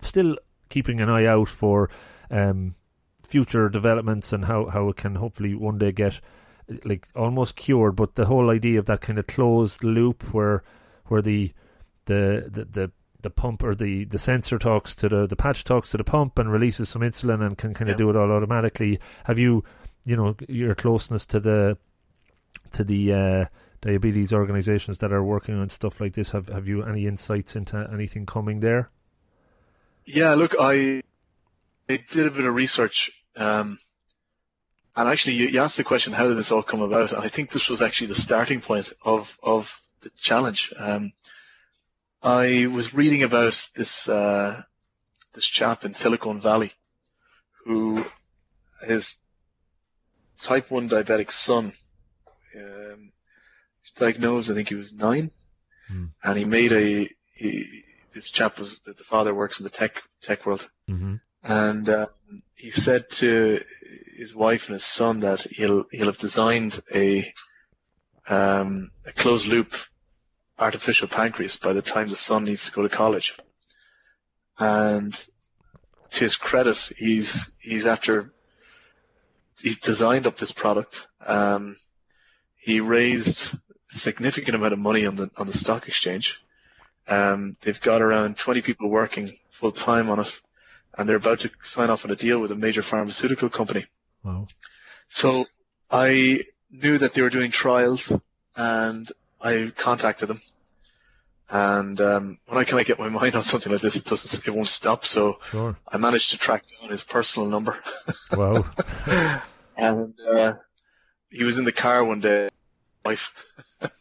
still 0.01 0.37
keeping 0.69 1.01
an 1.01 1.09
eye 1.09 1.25
out 1.25 1.47
for 1.47 1.89
um, 2.31 2.75
future 3.23 3.69
developments 3.69 4.33
and 4.33 4.45
how, 4.45 4.67
how 4.67 4.89
it 4.89 4.95
can 4.97 5.15
hopefully 5.15 5.53
one 5.53 5.77
day 5.77 5.91
get 5.91 6.19
like 6.83 7.07
almost 7.15 7.55
cured. 7.55 7.95
But 7.95 8.15
the 8.15 8.25
whole 8.25 8.49
idea 8.49 8.79
of 8.79 8.85
that 8.85 9.01
kind 9.01 9.19
of 9.19 9.27
closed 9.27 9.83
loop 9.83 10.33
where 10.33 10.63
where 11.05 11.21
the 11.21 11.51
the 12.05 12.49
the, 12.49 12.65
the 12.65 12.91
the 13.21 13.29
pump 13.29 13.63
or 13.63 13.75
the, 13.75 14.05
the 14.05 14.19
sensor 14.19 14.57
talks 14.57 14.95
to 14.95 15.09
the 15.09 15.27
the 15.27 15.35
patch 15.35 15.63
talks 15.63 15.91
to 15.91 15.97
the 15.97 16.03
pump 16.03 16.39
and 16.39 16.51
releases 16.51 16.89
some 16.89 17.01
insulin 17.01 17.45
and 17.45 17.57
can 17.57 17.73
kind 17.73 17.89
of 17.89 17.97
do 17.97 18.09
it 18.09 18.15
all 18.15 18.31
automatically. 18.31 18.99
Have 19.25 19.39
you 19.39 19.63
you 20.05 20.15
know 20.15 20.35
your 20.47 20.75
closeness 20.75 21.25
to 21.27 21.39
the 21.39 21.77
to 22.73 22.83
the 22.83 23.13
uh, 23.13 23.45
diabetes 23.81 24.31
organizations 24.31 24.99
that 24.99 25.11
are 25.11 25.23
working 25.23 25.59
on 25.59 25.69
stuff 25.69 25.99
like 25.99 26.13
this? 26.13 26.31
Have 26.31 26.47
have 26.47 26.67
you 26.67 26.83
any 26.83 27.07
insights 27.07 27.55
into 27.55 27.89
anything 27.91 28.25
coming 28.25 28.59
there? 28.59 28.89
Yeah, 30.05 30.33
look, 30.35 30.55
I 30.59 31.03
I 31.89 31.97
did 32.09 32.27
a 32.27 32.31
bit 32.31 32.45
of 32.45 32.55
research 32.55 33.11
um, 33.35 33.79
and 34.99 35.07
actually, 35.07 35.35
you, 35.35 35.47
you 35.47 35.61
asked 35.61 35.77
the 35.77 35.83
question, 35.85 36.11
how 36.11 36.27
did 36.27 36.37
this 36.37 36.51
all 36.51 36.61
come 36.61 36.81
about? 36.81 37.13
And 37.13 37.23
I 37.23 37.29
think 37.29 37.51
this 37.51 37.69
was 37.69 37.81
actually 37.81 38.07
the 38.07 38.15
starting 38.15 38.59
point 38.59 38.91
of, 39.01 39.37
of 39.41 39.79
the 40.01 40.11
challenge. 40.19 40.73
Um, 40.77 41.13
I 42.21 42.67
was 42.67 42.93
reading 42.93 43.23
about 43.23 43.69
this, 43.75 44.09
uh, 44.09 44.61
this 45.33 45.45
chap 45.45 45.85
in 45.85 45.93
Silicon 45.93 46.39
Valley 46.39 46.73
who 47.65 48.05
his 48.81 49.15
type 50.41 50.71
1 50.71 50.89
diabetic 50.89 51.31
son, 51.31 51.73
um, 52.55 53.11
was 53.83 53.91
diagnosed, 53.95 54.49
I 54.49 54.53
think 54.53 54.69
he 54.69 54.75
was 54.75 54.93
nine, 54.93 55.31
mm. 55.91 56.09
and 56.23 56.37
he 56.37 56.45
made 56.45 56.71
a, 56.71 57.09
he, 57.35 57.83
this 58.13 58.29
chap 58.29 58.57
was, 58.57 58.79
the 58.85 58.93
father 59.03 59.33
works 59.33 59.59
in 59.59 59.65
the 59.65 59.69
tech, 59.69 60.01
tech 60.21 60.45
world, 60.45 60.67
mm-hmm. 60.89 61.15
and, 61.43 61.89
uh, 61.89 62.07
he 62.55 62.71
said 62.71 63.09
to 63.09 63.63
his 64.17 64.35
wife 64.35 64.67
and 64.67 64.73
his 64.73 64.83
son 64.83 65.19
that 65.19 65.39
he'll 65.39 65.85
he'll 65.91 66.07
have 66.07 66.17
designed 66.17 66.81
a 66.93 67.31
um, 68.27 68.91
a 69.05 69.13
closed 69.13 69.47
loop 69.47 69.73
artificial 70.59 71.07
pancreas 71.07 71.57
by 71.57 71.73
the 71.73 71.81
time 71.81 72.09
the 72.09 72.15
son 72.15 72.43
needs 72.43 72.65
to 72.65 72.71
go 72.71 72.81
to 72.81 72.89
college. 72.89 73.35
And 74.57 75.13
to 76.11 76.19
his 76.19 76.35
credit, 76.35 76.77
he's 76.97 77.51
he's 77.59 77.85
after 77.85 78.33
he 79.61 79.75
designed 79.75 80.27
up 80.27 80.37
this 80.37 80.51
product. 80.51 81.07
Um, 81.25 81.77
he 82.57 82.79
raised 82.81 83.53
a 83.93 83.97
significant 83.97 84.55
amount 84.55 84.73
of 84.73 84.79
money 84.79 85.05
on 85.05 85.15
the 85.15 85.31
on 85.37 85.47
the 85.47 85.57
stock 85.57 85.87
exchange. 85.87 86.39
Um, 87.07 87.57
they've 87.61 87.81
got 87.81 88.01
around 88.01 88.37
20 88.37 88.61
people 88.61 88.89
working 88.89 89.37
full 89.49 89.71
time 89.71 90.09
on 90.09 90.19
it, 90.19 90.39
and 90.97 91.07
they're 91.07 91.15
about 91.15 91.39
to 91.39 91.49
sign 91.63 91.89
off 91.89 92.05
on 92.05 92.11
a 92.11 92.15
deal 92.15 92.39
with 92.39 92.51
a 92.51 92.55
major 92.55 92.81
pharmaceutical 92.81 93.49
company. 93.49 93.85
Wow. 94.23 94.47
So 95.09 95.45
I 95.89 96.41
knew 96.69 96.97
that 96.99 97.13
they 97.13 97.21
were 97.21 97.31
doing 97.31 97.49
trials, 97.49 98.13
and 98.55 99.11
I 99.41 99.71
contacted 99.75 100.27
them. 100.29 100.41
And 101.49 101.99
um, 101.99 102.37
when 102.45 102.59
I 102.59 102.63
kind 102.63 102.79
of 102.79 102.85
get 102.85 102.99
my 102.99 103.09
mind 103.21 103.35
on 103.35 103.43
something 103.43 103.71
like 103.71 103.81
this, 103.81 103.95
it 103.95 104.05
doesn't, 104.05 104.47
it 104.47 104.51
won't 104.51 104.67
stop. 104.67 105.05
So 105.05 105.39
Sure. 105.49 105.77
I 105.87 105.97
managed 105.97 106.31
to 106.31 106.37
track 106.37 106.63
down 106.79 106.91
his 106.91 107.03
personal 107.03 107.47
number. 107.49 107.77
Wow. 108.31 108.63
and 109.75 110.13
uh, 110.35 110.53
he 111.29 111.43
was 111.43 111.57
in 111.57 111.65
the 111.65 111.71
car 111.71 112.03
one 112.03 112.19
day, 112.19 112.49
wife, 113.03 113.33
and 113.81 113.91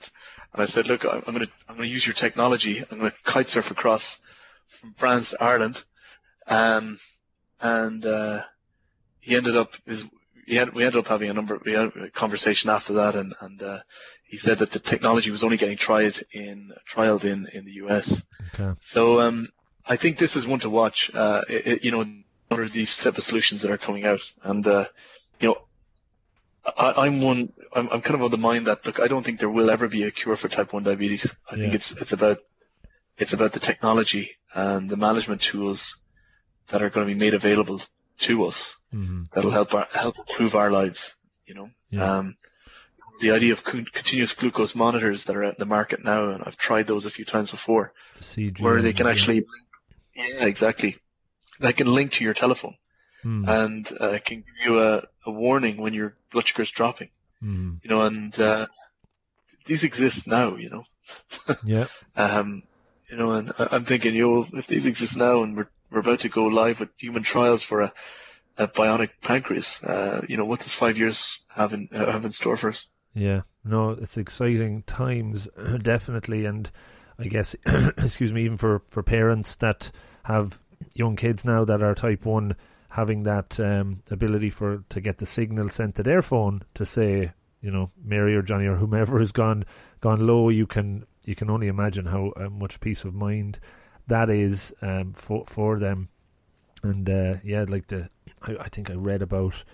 I 0.55 0.67
said, 0.67 0.87
"Look, 0.87 1.05
I'm 1.05 1.21
going 1.21 1.41
to 1.41 1.49
I'm 1.67 1.77
going 1.77 1.89
to 1.89 1.93
use 1.93 2.07
your 2.07 2.13
technology. 2.15 2.85
I'm 2.91 2.99
going 2.99 3.11
to 3.11 3.17
kite 3.25 3.49
surf 3.49 3.71
across 3.71 4.21
from 4.67 4.93
France 4.95 5.31
to 5.31 5.43
Ireland." 5.43 5.83
Um, 6.47 6.99
and 7.61 8.05
uh, 8.05 8.43
he 9.21 9.35
ended 9.35 9.57
up 9.57 9.73
his 9.87 10.05
he 10.47 10.57
had, 10.57 10.75
we 10.75 10.85
ended 10.85 10.99
up 10.99 11.07
having 11.09 11.31
a 11.31 11.35
number 11.35 11.59
we 11.65 11.73
had 11.73 11.93
a 11.97 12.11
conversation 12.11 12.69
after 12.69 12.95
that, 12.95 13.17
and 13.17 13.35
and 13.41 13.63
uh, 13.63 13.81
he 14.29 14.37
said 14.39 14.59
that 14.61 14.71
the 14.73 14.79
technology 14.79 15.31
was 15.31 15.45
only 15.45 15.57
getting 15.57 15.79
tried 15.79 16.17
in 16.33 16.73
trialed 16.91 17.25
in 17.25 17.47
in 17.55 17.65
the 17.65 17.75
US. 17.85 18.23
Okay. 18.55 18.73
So 18.81 19.21
um, 19.21 19.49
I 19.87 19.97
think 19.97 20.19
this 20.19 20.37
is 20.37 20.47
one 20.47 20.61
to 20.61 20.71
watch. 20.71 21.11
Uh, 21.15 21.43
it, 21.49 21.67
it- 21.67 21.85
you 21.85 21.93
know, 21.93 22.07
under 22.51 22.69
these 22.69 22.97
type 22.97 23.19
of 23.19 23.25
solutions 23.25 23.63
that 23.63 23.71
are 23.73 23.79
coming 23.79 24.05
out, 24.07 24.21
and 24.43 24.67
uh, 24.67 24.87
you 25.41 25.49
know, 25.49 25.59
I, 26.77 27.07
I'm 27.07 27.21
one. 27.23 27.53
I'm, 27.75 27.89
I'm 27.91 28.01
kind 28.03 28.17
of 28.17 28.23
of 28.23 28.31
the 28.31 28.39
mind 28.39 28.67
that 28.67 28.85
look, 28.87 29.01
I 29.01 29.09
don't 29.09 29.25
think 29.25 29.41
there 29.41 29.51
will 29.51 29.71
ever 29.71 29.89
be 29.89 30.05
a 30.05 30.11
cure 30.11 30.37
for 30.37 30.49
type 30.49 30.73
one 30.73 30.83
diabetes. 30.85 31.27
I 31.51 31.57
think 31.57 31.75
it's 31.75 31.93
it's 32.01 32.13
about 32.13 32.39
it's 33.19 33.33
about 33.35 33.53
the 33.53 33.61
technology 33.61 34.33
and 34.55 34.91
the 34.91 34.97
management 34.97 35.43
tools 35.43 35.97
that 36.69 36.83
are 36.83 36.91
going 36.91 37.07
to 37.07 37.15
be 37.15 37.19
made 37.19 37.35
available 37.35 37.83
to 38.21 38.47
us 38.47 38.75
hmm 38.93 39.25
that'll 39.35 39.51
help 39.53 39.75
our, 39.75 39.87
help 39.93 40.19
improve 40.19 40.55
our 40.57 40.71
lives. 40.71 41.17
You 41.47 41.55
know, 41.55 41.71
Yeah. 41.91 42.19
um, 42.19 42.37
the 43.21 43.33
idea 43.33 43.53
of 43.53 43.65
con- 43.65 43.87
continuous 43.93 44.33
glucose 44.35 44.75
monitors 44.75 45.25
that 45.25 45.37
are 45.37 45.45
out 45.45 45.55
in 45.55 45.59
the 45.59 45.67
market 45.67 46.05
now, 46.05 46.31
and 46.31 46.43
I've 46.45 46.57
tried 46.57 46.87
those 46.87 47.07
a 47.07 47.11
few 47.11 47.25
times 47.25 47.51
before 47.51 47.93
CG. 48.21 48.61
where 48.61 48.81
they 48.83 48.93
can 48.93 49.07
actually, 49.07 49.45
yeah, 50.15 50.45
exactly. 50.45 50.97
They 51.61 51.73
can 51.73 51.87
link 51.93 52.13
to 52.13 52.25
your 52.25 52.35
telephone 52.35 52.77
Mm. 53.25 53.49
and 53.49 53.93
uh, 54.01 54.11
it 54.11 54.25
can 54.25 54.39
give 54.39 54.55
you 54.65 54.81
a, 54.81 55.03
a 55.27 55.31
warning 55.33 55.77
when 55.79 55.93
your 55.93 56.15
blood 56.31 56.47
sugar 56.47 56.63
is 56.63 56.71
dropping. 56.71 57.11
Mm. 57.43 57.81
You 57.83 57.91
know, 57.91 58.03
and 58.03 58.39
uh, 58.39 58.67
these 59.65 59.83
exist 59.83 60.29
now. 60.29 60.55
You 60.55 60.71
know, 60.71 60.85
Yeah. 61.65 61.87
um, 62.17 62.63
you 63.11 63.17
know, 63.17 63.33
and 63.33 63.53
I- 63.59 63.69
I'm 63.73 63.85
thinking, 63.85 64.15
you 64.15 64.23
know, 64.23 64.47
if 64.59 64.69
these 64.69 64.87
exist 64.87 65.17
now 65.17 65.43
and 65.43 65.57
we're 65.57 65.67
we're 65.91 65.99
about 65.99 66.21
to 66.21 66.29
go 66.29 66.45
live 66.45 66.79
with 66.79 66.91
human 66.97 67.25
trials 67.25 67.65
for 67.65 67.81
a, 67.81 67.93
a 68.57 68.69
bionic 68.69 69.11
pancreas, 69.21 69.83
uh, 69.83 70.25
you 70.29 70.37
know, 70.37 70.45
what 70.45 70.61
does 70.61 70.73
five 70.75 70.97
years 70.97 71.39
have 71.49 71.73
in 71.75 71.89
uh, 71.93 72.13
have 72.13 72.25
in 72.25 72.31
store 72.31 72.57
for 72.57 72.69
us? 72.69 72.89
Yeah, 73.19 73.43
no, 73.65 73.91
it's 73.91 74.17
exciting 74.17 74.85
times, 74.85 75.49
definitely, 75.83 76.45
and 76.47 76.71
I 77.19 77.25
guess, 77.25 77.57
excuse 77.67 78.33
me, 78.33 78.45
even 78.45 78.57
for, 78.57 78.83
for 78.91 79.03
parents 79.03 79.57
that 79.57 79.91
have 80.23 80.61
young 80.95 81.17
kids 81.17 81.45
now 81.45 81.65
that 81.65 81.83
are 81.83 81.97
type 81.97 82.25
one, 82.25 82.55
having 82.91 83.25
that 83.25 83.59
um, 83.59 84.03
ability 84.11 84.51
for 84.51 84.85
to 84.89 85.01
get 85.01 85.19
the 85.19 85.27
signal 85.27 85.69
sent 85.69 85.97
to 85.97 86.03
their 86.05 86.23
phone 86.23 86.63
to 86.75 86.87
say, 86.87 87.33
you 87.61 87.73
know, 87.73 87.91
Mary 88.03 88.37
or 88.37 88.43
Johnny 88.43 88.67
or 88.67 88.77
whomever 88.77 89.19
has 89.19 89.33
gone 89.33 89.65
gone 90.01 90.25
low, 90.25 90.49
you 90.49 90.67
can 90.67 91.05
you 91.25 91.35
can 91.35 91.51
only 91.51 91.67
imagine 91.67 92.07
how 92.07 92.33
uh, 92.37 92.49
much 92.49 92.79
peace 92.81 93.05
of 93.05 93.15
mind 93.15 93.59
that 94.07 94.31
is 94.31 94.73
um, 94.81 95.13
for 95.13 95.45
for 95.47 95.81
them, 95.81 96.09
and 96.85 97.11
uh, 97.11 97.35
yeah, 97.43 97.65
like 97.69 97.89
the 97.89 98.09
I, 98.43 98.57
I 98.61 98.69
think 98.69 98.91
I 98.91 98.95
read 98.95 99.23
about 99.23 99.65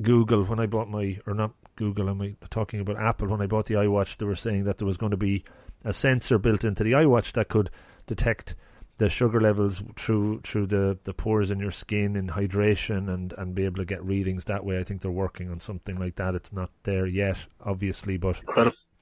Google 0.00 0.44
when 0.44 0.60
I 0.60 0.66
bought 0.66 0.88
my 0.88 1.18
or 1.26 1.34
not 1.34 1.50
Google, 1.78 2.08
I'm 2.08 2.36
talking 2.50 2.80
about 2.80 2.96
Apple. 2.96 3.28
When 3.28 3.40
I 3.40 3.46
bought 3.46 3.66
the 3.66 3.76
iWatch, 3.76 4.16
they 4.16 4.26
were 4.26 4.34
saying 4.34 4.64
that 4.64 4.78
there 4.78 4.86
was 4.86 4.96
going 4.96 5.12
to 5.12 5.16
be 5.16 5.44
a 5.84 5.92
sensor 5.92 6.36
built 6.36 6.64
into 6.64 6.82
the 6.82 6.92
iWatch 6.92 7.32
that 7.32 7.48
could 7.48 7.70
detect 8.06 8.56
the 8.96 9.08
sugar 9.08 9.40
levels 9.40 9.80
through 9.96 10.40
through 10.40 10.66
the, 10.66 10.98
the 11.04 11.14
pores 11.14 11.52
in 11.52 11.60
your 11.60 11.70
skin 11.70 12.16
in 12.16 12.26
hydration 12.26 13.08
and, 13.08 13.32
and 13.38 13.54
be 13.54 13.64
able 13.64 13.76
to 13.76 13.84
get 13.84 14.04
readings 14.04 14.46
that 14.46 14.64
way. 14.64 14.80
I 14.80 14.82
think 14.82 15.02
they're 15.02 15.10
working 15.10 15.50
on 15.50 15.60
something 15.60 15.96
like 15.96 16.16
that. 16.16 16.34
It's 16.34 16.52
not 16.52 16.70
there 16.82 17.06
yet, 17.06 17.38
obviously, 17.64 18.16
but 18.16 18.42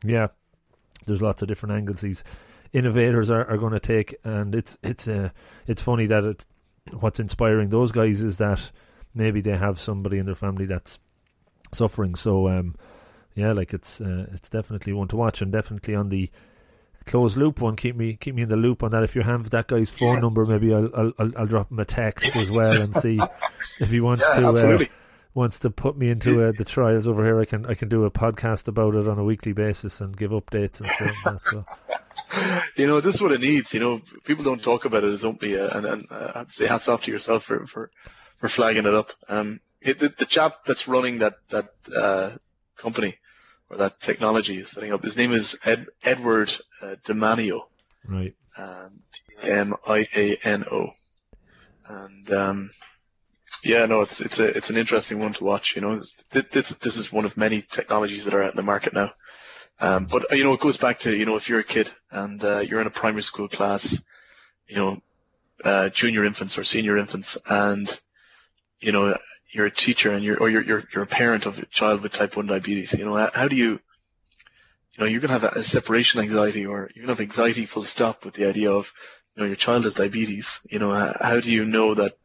yeah, 0.05 0.29
there's 1.07 1.23
lots 1.23 1.41
of 1.41 1.49
different 1.49 1.77
angles 1.77 2.03
these 2.03 2.25
innovators 2.75 3.31
are, 3.31 3.49
are 3.49 3.57
going 3.57 3.73
to 3.73 3.81
take, 3.81 4.17
and 4.23 4.55
it's 4.55 4.77
it's 4.83 5.09
uh, 5.09 5.31
it's 5.67 5.81
funny 5.81 6.05
that 6.07 6.25
it 6.25 6.45
what's 7.01 7.19
inspiring 7.19 7.71
those 7.71 7.91
guys 7.91 8.21
is 8.21 8.37
that 8.37 8.71
maybe 9.15 9.41
they 9.41 9.57
have 9.57 9.81
somebody 9.81 10.19
in 10.19 10.27
their 10.27 10.35
family 10.35 10.67
that's 10.67 11.01
suffering. 11.77 12.15
So 12.17 12.49
um, 12.49 12.75
yeah, 13.35 13.53
like 13.53 13.75
it's 13.75 14.01
uh, 14.01 14.27
it's 14.33 14.49
definitely 14.51 14.93
one 14.93 15.09
to 15.09 15.17
watch, 15.17 15.43
and 15.43 15.53
definitely 15.53 15.95
on 15.95 16.09
the 16.09 16.31
closed 17.05 17.37
loop 17.37 17.61
one. 17.61 17.77
Keep 17.77 17.97
me 17.97 18.17
keep 18.17 18.35
me 18.35 18.43
in 18.43 18.49
the 18.49 18.57
loop 18.57 18.83
on 18.83 18.91
that. 18.91 19.03
If 19.05 19.15
you 19.17 19.23
have 19.23 19.51
that 19.51 19.69
guy's 19.69 19.91
phone 19.91 20.19
Yeah. 20.19 20.21
number, 20.21 20.45
maybe 20.47 20.75
I'll, 20.75 20.91
I'll 20.97 21.33
I'll 21.37 21.47
drop 21.47 21.71
him 21.71 21.79
a 21.79 21.85
text 21.85 22.37
as 22.37 22.51
well 22.51 22.81
and 22.81 22.97
see 22.97 23.31
if 23.79 23.91
he 23.91 24.01
wants 24.01 24.31
Yeah, 24.31 24.37
to. 24.37 24.59
Uh, 24.59 24.81
wants 25.35 25.59
to 25.59 25.69
put 25.69 25.99
me 25.99 26.09
into 26.09 26.43
uh, 26.43 26.51
the 26.53 26.65
trials 26.65 27.07
over 27.07 27.23
here, 27.23 27.39
I 27.39 27.45
can 27.45 27.67
I 27.67 27.75
can 27.75 27.91
do 27.91 28.05
a 28.05 28.11
podcast 28.11 28.69
about 28.69 28.95
it 28.95 29.07
on 29.07 29.19
a 29.19 29.25
weekly 29.25 29.53
basis 29.53 30.01
and 30.01 30.17
give 30.17 30.31
updates 30.31 30.81
and 30.81 30.91
stuff. 30.91 31.43
So 31.43 31.67
you 32.77 32.87
know, 32.87 33.01
this 33.01 33.17
is 33.17 33.23
what 33.23 33.33
it 33.33 33.41
needs. 33.41 33.75
You 33.75 33.81
know, 33.81 34.01
people 34.25 34.45
don't 34.45 34.63
talk 34.63 34.85
about 34.85 35.05
it 35.05 35.13
as 35.13 35.25
openly, 35.25 35.59
uh, 35.59 35.77
and, 35.77 35.87
and 35.87 36.07
uh, 36.11 36.33
I'd 36.37 36.51
say 36.51 36.67
hats 36.67 36.89
off 36.89 37.03
to 37.05 37.13
yourself 37.13 37.45
for 37.45 37.67
for, 37.67 37.91
for 38.39 38.49
flagging 38.49 38.87
it 38.87 38.95
up. 38.95 39.13
Um, 39.29 39.61
it, 39.81 39.99
the, 39.99 40.09
the 40.09 40.25
chap 40.27 40.65
that's 40.67 40.89
running 40.89 41.19
that 41.19 41.35
that 41.51 41.71
uh, 41.97 42.31
company 42.77 43.17
or 43.71 43.79
that 43.79 44.01
technology 44.01 44.59
is 44.59 44.71
setting 44.71 44.93
up. 44.93 45.03
His 45.03 45.17
name 45.17 45.33
is 45.33 45.57
Ed, 45.65 45.87
Edward 46.03 46.53
uh, 46.83 46.97
Damiano, 47.05 47.69
right, 48.07 48.35
um, 48.57 49.01
M 49.43 49.75
I 49.87 50.07
A 50.15 50.37
N 50.45 50.65
O, 50.71 50.91
and 51.89 52.33
um, 52.33 52.71
yeah, 53.65 53.87
no, 53.87 54.01
it's 54.03 54.21
it's 54.21 54.39
a 54.39 54.45
it's 54.57 54.71
an 54.71 54.77
interesting 54.77 55.19
one 55.19 55.33
to 55.35 55.45
watch. 55.45 55.75
You 55.77 55.83
know, 55.83 55.93
It's- 55.93 56.15
th- 56.33 56.51
this 56.51 56.69
this 56.71 56.97
is 56.97 57.13
one 57.13 57.25
of 57.25 57.37
many 57.37 57.63
technologies 57.63 58.25
that 58.25 58.35
are 58.35 58.43
out 58.43 58.51
in 58.53 58.57
the 58.57 58.63
market 58.63 58.93
now. 58.93 59.13
Um, 59.79 60.07
but 60.07 60.31
you 60.33 60.43
know, 60.45 60.55
it 60.55 60.61
goes 60.61 60.79
back 60.79 61.01
to 61.01 61.15
you 61.15 61.27
know 61.27 61.37
if 61.37 61.49
you're 61.49 61.61
a 61.61 61.65
kid 61.65 61.91
and 62.11 62.43
uh, 62.45 62.59
you're 62.61 62.81
in 62.81 62.87
a 62.87 62.91
primary 62.91 63.23
school 63.23 63.49
class, 63.49 63.99
you 64.69 64.77
know, 64.77 65.03
uh, 65.65 65.89
junior 65.91 66.25
infants 66.25 66.57
or 66.57 66.65
senior 66.65 66.97
infants, 66.97 67.37
and 67.49 68.01
you 68.81 68.93
know 68.93 69.17
you're 69.53 69.67
a 69.67 69.71
teacher 69.71 70.13
and 70.13 70.25
you're 70.25 70.39
or 70.39 70.51
you're 70.51 70.63
you're, 70.63 70.85
you're 70.93 71.05
a 71.05 71.07
parent 71.07 71.47
of 71.47 71.59
a 71.59 71.67
child 71.67 72.03
with 72.03 72.13
type 72.13 72.37
one 72.37 72.47
diabetes. 72.47 72.93
You 72.93 73.05
know, 73.05 73.17
how, 73.17 73.31
how 73.33 73.49
do 73.49 73.57
you 73.57 73.81
you 74.97 75.05
know, 75.05 75.11
you're 75.11 75.21
going 75.21 75.39
to 75.39 75.47
have 75.47 75.57
a, 75.57 75.65
separation 75.65 76.21
anxiety 76.21 76.65
or 76.65 76.91
you're 76.95 77.05
going 77.07 77.15
to 77.15 77.21
have 77.23 77.29
anxiety 77.29 77.67
full 77.67 77.85
stop 77.85 78.25
with 78.25 78.35
the 78.35 78.47
idea 78.47 78.73
of, 78.73 78.93
you 79.35 79.43
know, 79.43 79.47
your 79.47 79.57
child 79.57 79.85
has 79.85 79.95
diabetes. 79.95 80.61
You 80.71 80.79
know, 80.79 80.95
how, 81.21 81.41
do 81.41 81.53
you 81.53 81.67
know 81.67 81.95
that, 81.95 82.17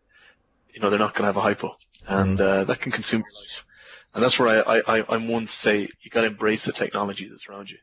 you 0.74 0.80
know, 0.80 0.90
they're 0.90 1.00
not 1.00 1.14
going 1.14 1.24
to 1.24 1.28
have 1.28 1.38
a 1.38 1.42
hypo? 1.42 1.76
And 2.08 2.40
uh, 2.40 2.64
that 2.64 2.80
can 2.80 2.92
consume 2.92 3.24
your 3.30 3.42
life. 3.42 3.66
And 4.14 4.24
that's 4.24 4.40
where 4.40 4.66
I, 4.66 4.78
I, 4.78 5.00
I, 5.00 5.06
I'm 5.10 5.28
one 5.28 5.48
to 5.48 5.52
say 5.52 5.90
you 6.02 6.12
got 6.12 6.22
to 6.22 6.28
embrace 6.28 6.66
the 6.66 6.72
technology 6.72 7.28
that's 7.28 7.48
around 7.50 7.70
you. 7.70 7.78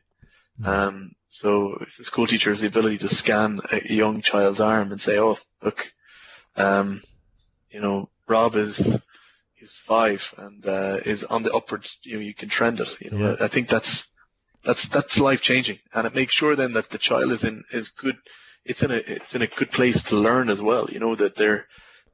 Um, 0.63 1.13
so 1.29 1.77
if 1.81 1.99
a 1.99 2.03
school 2.03 2.27
teacher 2.27 2.49
has 2.49 2.61
the 2.61 2.67
ability 2.67 2.97
to 2.99 3.09
scan 3.09 3.61
a 3.71 3.77
a 3.77 3.93
young 3.93 4.21
child's 4.21 4.59
arm 4.59 4.91
and 4.91 4.99
say, 4.99 5.17
oh, 5.17 5.37
look, 5.63 5.91
um, 6.57 7.01
you 7.69 7.79
know, 7.79 8.09
Rob 8.27 8.55
is, 8.55 9.05
he's 9.59 9.71
five 9.73 10.33
and, 10.37 10.65
uh, 10.65 10.97
is 11.05 11.23
on 11.23 11.43
the 11.43 11.53
upwards, 11.53 11.99
you 12.03 12.15
know, 12.15 12.21
you 12.21 12.33
can 12.33 12.49
trend 12.49 12.79
it. 12.79 12.95
You 13.01 13.11
know, 13.11 13.29
Yeah. 13.29 13.35
I 13.39 13.47
think 13.47 13.67
that's, 13.67 14.13
that's, 14.63 14.87
that's 14.87 15.19
life 15.19 15.41
changing. 15.41 15.79
And 15.93 16.07
it 16.07 16.15
makes 16.15 16.33
sure 16.33 16.55
then 16.55 16.73
that 16.73 16.89
the 16.89 16.97
child 16.97 17.31
is 17.31 17.43
in, 17.43 17.63
is 17.71 17.89
good, 17.89 18.17
it's 18.65 18.83
in 18.83 18.91
a, 18.91 18.95
it's 18.95 19.35
in 19.35 19.41
a 19.41 19.47
good 19.47 19.71
place 19.71 20.03
to 20.03 20.15
learn 20.15 20.49
as 20.49 20.61
well. 20.61 20.87
You 20.89 20.99
know, 20.99 21.15
that 21.15 21.35
their, 21.35 21.67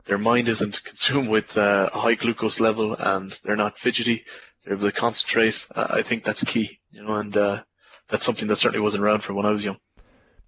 their 0.05 0.17
mind 0.17 0.47
isn't 0.47 0.83
consumed 0.83 1.29
with 1.29 1.57
uh, 1.57 1.89
a 1.93 1.99
high 1.99 2.15
glucose 2.15 2.59
level 2.59 2.95
and 2.95 3.31
they're 3.43 3.55
not 3.55 3.77
fidgety. 3.77 4.25
They're 4.63 4.73
able 4.73 4.89
to 4.89 4.91
concentrate. 4.91 5.65
Uh, 5.73 5.87
I 5.89 6.01
think 6.01 6.23
that's 6.23 6.43
key, 6.43 6.79
you 6.91 7.03
know, 7.03 7.15
and, 7.15 7.35
uh, 7.35 7.63
that's 8.07 8.25
something 8.25 8.47
that 8.49 8.57
certainly 8.57 8.83
wasn't 8.83 9.03
around 9.03 9.23
for 9.23 9.33
when 9.33 9.47
I 9.47 9.49
was 9.49 9.65
young. 9.65 9.77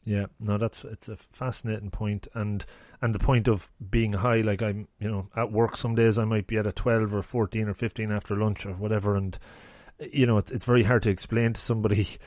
Yeah, 0.07 0.27
no, 0.39 0.57
that's 0.57 0.85
it's 0.85 1.09
a 1.09 1.17
fascinating 1.17 1.91
point, 1.91 2.29
and 2.33 2.65
and 3.01 3.13
the 3.13 3.19
point 3.19 3.49
of 3.49 3.69
being 3.89 4.13
high, 4.13 4.39
like 4.39 4.61
I'm, 4.61 4.87
you 4.99 5.11
know, 5.11 5.27
at 5.35 5.51
work 5.51 5.75
some 5.75 5.95
days 5.95 6.17
I 6.17 6.23
might 6.23 6.47
be 6.47 6.55
at 6.55 6.65
a 6.65 6.71
twelve 6.71 7.13
or 7.13 7.21
fourteen 7.21 7.67
or 7.67 7.73
fifteen 7.73 8.09
after 8.09 8.33
lunch 8.33 8.65
or 8.65 8.71
whatever, 8.71 9.17
and 9.17 9.37
you 9.99 10.25
know, 10.25 10.37
it's 10.37 10.49
it's 10.49 10.63
very 10.63 10.83
hard 10.83 11.03
to 11.03 11.09
explain 11.09 11.53
to 11.53 11.61
somebody. 11.61 12.07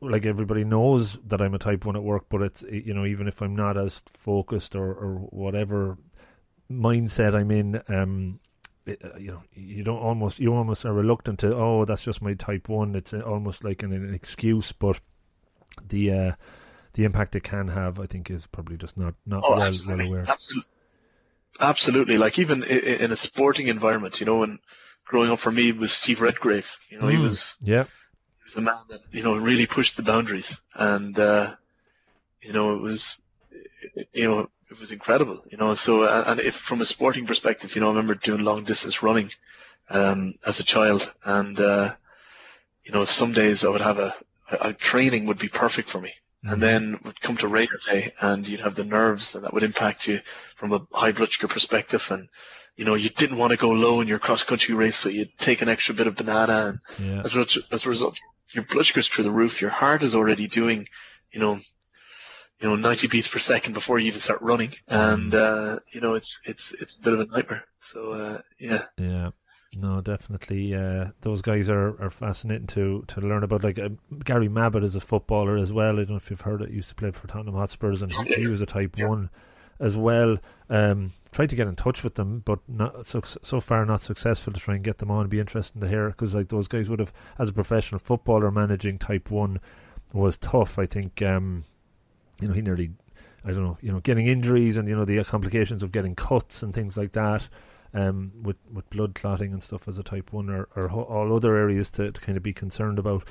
Like 0.00 0.26
everybody 0.26 0.64
knows 0.64 1.16
that 1.28 1.40
I'm 1.40 1.54
a 1.54 1.58
type 1.60 1.84
one 1.84 1.94
at 1.94 2.02
work, 2.02 2.24
but 2.28 2.42
it's 2.42 2.62
you 2.62 2.92
know 2.92 3.06
even 3.06 3.28
if 3.28 3.40
I'm 3.40 3.54
not 3.54 3.76
as 3.76 4.02
focused 4.12 4.74
or, 4.74 4.92
or 4.92 5.14
whatever 5.30 5.96
mindset 6.68 7.36
I'm 7.36 7.52
in, 7.52 7.80
um, 7.86 8.40
uh, 8.88 9.16
you 9.16 9.30
know, 9.30 9.42
you 9.52 9.84
don't 9.84 10.00
almost 10.00 10.40
you 10.40 10.52
almost 10.52 10.84
are 10.84 10.92
reluctant 10.92 11.38
to. 11.40 11.54
Oh, 11.54 11.84
that's 11.84 12.02
just 12.02 12.20
my 12.20 12.34
type 12.34 12.68
one. 12.68 12.96
It's 12.96 13.14
uh, 13.14 13.20
almost 13.20 13.62
like 13.62 13.84
an, 13.84 13.92
an 13.92 14.12
excuse, 14.12 14.72
but 14.72 15.00
the 15.86 16.10
uh, 16.10 16.32
the 16.94 17.04
impact 17.04 17.36
it 17.36 17.42
can 17.42 17.68
have, 17.68 18.00
I 18.00 18.06
think, 18.06 18.30
is 18.30 18.46
probably 18.46 18.76
just 18.76 18.98
not 18.98 19.14
not 19.26 19.42
oh, 19.44 19.52
well, 19.52 19.62
absolutely. 19.62 20.04
well 20.04 20.20
aware. 20.20 20.30
Absolutely. 20.30 20.70
Absolutely. 21.58 22.18
Like 22.18 22.38
even 22.38 22.62
in 22.62 23.12
a 23.12 23.16
sporting 23.16 23.68
environment, 23.68 24.20
you 24.20 24.26
know, 24.26 24.42
and 24.42 24.58
growing 25.04 25.30
up 25.30 25.40
for 25.40 25.50
me 25.50 25.72
was 25.72 25.92
Steve 25.92 26.20
Redgrave. 26.20 26.76
You 26.88 26.98
know, 26.98 27.06
mm, 27.06 27.10
he 27.10 27.16
was 27.18 27.54
yeah, 27.60 27.84
he 27.84 28.44
was 28.46 28.56
a 28.56 28.60
man 28.60 28.80
that 28.88 29.00
you 29.10 29.22
know 29.22 29.36
really 29.36 29.66
pushed 29.66 29.96
the 29.96 30.02
boundaries, 30.02 30.58
and 30.74 31.18
uh, 31.18 31.54
you 32.40 32.52
know 32.52 32.74
it 32.74 32.80
was 32.80 33.20
you 34.12 34.28
know 34.28 34.48
it 34.70 34.80
was 34.80 34.92
incredible. 34.92 35.42
You 35.50 35.58
know, 35.58 35.74
so 35.74 36.04
and 36.04 36.40
if 36.40 36.54
from 36.54 36.80
a 36.80 36.86
sporting 36.86 37.26
perspective, 37.26 37.74
you 37.74 37.80
know, 37.80 37.88
I 37.88 37.90
remember 37.90 38.14
doing 38.14 38.42
long 38.42 38.64
distance 38.64 39.02
running 39.02 39.30
um, 39.90 40.34
as 40.46 40.60
a 40.60 40.64
child, 40.64 41.12
and 41.24 41.58
uh, 41.60 41.94
you 42.84 42.92
know, 42.92 43.04
some 43.04 43.32
days 43.32 43.64
I 43.64 43.68
would 43.68 43.82
have 43.82 43.98
a, 43.98 44.14
a 44.50 44.72
training 44.72 45.26
would 45.26 45.38
be 45.38 45.48
perfect 45.48 45.90
for 45.90 46.00
me 46.00 46.14
and 46.42 46.52
mm-hmm. 46.52 46.60
then 46.60 47.00
would 47.04 47.20
come 47.20 47.36
to 47.36 47.48
race 47.48 47.86
day 47.86 48.12
and 48.20 48.46
you'd 48.46 48.60
have 48.60 48.74
the 48.74 48.84
nerves 48.84 49.34
and 49.34 49.44
that 49.44 49.52
would 49.52 49.62
impact 49.62 50.06
you 50.06 50.20
from 50.56 50.72
a 50.72 50.86
high 50.92 51.12
blood 51.12 51.30
sugar 51.30 51.52
perspective 51.52 52.06
and 52.10 52.28
you 52.76 52.84
know 52.84 52.94
you 52.94 53.10
didn't 53.10 53.36
want 53.36 53.50
to 53.50 53.56
go 53.56 53.70
low 53.70 54.00
in 54.00 54.08
your 54.08 54.18
cross 54.18 54.42
country 54.42 54.74
race 54.74 54.96
so 54.96 55.08
you'd 55.08 55.36
take 55.38 55.60
an 55.60 55.68
extra 55.68 55.94
bit 55.94 56.06
of 56.06 56.16
banana 56.16 56.78
and 56.98 57.08
yeah. 57.08 57.22
as, 57.24 57.36
a, 57.36 57.46
as 57.72 57.84
a 57.84 57.88
result 57.88 58.18
your 58.52 58.64
blood 58.64 58.86
sugar's 58.86 59.08
through 59.08 59.24
the 59.24 59.30
roof 59.30 59.60
your 59.60 59.70
heart 59.70 60.02
is 60.02 60.14
already 60.14 60.46
doing 60.46 60.86
you 61.32 61.40
know 61.40 61.60
you 62.60 62.68
know 62.68 62.76
90 62.76 63.08
beats 63.08 63.28
per 63.28 63.38
second 63.38 63.74
before 63.74 63.98
you 63.98 64.06
even 64.06 64.20
start 64.20 64.40
running 64.42 64.72
and 64.88 65.32
mm-hmm. 65.32 65.74
uh 65.74 65.78
you 65.92 66.00
know 66.00 66.14
it's 66.14 66.40
it's 66.46 66.72
it's 66.72 66.96
a 66.96 67.00
bit 67.00 67.12
of 67.14 67.20
a 67.20 67.26
nightmare 67.26 67.64
so 67.82 68.12
uh 68.12 68.40
yeah 68.58 68.84
yeah 68.96 69.30
no, 69.76 70.00
definitely. 70.00 70.74
Uh, 70.74 71.10
those 71.20 71.42
guys 71.42 71.68
are, 71.68 72.00
are 72.02 72.10
fascinating 72.10 72.66
to, 72.68 73.04
to 73.06 73.20
learn 73.20 73.44
about. 73.44 73.62
Like 73.62 73.78
uh, 73.78 73.90
Gary 74.24 74.48
Mabbutt 74.48 74.82
is 74.82 74.96
a 74.96 75.00
footballer 75.00 75.56
as 75.56 75.72
well. 75.72 75.94
I 75.94 76.04
don't 76.04 76.10
know 76.10 76.16
if 76.16 76.28
you've 76.28 76.40
heard 76.40 76.62
it. 76.62 76.70
He 76.70 76.76
used 76.76 76.88
to 76.88 76.94
play 76.96 77.12
for 77.12 77.28
Tottenham 77.28 77.54
Hotspurs, 77.54 78.02
and 78.02 78.12
he, 78.12 78.34
he 78.34 78.46
was 78.48 78.60
a 78.60 78.66
Type 78.66 78.98
yeah. 78.98 79.06
One 79.06 79.30
as 79.78 79.96
well. 79.96 80.38
Um, 80.68 81.12
tried 81.30 81.50
to 81.50 81.56
get 81.56 81.68
in 81.68 81.76
touch 81.76 82.02
with 82.02 82.16
them, 82.16 82.42
but 82.44 82.58
not 82.68 83.06
so, 83.06 83.20
so 83.22 83.60
far 83.60 83.86
not 83.86 84.02
successful 84.02 84.52
to 84.52 84.60
try 84.60 84.74
and 84.74 84.82
get 84.82 84.98
them 84.98 85.10
on. 85.10 85.20
It'd 85.20 85.30
be 85.30 85.40
interesting 85.40 85.80
to 85.80 85.88
hear 85.88 86.08
because 86.08 86.34
like 86.34 86.48
those 86.48 86.66
guys 86.66 86.90
would 86.90 86.98
have, 86.98 87.12
as 87.38 87.48
a 87.48 87.52
professional 87.52 88.00
footballer, 88.00 88.50
managing 88.50 88.98
Type 88.98 89.30
One 89.30 89.60
was 90.12 90.36
tough. 90.36 90.80
I 90.80 90.86
think 90.86 91.22
um, 91.22 91.62
you 92.40 92.48
know 92.48 92.54
he 92.54 92.60
nearly, 92.60 92.90
I 93.44 93.52
don't 93.52 93.62
know, 93.62 93.78
you 93.80 93.92
know, 93.92 94.00
getting 94.00 94.26
injuries 94.26 94.76
and 94.76 94.88
you 94.88 94.96
know 94.96 95.04
the 95.04 95.22
complications 95.22 95.84
of 95.84 95.92
getting 95.92 96.16
cuts 96.16 96.64
and 96.64 96.74
things 96.74 96.96
like 96.96 97.12
that 97.12 97.48
um, 97.94 98.32
with 98.42 98.56
with 98.72 98.88
blood 98.90 99.14
clotting 99.14 99.52
and 99.52 99.62
stuff 99.62 99.88
as 99.88 99.98
a 99.98 100.02
type 100.02 100.32
one, 100.32 100.50
or, 100.50 100.68
or 100.76 100.90
all 100.90 101.34
other 101.34 101.56
areas 101.56 101.90
to, 101.92 102.12
to 102.12 102.20
kind 102.20 102.36
of 102.36 102.42
be 102.42 102.52
concerned 102.52 102.98
about. 102.98 103.24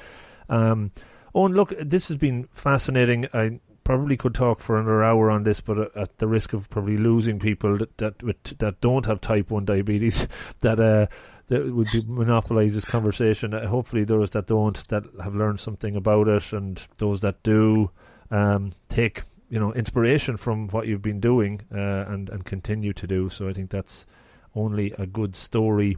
Um, 0.50 0.92
oh, 1.34 1.46
and 1.46 1.56
look, 1.56 1.74
this 1.80 2.08
has 2.08 2.18
been 2.18 2.48
fascinating. 2.52 3.28
I 3.34 3.60
probably 3.84 4.18
could 4.18 4.36
talk 4.36 4.60
for 4.60 4.78
another 4.78 5.04
hour 5.04 5.32
on 5.32 5.44
this, 5.44 5.62
but 5.62 5.96
at 5.98 6.18
the 6.20 6.28
risk 6.28 6.54
of 6.54 6.70
probably 6.70 6.98
losing 6.98 7.40
people 7.40 7.78
that 7.78 7.98
that 7.98 8.44
that 8.60 8.82
don't 8.82 9.06
have 9.06 9.22
type 9.22 9.50
one 9.50 9.66
diabetes, 9.66 10.28
that 10.60 10.80
uh, 10.80 11.08
that 11.48 11.74
would 11.74 11.88
monopolize 12.08 12.74
this 12.74 12.86
conversation. 12.86 13.54
Uh, 13.54 13.68
hopefully, 13.68 14.04
those 14.04 14.30
that 14.32 14.48
don't 14.48 14.88
that 14.90 15.04
have 15.24 15.36
learned 15.36 15.60
something 15.60 15.96
about 15.96 16.28
it, 16.28 16.54
and 16.54 16.86
those 16.98 17.22
that 17.22 17.42
do 17.44 17.90
um, 18.32 18.72
take 18.88 19.24
you 19.50 19.60
know 19.60 19.74
inspiration 19.74 20.38
from 20.38 20.68
what 20.68 20.88
you've 20.88 21.02
been 21.02 21.20
doing 21.20 21.62
uh, 21.74 22.06
and 22.08 22.30
and 22.30 22.46
continue 22.46 22.94
to 22.94 23.08
do. 23.08 23.30
So 23.30 23.50
I 23.50 23.54
think 23.54 23.70
that's 23.72 24.06
only 24.60 24.94
a 24.98 25.06
good 25.06 25.36
story 25.36 25.98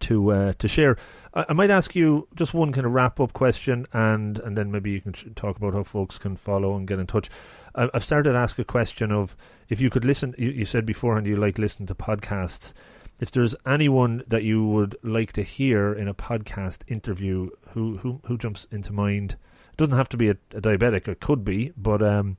to 0.00 0.32
uh, 0.32 0.52
to 0.58 0.68
share. 0.68 0.96
I, 1.34 1.46
I, 1.48 1.52
might 1.52 1.70
ask 1.70 1.94
you 1.94 2.28
just 2.34 2.54
one 2.54 2.72
kind 2.72 2.86
of 2.86 2.92
wrap 2.92 3.20
up 3.20 3.32
question, 3.32 3.86
and 3.92 4.38
and 4.38 4.56
then 4.56 4.70
maybe 4.70 4.90
you 4.90 5.00
can 5.00 5.12
talk 5.34 5.56
about 5.56 5.74
how 5.74 5.82
folks 5.82 6.18
can 6.18 6.36
follow 6.36 6.76
and 6.76 6.86
get 6.86 6.98
in 6.98 7.06
touch. 7.06 7.30
I, 7.74 7.88
have 7.92 8.04
started 8.04 8.32
to 8.32 8.38
ask 8.38 8.58
a 8.58 8.64
question 8.64 9.12
of 9.12 9.36
if 9.68 9.80
you 9.80 9.90
could 9.90 10.04
listen. 10.04 10.34
You, 10.38 10.50
you 10.50 10.64
said 10.64 10.86
beforehand 10.86 11.26
you 11.26 11.36
like 11.36 11.58
listening 11.58 11.86
to 11.88 11.94
podcasts. 11.94 12.72
If 13.18 13.30
there's 13.30 13.54
anyone 13.64 14.22
that 14.28 14.42
you 14.42 14.66
would 14.66 14.96
like 15.02 15.32
to 15.34 15.42
hear 15.42 15.92
in 15.94 16.06
a 16.06 16.14
podcast 16.14 16.82
interview, 16.86 17.50
who 17.70 17.96
who 17.98 18.20
who 18.26 18.36
jumps 18.36 18.66
into 18.70 18.92
mind? 18.92 19.36
It 19.72 19.76
doesn't 19.76 19.96
have 19.96 20.08
to 20.10 20.16
be 20.16 20.28
a, 20.28 20.36
a 20.52 20.60
diabetic. 20.60 21.08
It 21.08 21.20
could 21.20 21.44
be, 21.44 21.72
but 21.76 22.02
um, 22.02 22.36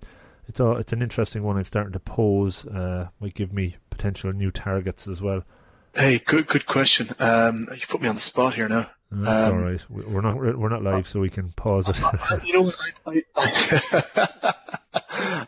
it's 0.47 0.59
a, 0.59 0.71
it's 0.71 0.93
an 0.93 1.01
interesting 1.01 1.43
one. 1.43 1.57
I'm 1.57 1.65
starting 1.65 1.93
to 1.93 1.99
pose. 1.99 2.65
Uh, 2.65 3.09
might 3.19 3.33
give 3.33 3.53
me 3.53 3.75
potential 3.89 4.31
new 4.33 4.51
targets 4.51 5.07
as 5.07 5.21
well. 5.21 5.43
Hey, 5.93 6.19
good 6.19 6.47
good 6.47 6.65
question. 6.65 7.09
Um, 7.19 7.67
you 7.73 7.81
put 7.87 8.01
me 8.01 8.07
on 8.07 8.15
the 8.15 8.21
spot 8.21 8.53
here 8.53 8.69
now. 8.69 8.89
That's 9.11 9.47
um, 9.47 9.53
all 9.53 9.61
right. 9.61 9.89
We're 9.89 10.21
not 10.21 10.37
we're 10.37 10.69
not 10.69 10.83
live, 10.83 11.07
so 11.07 11.19
we 11.19 11.29
can 11.29 11.51
pause 11.51 11.89
it. 11.89 11.97
you 12.45 12.53
know 12.53 12.61
what? 12.61 12.75
I 13.05 13.23
I, 13.35 14.53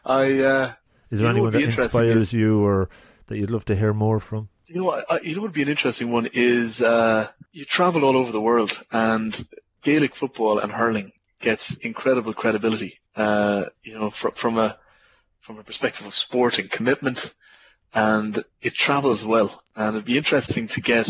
I 0.05 0.39
uh, 0.43 0.73
is 1.11 1.19
there 1.19 1.29
anyone 1.29 1.53
that 1.53 1.61
inspires 1.61 2.33
you, 2.33 2.63
or 2.63 2.89
that 3.27 3.37
you'd 3.37 3.51
love 3.51 3.65
to 3.65 3.75
hear 3.75 3.93
more 3.93 4.19
from? 4.19 4.49
You 4.65 4.75
know, 4.75 4.83
what, 4.85 5.11
I, 5.11 5.19
you 5.21 5.35
know 5.35 5.41
what 5.41 5.47
would 5.47 5.53
be 5.53 5.61
an 5.61 5.69
interesting 5.69 6.11
one 6.11 6.29
is 6.33 6.81
uh, 6.81 7.27
you 7.51 7.65
travel 7.65 8.05
all 8.05 8.17
over 8.17 8.31
the 8.31 8.41
world, 8.41 8.81
and 8.91 9.45
Gaelic 9.83 10.15
football 10.15 10.59
and 10.59 10.71
hurling 10.71 11.11
gets 11.39 11.77
incredible 11.77 12.33
credibility. 12.33 12.99
Uh, 13.15 13.65
you 13.83 13.97
know, 13.97 14.09
fr- 14.09 14.29
from 14.29 14.57
a 14.57 14.77
from 15.49 15.57
a 15.57 15.63
perspective 15.63 16.05
of 16.05 16.13
sport 16.13 16.59
and 16.59 16.69
commitment, 16.69 17.33
and 17.91 18.43
it 18.61 18.75
travels 18.75 19.25
well. 19.25 19.63
And 19.75 19.95
it'd 19.95 20.05
be 20.05 20.15
interesting 20.15 20.67
to 20.67 20.79
get 20.79 21.09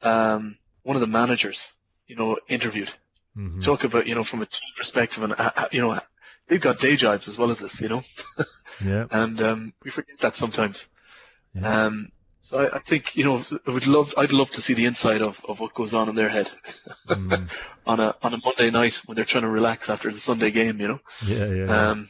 um, 0.00 0.56
one 0.84 0.94
of 0.94 1.00
the 1.00 1.08
managers, 1.08 1.72
you 2.06 2.14
know, 2.14 2.38
interviewed. 2.46 2.90
Mm-hmm. 3.36 3.62
Talk 3.62 3.82
about, 3.82 4.06
you 4.06 4.14
know, 4.14 4.22
from 4.22 4.42
a 4.42 4.46
team 4.46 4.70
perspective, 4.76 5.24
and 5.24 5.32
uh, 5.32 5.50
uh, 5.56 5.66
you 5.72 5.80
know, 5.80 5.98
they've 6.46 6.60
got 6.60 6.78
day 6.78 6.94
jobs 6.94 7.26
as 7.26 7.36
well 7.36 7.50
as 7.50 7.58
this, 7.58 7.80
you 7.80 7.88
know. 7.88 8.04
yeah. 8.84 9.06
And 9.10 9.42
um, 9.42 9.72
we 9.82 9.90
forget 9.90 10.20
that 10.20 10.36
sometimes. 10.36 10.86
Yeah. 11.52 11.86
Um, 11.86 12.12
so 12.42 12.60
I, 12.60 12.76
I, 12.76 12.78
think 12.78 13.16
you 13.16 13.24
know 13.24 13.42
I 13.66 13.72
would 13.72 13.88
love 13.88 14.14
I'd 14.16 14.32
love 14.32 14.52
to 14.52 14.62
see 14.62 14.74
the 14.74 14.86
inside 14.86 15.20
of, 15.20 15.44
of 15.48 15.58
what 15.58 15.74
goes 15.74 15.94
on 15.94 16.08
in 16.08 16.14
their 16.14 16.28
head 16.28 16.48
mm. 17.08 17.50
on 17.86 17.98
a 17.98 18.14
on 18.22 18.34
a 18.34 18.38
Monday 18.38 18.70
night 18.70 19.02
when 19.06 19.16
they're 19.16 19.24
trying 19.24 19.42
to 19.42 19.50
relax 19.50 19.90
after 19.90 20.12
the 20.12 20.20
Sunday 20.20 20.52
game. 20.52 20.80
You 20.80 20.88
know. 20.88 21.00
Yeah, 21.26 21.46
yeah. 21.46 21.88
Um, 21.90 22.08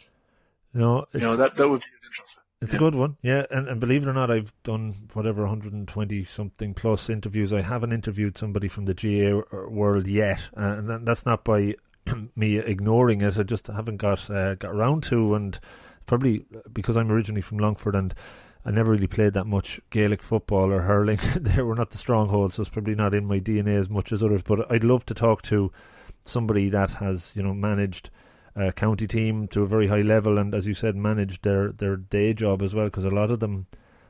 no, 0.75 1.07
you 1.13 1.21
know 1.21 1.37
that 1.37 1.57
that 1.57 1.69
would 1.69 1.81
be 1.81 1.87
interesting. 2.07 2.43
It's 2.61 2.73
yeah. 2.73 2.79
a 2.79 2.81
good 2.81 2.95
one, 2.95 3.17
yeah. 3.23 3.45
And, 3.51 3.69
and 3.69 3.81
believe 3.81 4.05
it 4.05 4.09
or 4.09 4.15
not, 4.15 4.31
I've 4.31 4.53
done 4.63 4.95
whatever 5.13 5.43
120 5.43 6.25
something 6.25 6.73
plus 6.73 7.11
interviews. 7.11 7.53
I 7.53 7.61
haven't 7.61 7.93
interviewed 7.93 8.39
somebody 8.39 8.69
from 8.69 8.87
the 8.87 8.95
GAA 8.95 9.69
world 9.69 10.07
yet, 10.07 10.41
uh, 10.57 10.77
and 10.79 11.07
that's 11.07 11.27
not 11.27 11.45
by 11.45 11.75
me 12.37 12.59
ignoring 12.59 13.21
it. 13.21 13.39
I 13.39 13.43
just 13.43 13.67
haven't 13.67 13.99
got 13.99 14.29
uh, 14.31 14.55
got 14.55 14.75
around 14.75 15.03
to, 15.05 15.35
and 15.35 15.59
probably 16.07 16.45
because 16.73 16.97
I'm 16.97 17.11
originally 17.11 17.43
from 17.43 17.59
Longford 17.59 17.95
and 17.95 18.15
I 18.67 18.71
never 18.71 18.93
really 18.93 19.07
played 19.07 19.35
that 19.35 19.45
much 19.45 19.81
Gaelic 19.91 20.23
football 20.23 20.73
or 20.73 20.81
hurling. 20.81 21.19
they 21.37 21.63
were 21.63 21.75
not 21.75 21.91
the 21.91 21.99
strongholds, 21.99 22.55
so 22.55 22.63
it's 22.63 22.71
probably 22.71 22.95
not 22.95 23.15
in 23.15 23.27
my 23.27 23.39
DNA 23.39 23.79
as 23.79 23.91
much 23.91 24.11
as 24.13 24.23
others. 24.23 24.43
But 24.43 24.71
I'd 24.73 24.85
love 24.85 25.05
to 25.07 25.15
talk 25.15 25.43
to 25.43 25.71
somebody 26.25 26.71
that 26.71 26.91
has, 26.93 27.33
you 27.37 27.43
know, 27.43 27.53
managed 27.53 28.09
a 28.57 28.73
county 28.73 29.07
team 29.07 29.49
to 29.49 29.63
a 29.63 29.67
very 29.67 29.89
high 29.89 30.01
level, 30.01 30.39
and 30.39 30.55
as 30.55 30.67
you 30.67 30.75
said, 30.75 30.97
manage 30.97 31.43
their 31.43 31.73
their 31.73 31.97
day 31.97 32.33
job 32.33 32.63
as 32.63 32.75
well, 32.75 32.87
because 32.87 33.05
a 33.05 33.11
lot 33.11 33.31
of 33.31 33.41
them 33.41 33.67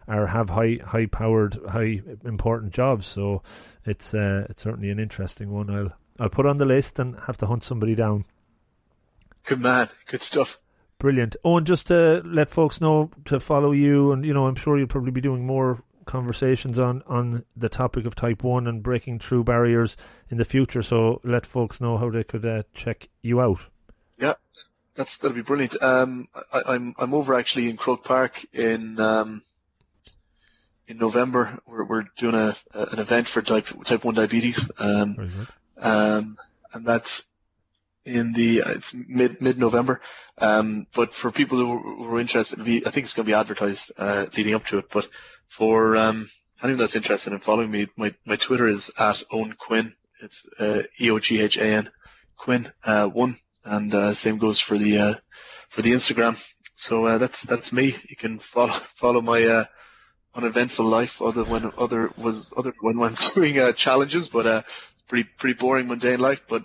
are 0.07 0.27
have 0.27 0.51
high 0.51 0.79
high 0.85 1.07
powered, 1.07 1.59
high 1.71 2.03
important 2.25 2.73
jobs. 2.73 3.07
So 3.07 3.43
it's 3.85 4.15
uh, 4.15 4.47
it's 4.51 4.63
certainly 4.63 4.91
an 4.91 4.99
interesting 4.99 5.51
one. 5.51 5.71
I'll 5.71 5.93
I'll 6.19 6.29
put 6.29 6.47
on 6.47 6.59
the 6.59 6.65
list 6.65 6.99
and 6.99 7.19
have 7.21 7.39
to 7.39 7.47
hunt 7.47 7.65
somebody 7.65 7.95
down. 7.95 8.25
Good 9.47 9.61
man, 9.61 9.89
good 10.07 10.23
stuff. 10.23 10.59
Brilliant. 10.99 11.37
Oh, 11.45 11.59
and 11.59 11.67
just 11.67 11.89
to 11.89 12.23
let 12.25 12.51
folks 12.51 12.81
know 12.81 13.11
to 13.27 13.41
follow 13.41 13.73
you, 13.73 14.13
and 14.13 14.25
you 14.25 14.33
know, 14.33 14.47
I'm 14.47 14.55
sure 14.55 14.79
you'll 14.79 14.87
probably 14.87 15.11
be 15.11 15.21
doing 15.21 15.47
more 15.47 15.83
conversations 16.07 16.79
on 16.79 17.03
on 17.07 17.45
the 17.57 17.69
topic 17.69 18.05
of 18.05 18.15
type 18.15 18.43
one 18.43 18.67
and 18.67 18.83
breaking 18.83 19.19
through 19.19 19.45
barriers 19.45 19.97
in 20.29 20.37
the 20.37 20.45
future. 20.45 20.83
So 20.83 21.21
let 21.25 21.47
folks 21.47 21.81
know 21.81 21.97
how 21.99 22.11
they 22.11 22.25
could 22.25 22.45
uh, 22.45 22.63
check 22.75 23.09
you 23.23 23.41
out. 23.41 23.61
Yeah, 24.19 24.35
that's 24.95 25.17
that'll 25.19 25.35
be 25.35 25.43
brilliant. 25.43 25.81
Um, 25.83 26.29
I, 26.53 26.59
am 26.59 26.65
I'm, 26.67 26.95
I'm 26.99 27.15
over 27.15 27.35
actually 27.35 27.69
in 27.69 27.77
Croke 27.77 28.05
Park 28.05 28.45
in 28.53 29.01
um, 29.01 29.43
in 30.87 30.99
November. 30.99 31.59
We're 31.67 31.85
we're 31.85 32.05
doing 32.17 32.35
a, 32.35 32.57
a 32.73 32.83
an 32.87 32.99
event 32.99 33.27
for 33.27 33.43
type 33.43 33.67
type 33.85 34.05
one 34.05 34.15
diabetes. 34.15 34.71
Um, 34.79 35.47
um, 35.77 36.37
and 36.73 36.87
that's 36.87 37.33
in 38.05 38.33
the 38.33 38.63
it's 38.67 38.95
mid 38.95 39.41
mid 39.41 39.59
November. 39.59 40.01
Um, 40.39 40.87
but 40.95 41.15
for 41.15 41.31
people 41.31 41.59
who, 41.59 41.79
who 41.79 42.15
are 42.15 42.21
interested, 42.21 42.63
be, 42.65 42.87
I 42.87 42.91
think 42.91 43.05
it's 43.05 43.15
going 43.15 43.25
to 43.25 43.31
be 43.31 43.35
advertised 43.35 43.93
uh, 43.97 44.27
leading 44.37 44.55
up 44.55 44.67
to 44.67 44.79
it. 44.79 44.87
But 44.93 45.09
for 45.47 45.97
um, 45.97 46.29
anyone 46.63 46.81
that's 46.81 46.97
interested 46.97 47.33
in 47.33 47.39
following 47.39 47.71
me, 47.71 47.89
my 47.97 48.15
my 48.25 48.37
Twitter 48.37 48.69
is 48.69 48.91
at 48.99 49.23
Eoghan 49.33 49.57
Quinn. 49.57 49.95
It's 50.23 50.47
uh, 50.59 50.83
E 51.01 51.11
O 51.11 51.19
G 51.19 51.41
H 51.41 51.57
A 51.57 51.65
N 51.65 51.91
Quinn 52.37 52.73
uh, 52.85 53.07
one, 53.07 53.39
and 53.65 53.95
uh, 53.95 54.15
same 54.15 54.39
goes 54.39 54.61
for 54.61 54.79
the 54.79 54.99
uh, 54.99 55.15
for 55.69 55.83
the 55.83 55.93
Instagram. 55.93 56.39
So 56.75 57.07
uh, 57.07 57.19
that's 57.19 57.43
that's 57.43 57.73
me. 57.73 57.97
You 58.09 58.17
can 58.17 58.39
follow 58.39 58.73
follow 58.73 59.21
my 59.21 59.45
uh, 59.45 59.65
uneventful 60.35 60.87
life 60.87 61.23
other 61.23 61.45
when 61.45 61.73
other 61.79 62.11
was 62.17 62.53
other 62.57 62.75
when 62.81 62.99
when 62.99 63.17
doing 63.35 63.59
uh, 63.59 63.73
challenges, 63.73 64.29
but 64.29 64.47
uh, 64.47 64.63
pretty 65.09 65.29
pretty 65.39 65.59
boring 65.59 65.89
mundane 65.89 66.21
life. 66.21 66.45
But 66.49 66.65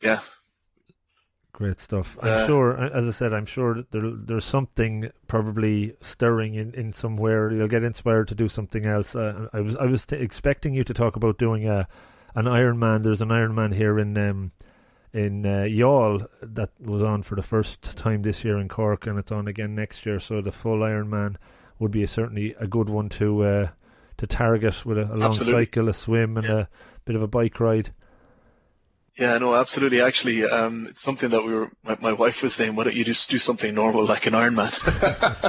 yeah, 0.00 0.20
Great 1.52 1.78
stuff. 1.78 2.16
I'm 2.22 2.28
Uh, 2.28 2.46
sure, 2.46 2.76
as 2.76 3.06
I 3.06 3.10
said, 3.10 3.34
I'm 3.34 3.44
sure 3.44 3.74
that 3.74 3.90
there, 3.90 4.10
there's 4.10 4.44
something 4.44 5.10
probably 5.28 5.94
stirring 6.00 6.54
in, 6.54 6.72
in 6.72 6.94
somewhere. 6.94 7.52
You'll 7.52 7.68
get 7.68 7.84
inspired 7.84 8.28
to 8.28 8.34
do 8.34 8.48
something 8.48 8.86
else. 8.86 9.14
Uh, 9.14 9.48
I 9.52 9.60
was 9.60 9.76
I 9.76 9.84
was 9.84 10.06
t- 10.06 10.16
expecting 10.16 10.72
you 10.72 10.82
to 10.84 10.94
talk 10.94 11.16
about 11.16 11.36
doing 11.36 11.68
a 11.68 11.86
an 12.34 12.46
Ironman. 12.46 13.02
There's 13.02 13.20
an 13.20 13.28
Ironman 13.28 13.74
here 13.74 13.98
in 13.98 14.16
um, 14.16 14.52
in 15.12 15.44
uh, 15.44 15.64
Youghal 15.64 16.26
that 16.42 16.70
was 16.80 17.02
on 17.02 17.22
for 17.22 17.34
the 17.34 17.42
first 17.42 17.82
time 17.96 18.22
this 18.22 18.44
year 18.44 18.58
in 18.58 18.68
Cork, 18.68 19.06
and 19.06 19.18
it's 19.18 19.32
on 19.32 19.46
again 19.48 19.74
next 19.74 20.06
year. 20.06 20.18
So 20.18 20.40
the 20.40 20.52
full 20.52 20.78
Ironman 20.78 21.36
would 21.78 21.90
be 21.90 22.02
a, 22.02 22.08
certainly 22.08 22.54
a 22.58 22.66
good 22.66 22.88
one 22.88 23.08
to 23.10 23.42
uh, 23.44 23.68
to 24.18 24.26
target 24.26 24.84
with 24.86 24.98
a, 24.98 25.02
a 25.04 25.16
long 25.16 25.30
Absolutely. 25.30 25.64
cycle, 25.66 25.88
a 25.88 25.92
swim, 25.94 26.36
and 26.36 26.46
a 26.46 26.68
bit 27.04 27.16
of 27.16 27.22
a 27.22 27.28
bike 27.28 27.60
ride. 27.60 27.92
yeah, 29.18 29.36
no, 29.38 29.54
absolutely. 29.54 30.00
Actually, 30.00 30.44
um, 30.44 30.86
it's 30.88 31.02
something 31.02 31.28
that 31.30 31.44
we 31.44 31.52
were. 31.52 31.70
My, 31.82 31.98
my 32.00 32.12
wife 32.12 32.42
was 32.42 32.54
saying, 32.54 32.74
"Why 32.76 32.84
don't 32.84 32.96
you 32.96 33.04
just 33.04 33.28
do 33.28 33.38
something 33.38 33.74
normal 33.74 34.06
like 34.06 34.26
an 34.26 34.32
Ironman?" 34.34 34.72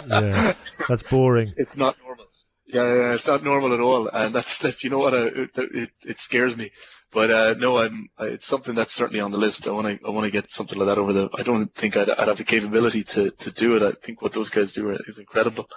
Yeah, 0.10 0.54
that's 0.90 1.04
boring. 1.04 1.48
it's 1.56 1.78
not 1.78 1.96
normal. 2.04 2.26
Yeah, 2.66 2.84
yeah, 2.84 2.96
yeah, 2.96 3.14
it's 3.14 3.28
not 3.28 3.44
normal 3.44 3.74
at 3.74 3.80
all, 3.80 4.08
and 4.10 4.34
that's 4.36 4.58
that. 4.60 4.84
You 4.84 4.90
know 4.90 4.98
what? 5.00 5.14
I, 5.14 5.24
it, 5.28 5.50
it 5.56 5.90
it 6.04 6.20
scares 6.20 6.58
me. 6.58 6.72
But 7.14 7.30
uh, 7.30 7.54
no, 7.58 7.78
I'm. 7.78 8.10
I, 8.18 8.26
it's 8.26 8.48
something 8.48 8.74
that's 8.74 8.94
certainly 8.94 9.20
on 9.20 9.32
the 9.32 9.38
list. 9.38 9.68
I 9.68 9.72
want 9.72 9.88
to. 10.02 10.08
I 10.08 10.10
want 10.10 10.26
to 10.26 10.32
get 10.32 10.52
something 10.52 10.80
like 10.80 10.88
that 10.88 10.98
over 10.98 11.14
the. 11.14 11.30
I 11.38 11.44
don't 11.44 11.74
think 11.74 11.96
I'd, 11.96 12.10
I'd 12.10 12.28
have 12.28 12.38
the 12.38 12.44
capability 12.44 13.04
to 13.04 13.30
to 13.30 13.52
do 13.52 13.76
it. 13.76 13.84
I 13.84 13.92
think 13.92 14.22
what 14.22 14.34
those 14.34 14.50
guys 14.50 14.74
do 14.74 14.90
is 14.90 15.20
incredible. 15.20 15.70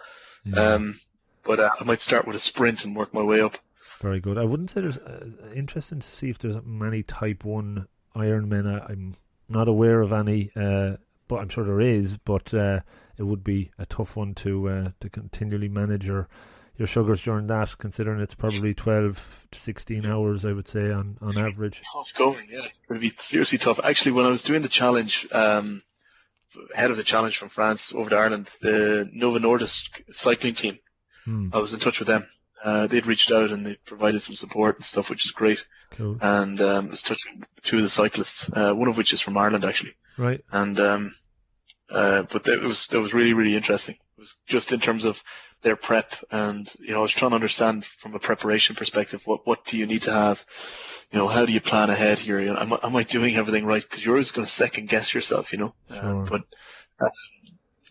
Yeah. 0.44 0.58
Um, 0.58 1.00
but 1.44 1.60
uh, 1.60 1.70
I 1.78 1.84
might 1.84 2.00
start 2.00 2.26
with 2.26 2.36
a 2.36 2.40
sprint 2.40 2.84
and 2.84 2.96
work 2.96 3.12
my 3.12 3.22
way 3.22 3.40
up. 3.40 3.58
Very 4.00 4.20
good. 4.20 4.38
I 4.38 4.44
wouldn't 4.44 4.70
say 4.70 4.80
there's 4.80 4.98
uh, 4.98 5.28
interesting 5.54 6.00
to 6.00 6.06
see 6.06 6.30
if 6.30 6.38
there's 6.38 6.56
many 6.64 7.02
Type 7.02 7.44
One 7.44 7.86
Ironmen. 8.14 8.66
I, 8.66 8.92
I'm 8.92 9.14
not 9.48 9.68
aware 9.68 10.00
of 10.00 10.12
any, 10.12 10.50
uh, 10.56 10.96
but 11.28 11.36
I'm 11.36 11.48
sure 11.50 11.64
there 11.64 11.80
is. 11.80 12.16
But 12.16 12.54
uh, 12.54 12.80
it 13.18 13.24
would 13.24 13.44
be 13.44 13.70
a 13.78 13.84
tough 13.84 14.16
one 14.16 14.34
to 14.36 14.68
uh, 14.68 14.90
to 15.00 15.10
continually 15.10 15.68
manage 15.68 16.06
your 16.06 16.28
your 16.78 16.86
sugars 16.86 17.22
during 17.22 17.46
that, 17.48 17.76
considering 17.78 18.20
it's 18.20 18.34
probably 18.34 18.74
12 18.74 19.46
to 19.50 19.60
16 19.60 20.06
hours, 20.06 20.44
I 20.44 20.52
would 20.52 20.68
say, 20.68 20.90
on 20.90 21.16
on 21.20 21.36
average. 21.38 21.82
Tough 21.92 22.12
going, 22.14 22.46
yeah. 22.50 22.66
It'd 22.90 23.00
be 23.00 23.12
seriously 23.16 23.58
tough. 23.58 23.80
Actually, 23.82 24.12
when 24.12 24.26
I 24.26 24.30
was 24.30 24.42
doing 24.42 24.62
the 24.62 24.68
challenge, 24.68 25.26
um, 25.32 25.82
head 26.74 26.90
of 26.90 26.96
the 26.96 27.02
challenge 27.04 27.38
from 27.38 27.48
France 27.48 27.94
over 27.94 28.10
to 28.10 28.16
Ireland, 28.16 28.50
the 28.60 29.08
Novo 29.12 29.38
Nordisk 29.38 30.02
cycling 30.12 30.54
team, 30.54 30.78
Hmm, 31.24 31.48
I 31.52 31.58
was 31.58 31.74
in 31.74 31.80
touch 31.80 31.98
with 31.98 32.06
them. 32.06 32.26
Uh, 32.64 32.86
they'd 32.86 33.06
reached 33.06 33.30
out 33.32 33.50
and 33.50 33.66
they 33.66 33.74
provided 33.84 34.22
some 34.22 34.36
support 34.36 34.76
and 34.76 34.84
stuff, 34.84 35.10
which 35.10 35.24
is 35.26 35.32
great. 35.32 35.64
cool. 35.90 36.16
And 36.20 36.60
um, 36.60 36.86
I 36.86 36.90
was 36.90 37.02
touching 37.02 37.44
two 37.62 37.76
of 37.78 37.82
the 37.82 37.88
cyclists, 37.88 38.48
uh, 38.52 38.72
one 38.74 38.88
of 38.88 38.96
which 38.96 39.12
is 39.12 39.20
from 39.20 39.36
Ireland 39.36 39.64
actually. 39.64 39.94
Right. 40.16 40.40
And 40.50 40.78
um, 40.80 41.14
uh, 41.90 42.22
but 42.22 42.44
that 42.44 42.62
was 42.62 42.86
that 42.88 43.00
was 43.00 43.12
really 43.12 43.34
really 43.34 43.56
interesting. 43.56 43.96
It 44.16 44.20
was 44.20 44.36
just 44.46 44.72
in 44.72 44.80
terms 44.80 45.04
of 45.04 45.22
their 45.66 45.76
prep, 45.76 46.14
and 46.30 46.72
you 46.78 46.92
know, 46.92 47.00
I 47.00 47.02
was 47.02 47.10
trying 47.10 47.32
to 47.32 47.34
understand 47.34 47.84
from 47.84 48.14
a 48.14 48.20
preparation 48.20 48.76
perspective 48.76 49.26
what 49.26 49.44
what 49.48 49.64
do 49.64 49.76
you 49.76 49.86
need 49.86 50.02
to 50.02 50.12
have. 50.12 50.46
You 51.10 51.18
know, 51.18 51.26
how 51.26 51.44
do 51.44 51.52
you 51.52 51.60
plan 51.60 51.90
ahead 51.90 52.20
here? 52.20 52.38
You 52.38 52.52
know, 52.52 52.60
am, 52.60 52.72
I- 52.72 52.78
am 52.84 52.94
I 52.94 53.02
doing 53.02 53.34
everything 53.34 53.66
right? 53.66 53.82
Because 53.82 54.04
you're 54.04 54.14
always 54.14 54.30
going 54.30 54.46
to 54.46 54.50
second 54.50 54.88
guess 54.88 55.12
yourself, 55.12 55.52
you 55.52 55.58
know. 55.58 55.74
Sure. 55.90 56.22
Uh, 56.22 56.28
but 56.30 56.42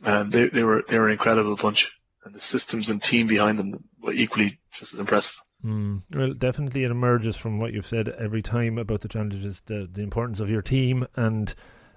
uh, 0.06 0.24
they 0.24 0.48
they 0.48 0.64
were 0.64 0.86
they 0.88 0.98
were 0.98 1.08
an 1.08 1.12
incredible 1.12 1.58
bunch, 1.58 1.92
and 2.24 2.34
the 2.34 2.40
systems 2.40 2.90
and 2.90 3.04
team 3.04 3.28
behind 3.28 3.60
them 3.60 3.84
were 4.02 4.14
equally 4.14 4.58
just 4.72 4.94
as 4.94 5.00
impressive. 5.00 5.36
Mm. 5.66 6.04
Well, 6.16 6.34
definitely 6.34 6.86
it 6.86 6.92
emerges 6.92 7.36
from 7.36 7.60
what 7.60 7.74
you've 7.74 7.88
said 7.88 8.08
every 8.08 8.42
time 8.42 8.78
about 8.78 9.02
the 9.02 9.10
challenges, 9.10 9.62
the 9.66 9.86
the 9.92 10.02
importance 10.02 10.40
of 10.40 10.50
your 10.50 10.62
team, 10.62 11.06
and 11.18 11.54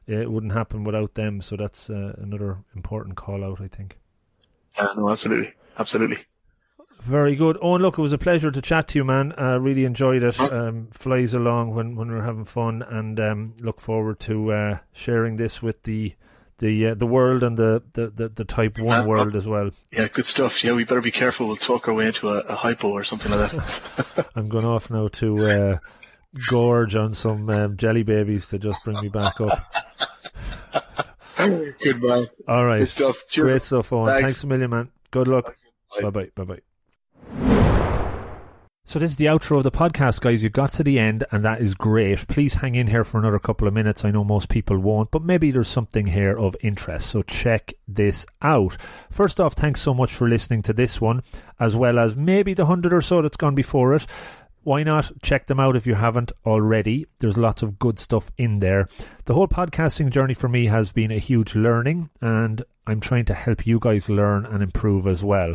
it 0.09 0.29
wouldn't 0.29 0.55
happen 0.55 0.83
without 0.83 1.15
them. 1.15 1.41
So 1.41 1.57
that's 1.57 1.89
uh, 1.89 2.17
another 2.19 2.65
important 2.75 3.17
call 3.17 3.45
out, 3.45 3.61
I 3.61 3.69
think. 3.69 3.97
Yeah, 4.77 4.89
no, 4.97 5.11
absolutely, 5.11 5.53
absolutely. 5.79 6.19
Very 7.03 7.37
good. 7.37 7.57
Oh, 7.63 7.75
and 7.77 7.83
look, 7.83 7.97
it 7.97 8.03
was 8.03 8.13
a 8.13 8.19
pleasure 8.19 8.51
to 8.51 8.61
chat 8.61 8.89
to 8.89 8.99
you, 8.99 9.05
man. 9.05 9.33
I 9.39 9.55
really 9.55 9.85
enjoyed 9.85 10.23
it. 10.23 10.39
Um, 10.41 10.89
flies 10.93 11.33
along 11.33 11.75
when, 11.75 11.95
when 11.97 12.11
we're 12.11 12.23
having 12.25 12.45
fun, 12.45 12.83
and 12.83 13.19
um, 13.21 13.55
look 13.61 13.81
forward 13.81 14.19
to 14.21 14.53
uh, 14.53 14.79
sharing 14.93 15.37
this 15.37 15.63
with 15.63 15.85
the 15.85 16.15
the 16.59 16.89
uh, 16.89 16.95
the 16.95 17.07
world 17.07 17.45
and 17.45 17.57
the, 17.57 17.83
the, 17.93 18.09
the, 18.11 18.29
the 18.29 18.45
Type 18.45 18.79
One 18.81 19.03
Uh, 19.03 19.05
world 19.07 19.37
as 19.37 19.47
well. 19.47 19.71
Yeah, 19.93 20.09
good 20.09 20.27
stuff. 20.27 20.63
Yeah, 20.65 20.73
we 20.73 20.83
better 20.85 21.01
be 21.01 21.13
careful. 21.13 21.47
We'll 21.47 21.57
talk 21.57 21.87
our 21.87 21.95
way 21.95 22.07
into 22.09 22.31
a, 22.31 22.39
a 22.41 22.57
hypo 22.57 22.89
or 22.91 23.05
something 23.05 23.31
like 23.31 23.53
that. 23.53 24.29
I'm 24.35 24.49
going 24.49 24.65
off 24.67 24.91
now 24.91 25.07
to 25.07 25.39
uh, 25.39 25.79
gorge 26.51 26.97
on 26.97 27.15
some 27.15 27.49
um, 27.49 27.77
jelly 27.77 28.03
babies 28.03 28.49
to 28.49 28.59
just 28.59 28.85
bring 28.85 29.01
me 29.01 29.09
back 29.09 29.41
up. 29.41 29.73
Goodbye. 31.39 32.25
All 32.49 32.65
right, 32.67 32.81
Good 32.81 32.89
stuff. 32.89 33.17
Cheers. 33.31 33.45
great 33.47 33.63
stuff, 33.63 33.91
Eoghan. 33.91 34.07
Thanks. 34.09 34.25
Thanks 34.25 34.45
a 34.45 34.47
million, 34.49 34.71
man. 34.71 34.91
Good 35.13 35.29
luck. 35.29 35.57
Bye. 36.03 36.31
Bye 36.35 36.45
bye. 36.45 36.45
Bye. 36.45 36.61
So 38.89 38.99
this 38.99 39.11
is 39.11 39.17
the 39.19 39.27
outro 39.27 39.59
of 39.59 39.65
the 39.65 39.71
podcast, 39.71 40.23
guys. 40.23 40.43
You 40.43 40.49
got 40.49 40.73
to 40.73 40.83
the 40.83 40.99
end, 40.99 41.23
and 41.31 41.45
that 41.45 41.61
is 41.61 41.75
great. 41.75 42.27
Please 42.27 42.55
hang 42.55 42.75
in 42.75 42.87
here 42.87 43.05
for 43.05 43.19
another 43.19 43.39
couple 43.39 43.69
of 43.69 43.75
minutes. 43.75 44.03
I 44.03 44.11
know 44.11 44.25
most 44.25 44.49
people 44.49 44.79
won't, 44.79 45.11
but 45.11 45.23
maybe 45.23 45.51
there's 45.51 45.69
something 45.69 46.07
here 46.07 46.39
of 46.39 46.57
interest. 46.63 47.11
So 47.11 47.21
check 47.21 47.75
this 47.87 48.25
out. 48.41 48.79
First 49.11 49.41
off, 49.41 49.53
thanks 49.53 49.83
so 49.83 49.93
much 49.93 50.15
for 50.15 50.27
listening 50.27 50.63
to 50.63 50.73
this 50.73 51.03
one, 51.03 51.23
as 51.61 51.77
well 51.77 51.99
as 51.99 52.17
maybe 52.17 52.55
the 52.55 52.65
hundred 52.65 52.95
or 52.95 53.03
so 53.03 53.21
that's 53.21 53.37
gone 53.37 53.55
before 53.55 53.93
it. 53.93 54.07
Why 54.63 54.83
not 54.83 55.11
check 55.23 55.47
them 55.47 55.61
out 55.61 55.77
if 55.77 55.87
you 55.87 55.95
haven't 55.95 56.33
already? 56.45 57.07
There's 57.21 57.39
lots 57.39 57.63
of 57.63 57.79
good 57.79 57.99
stuff 57.99 58.31
in 58.37 58.59
there. 58.59 58.89
The 59.25 59.35
whole 59.35 59.49
podcasting 59.49 60.11
journey 60.11 60.35
for 60.35 60.49
me 60.49 60.67
has 60.67 60.93
been 60.93 61.11
a 61.11 61.19
huge 61.19 61.55
learning, 61.55 62.11
and 62.21 62.63
I'm 62.87 63.01
trying 63.01 63.25
to 63.27 63.35
help 63.35 63.67
you 63.67 63.79
guys 63.79 64.09
learn 64.09 64.45
and 64.45 64.63
improve 64.63 65.07
as 65.07 65.25
well. 65.25 65.55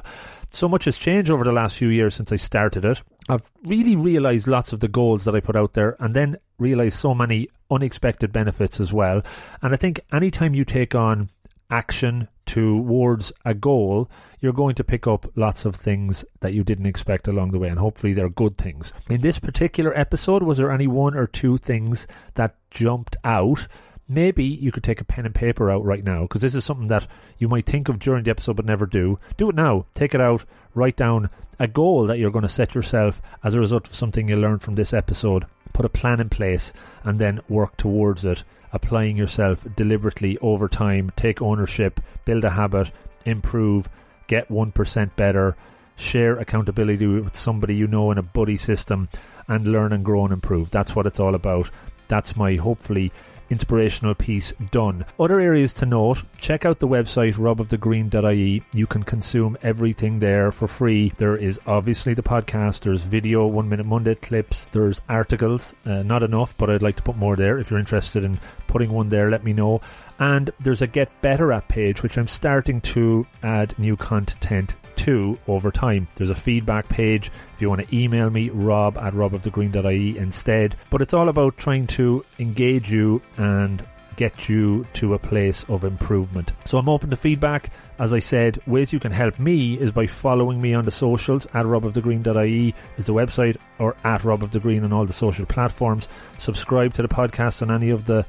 So 0.52 0.70
much 0.70 0.86
has 0.86 0.98
changed 0.98 1.32
over 1.32 1.44
the 1.44 1.52
last 1.52 1.78
few 1.78 1.90
years 1.90 2.16
since 2.16 2.32
I 2.32 2.38
started 2.38 2.86
it. 2.86 3.02
I've 3.30 3.52
really 3.64 3.96
realized 3.96 4.48
lots 4.48 4.74
of 4.74 4.80
the 4.80 4.88
goals 4.88 5.26
that 5.26 5.36
I 5.36 5.40
put 5.40 5.56
out 5.56 5.74
there 5.74 5.96
and 6.00 6.16
then 6.16 6.38
realized 6.58 6.98
so 6.98 7.14
many 7.14 7.48
unexpected 7.72 8.32
benefits 8.32 8.80
as 8.80 8.94
well. 8.94 9.22
And 9.62 9.74
I 9.74 9.78
think 9.78 10.00
anytime 10.12 10.54
you 10.54 10.66
take 10.66 10.96
on 10.96 11.30
action 11.70 12.28
towards 12.46 13.32
a 13.46 13.54
goal, 13.54 14.10
you're 14.40 14.54
going 14.54 14.76
to 14.76 14.84
pick 14.84 15.08
up 15.08 15.26
lots 15.36 15.66
of 15.66 15.76
things 15.76 16.26
that 16.42 16.54
you 16.54 16.64
didn't 16.64 16.86
expect 16.86 17.28
along 17.28 17.52
the 17.52 17.60
way, 17.60 17.70
and 17.70 17.80
hopefully 17.80 18.14
they're 18.14 18.30
good 18.30 18.58
things. 18.58 18.92
In 19.10 19.22
this 19.22 19.40
particular 19.40 19.98
episode, 19.98 20.44
was 20.44 20.58
there 20.58 20.72
any 20.72 20.88
one 20.88 21.16
or 21.16 21.28
two 21.28 21.58
things 21.58 22.08
that 22.34 22.56
jumped 22.70 23.16
out? 23.24 23.68
Maybe 24.08 24.44
you 24.44 24.72
could 24.72 24.84
take 24.84 25.00
a 25.00 25.06
pen 25.06 25.26
and 25.26 25.34
paper 25.34 25.72
out 25.72 25.86
right 25.86 26.04
now 26.04 26.24
because 26.24 26.42
this 26.42 26.56
is 26.56 26.66
something 26.66 26.88
that 26.88 27.08
you 27.38 27.48
might 27.48 27.66
think 27.66 27.88
of 27.88 28.00
during 28.00 28.24
the 28.26 28.32
episode 28.32 28.58
but 28.58 28.66
never 28.66 28.86
do. 28.86 29.18
Do 29.38 29.50
it 29.50 29.56
now. 29.56 29.86
Take 29.94 30.14
it 30.14 30.22
out. 30.22 30.44
Write 30.76 30.98
down 30.98 31.30
a 31.58 31.68
goal 31.68 32.08
that 32.08 32.20
you're 32.20 32.32
going 32.32 32.44
to 32.44 32.50
set 32.50 32.76
yourself 32.76 33.22
as 33.44 33.54
a 33.54 33.60
result 33.60 33.88
of 33.88 33.96
something 33.96 34.28
you 34.28 34.36
learned 34.36 34.62
from 34.62 34.76
this 34.76 34.94
episode. 34.94 35.46
Put 35.72 35.86
a 35.86 35.90
plan 35.90 36.20
in 36.20 36.30
place 36.30 36.74
and 37.04 37.18
then 37.18 37.40
work 37.48 37.78
towards 37.78 38.26
it 38.26 38.44
applying 38.74 39.16
yourself 39.16 39.66
deliberately 39.76 40.38
over 40.40 40.68
time, 40.68 41.12
take 41.16 41.42
ownership, 41.42 42.00
build 42.26 42.44
a 42.44 42.50
habit, 42.50 42.92
improve, 43.26 43.88
get 44.28 44.50
1% 44.50 45.16
better, 45.16 45.56
share 45.96 46.38
accountability 46.38 47.06
with 47.06 47.38
somebody 47.38 47.76
you 47.76 47.88
know 47.88 48.12
in 48.12 48.18
a 48.18 48.24
buddy 48.24 48.58
system, 48.58 49.08
and 49.48 49.68
learn 49.68 49.94
and 49.94 50.04
grow 50.04 50.24
and 50.26 50.34
improve. 50.34 50.72
That's 50.72 50.96
what 50.96 51.06
it's 51.06 51.20
all 51.20 51.36
about. 51.36 51.70
That's 52.08 52.36
my 52.36 52.56
hopefully 52.56 53.12
inspirational 53.50 54.16
piece 54.16 54.52
done. 54.72 55.06
Other 55.20 55.40
areas 55.40 55.74
to 55.76 55.86
note 55.86 56.24
check 56.38 56.66
out 56.66 56.80
the 56.80 56.88
website 56.88 57.36
robofthegreen.ie. 57.36 58.64
You 58.74 58.88
can 58.88 59.04
consume 59.04 59.58
everything 59.62 60.20
there 60.20 60.52
for 60.52 60.68
free. 60.68 61.12
There 61.18 61.38
is 61.38 61.60
obviously 61.68 62.14
the 62.14 62.24
podcast, 62.24 62.82
there's 62.82 63.04
video, 63.04 63.46
one 63.46 63.70
minute 63.70 63.86
Monday 63.86 64.16
clips, 64.16 64.66
there's 64.72 65.02
articles. 65.08 65.76
Uh, 65.86 66.04
not 66.04 66.24
enough, 66.24 66.58
but 66.58 66.70
I'd 66.70 66.82
like 66.82 66.96
to 66.98 67.04
put 67.04 67.18
more 67.18 67.36
there. 67.36 67.60
If 67.60 67.70
you're 67.70 67.80
interested 67.80 68.24
in 68.24 68.40
putting 68.74 68.92
one 68.92 69.10
there, 69.10 69.30
let 69.30 69.44
me 69.44 69.54
know. 69.54 69.82
And 70.18 70.50
there's 70.60 70.82
a 70.82 70.88
Get 70.88 71.10
Better 71.22 71.54
app 71.54 71.68
page, 71.68 72.02
which 72.02 72.18
I'm 72.18 72.28
starting 72.28 72.82
to 72.82 73.28
add 73.44 73.78
new 73.78 73.96
content 73.96 74.76
to 74.96 75.38
over 75.48 75.72
time. 75.72 76.08
There's 76.16 76.32
a 76.32 76.36
feedback 76.36 76.90
page 76.90 77.32
if 77.54 77.62
you 77.62 77.70
want 77.70 77.88
to 77.88 77.96
email 77.96 78.32
me, 78.32 78.50
rob 78.50 78.98
at 78.98 79.14
robofthegreen.ie 79.14 80.18
instead. 80.18 80.76
But 80.90 81.04
it's 81.04 81.14
all 81.14 81.30
about 81.30 81.58
trying 81.58 81.86
to 81.88 82.26
engage 82.40 82.92
you 82.92 83.22
and 83.38 83.86
get 84.16 84.50
you 84.50 84.86
to 84.94 85.14
a 85.14 85.20
place 85.20 85.66
of 85.70 85.84
improvement. 85.84 86.52
So 86.66 86.78
I'm 86.78 86.90
open 86.90 87.10
to 87.10 87.16
feedback. 87.16 87.72
As 88.00 88.14
I 88.14 88.20
said, 88.20 88.60
ways 88.68 88.94
you 88.94 89.00
can 89.00 89.12
help 89.12 89.40
me 89.40 89.76
is 89.76 89.92
by 89.92 90.08
following 90.08 90.62
me 90.62 90.74
on 90.74 90.86
the 90.86 90.92
socials 90.92 91.46
at 91.48 91.66
robofthegreen.ie 91.66 92.76
is 92.98 93.06
the 93.06 93.14
website 93.14 93.58
or 93.80 93.96
at 94.04 94.22
robofthegreen 94.22 94.84
on 94.84 94.94
all 94.94 95.06
the 95.06 95.14
social 95.14 95.46
platforms. 95.46 96.08
Subscribe 96.38 96.94
to 96.94 97.02
the 97.02 97.08
podcast 97.08 97.62
on 97.62 97.72
any 97.72 97.90
of 97.90 98.06
the 98.06 98.26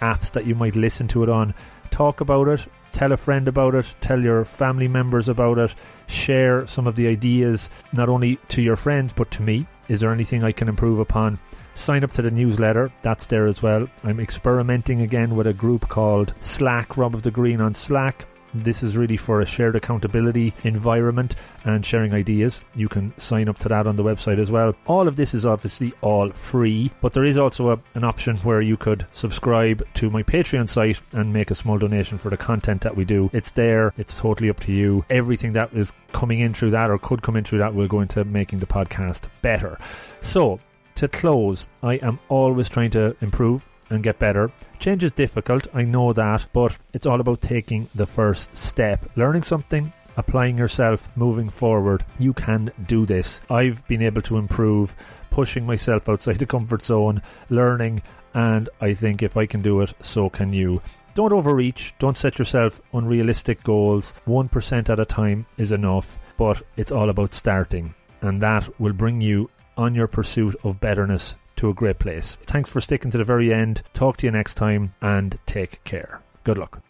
apps 0.00 0.30
that 0.32 0.46
you 0.46 0.54
might 0.54 0.76
listen 0.76 1.08
to 1.08 1.22
it 1.22 1.28
on. 1.28 1.54
Talk 1.90 2.20
about 2.20 2.48
it, 2.48 2.66
tell 2.92 3.12
a 3.12 3.16
friend 3.16 3.48
about 3.48 3.74
it, 3.74 3.94
tell 4.00 4.20
your 4.20 4.44
family 4.44 4.88
members 4.88 5.28
about 5.28 5.58
it, 5.58 5.74
share 6.06 6.66
some 6.66 6.86
of 6.86 6.96
the 6.96 7.06
ideas, 7.06 7.70
not 7.92 8.08
only 8.08 8.36
to 8.48 8.62
your 8.62 8.76
friends, 8.76 9.12
but 9.12 9.30
to 9.32 9.42
me. 9.42 9.66
Is 9.88 10.00
there 10.00 10.12
anything 10.12 10.44
I 10.44 10.52
can 10.52 10.68
improve 10.68 10.98
upon? 10.98 11.38
Sign 11.74 12.02
up 12.02 12.12
to 12.14 12.22
the 12.22 12.30
newsletter, 12.30 12.90
that's 13.02 13.26
there 13.26 13.46
as 13.46 13.62
well. 13.62 13.88
I'm 14.04 14.20
experimenting 14.20 15.00
again 15.00 15.36
with 15.36 15.46
a 15.46 15.52
group 15.52 15.88
called 15.88 16.34
Slack, 16.40 16.96
Rob 16.96 17.14
of 17.14 17.22
the 17.22 17.30
Green 17.30 17.60
on 17.60 17.74
Slack. 17.74 18.26
This 18.54 18.82
is 18.82 18.96
really 18.96 19.16
for 19.16 19.40
a 19.40 19.46
shared 19.46 19.76
accountability 19.76 20.54
environment 20.64 21.36
and 21.64 21.84
sharing 21.84 22.12
ideas. 22.12 22.60
You 22.74 22.88
can 22.88 23.18
sign 23.18 23.48
up 23.48 23.58
to 23.58 23.68
that 23.68 23.86
on 23.86 23.96
the 23.96 24.04
website 24.04 24.38
as 24.38 24.50
well. 24.50 24.74
All 24.86 25.06
of 25.06 25.16
this 25.16 25.34
is 25.34 25.46
obviously 25.46 25.92
all 26.00 26.30
free, 26.30 26.90
but 27.00 27.12
there 27.12 27.24
is 27.24 27.38
also 27.38 27.70
a, 27.70 27.80
an 27.94 28.04
option 28.04 28.36
where 28.38 28.60
you 28.60 28.76
could 28.76 29.06
subscribe 29.12 29.86
to 29.94 30.10
my 30.10 30.22
Patreon 30.22 30.68
site 30.68 31.00
and 31.12 31.32
make 31.32 31.50
a 31.50 31.54
small 31.54 31.78
donation 31.78 32.18
for 32.18 32.30
the 32.30 32.36
content 32.36 32.82
that 32.82 32.96
we 32.96 33.04
do. 33.04 33.30
It's 33.32 33.50
there, 33.50 33.92
it's 33.96 34.18
totally 34.18 34.50
up 34.50 34.60
to 34.60 34.72
you. 34.72 35.04
Everything 35.10 35.52
that 35.52 35.72
is 35.72 35.92
coming 36.12 36.40
in 36.40 36.54
through 36.54 36.70
that 36.70 36.90
or 36.90 36.98
could 36.98 37.22
come 37.22 37.36
in 37.36 37.44
through 37.44 37.58
that 37.58 37.74
will 37.74 37.88
go 37.88 38.00
into 38.00 38.24
making 38.24 38.60
the 38.60 38.66
podcast 38.66 39.28
better. 39.42 39.78
So, 40.20 40.60
to 40.96 41.06
close, 41.06 41.68
I 41.82 41.94
am 41.94 42.18
always 42.28 42.68
trying 42.68 42.90
to 42.90 43.14
improve 43.20 43.68
and 43.90 44.02
get 44.02 44.18
better. 44.18 44.50
Change 44.78 45.04
is 45.04 45.12
difficult, 45.12 45.66
I 45.74 45.82
know 45.82 46.12
that, 46.12 46.46
but 46.52 46.78
it's 46.92 47.06
all 47.06 47.20
about 47.20 47.40
taking 47.40 47.88
the 47.94 48.06
first 48.06 48.56
step. 48.56 49.10
Learning 49.16 49.42
something, 49.42 49.92
applying 50.16 50.58
yourself, 50.58 51.08
moving 51.16 51.48
forward. 51.48 52.04
You 52.18 52.32
can 52.32 52.70
do 52.86 53.06
this. 53.06 53.40
I've 53.48 53.86
been 53.86 54.02
able 54.02 54.22
to 54.22 54.36
improve, 54.36 54.94
pushing 55.30 55.64
myself 55.64 56.08
outside 56.08 56.38
the 56.38 56.46
comfort 56.46 56.84
zone, 56.84 57.22
learning, 57.50 58.02
and 58.34 58.68
I 58.80 58.94
think 58.94 59.22
if 59.22 59.36
I 59.36 59.46
can 59.46 59.62
do 59.62 59.80
it, 59.80 59.94
so 60.00 60.28
can 60.28 60.52
you. 60.52 60.82
Don't 61.14 61.32
overreach, 61.32 61.94
don't 61.98 62.16
set 62.16 62.38
yourself 62.38 62.80
unrealistic 62.92 63.64
goals. 63.64 64.14
1% 64.26 64.90
at 64.90 65.00
a 65.00 65.04
time 65.04 65.46
is 65.56 65.72
enough, 65.72 66.18
but 66.36 66.62
it's 66.76 66.92
all 66.92 67.10
about 67.10 67.34
starting, 67.34 67.94
and 68.20 68.40
that 68.40 68.68
will 68.80 68.92
bring 68.92 69.20
you 69.20 69.50
on 69.76 69.94
your 69.94 70.06
pursuit 70.06 70.54
of 70.62 70.80
betterness 70.80 71.34
to 71.58 71.68
a 71.68 71.74
great 71.74 71.98
place. 71.98 72.36
Thanks 72.42 72.70
for 72.70 72.80
sticking 72.80 73.10
to 73.10 73.18
the 73.18 73.24
very 73.24 73.52
end. 73.52 73.82
Talk 73.92 74.16
to 74.18 74.26
you 74.26 74.32
next 74.32 74.54
time 74.54 74.94
and 75.00 75.38
take 75.46 75.84
care. 75.84 76.20
Good 76.44 76.58
luck. 76.58 76.82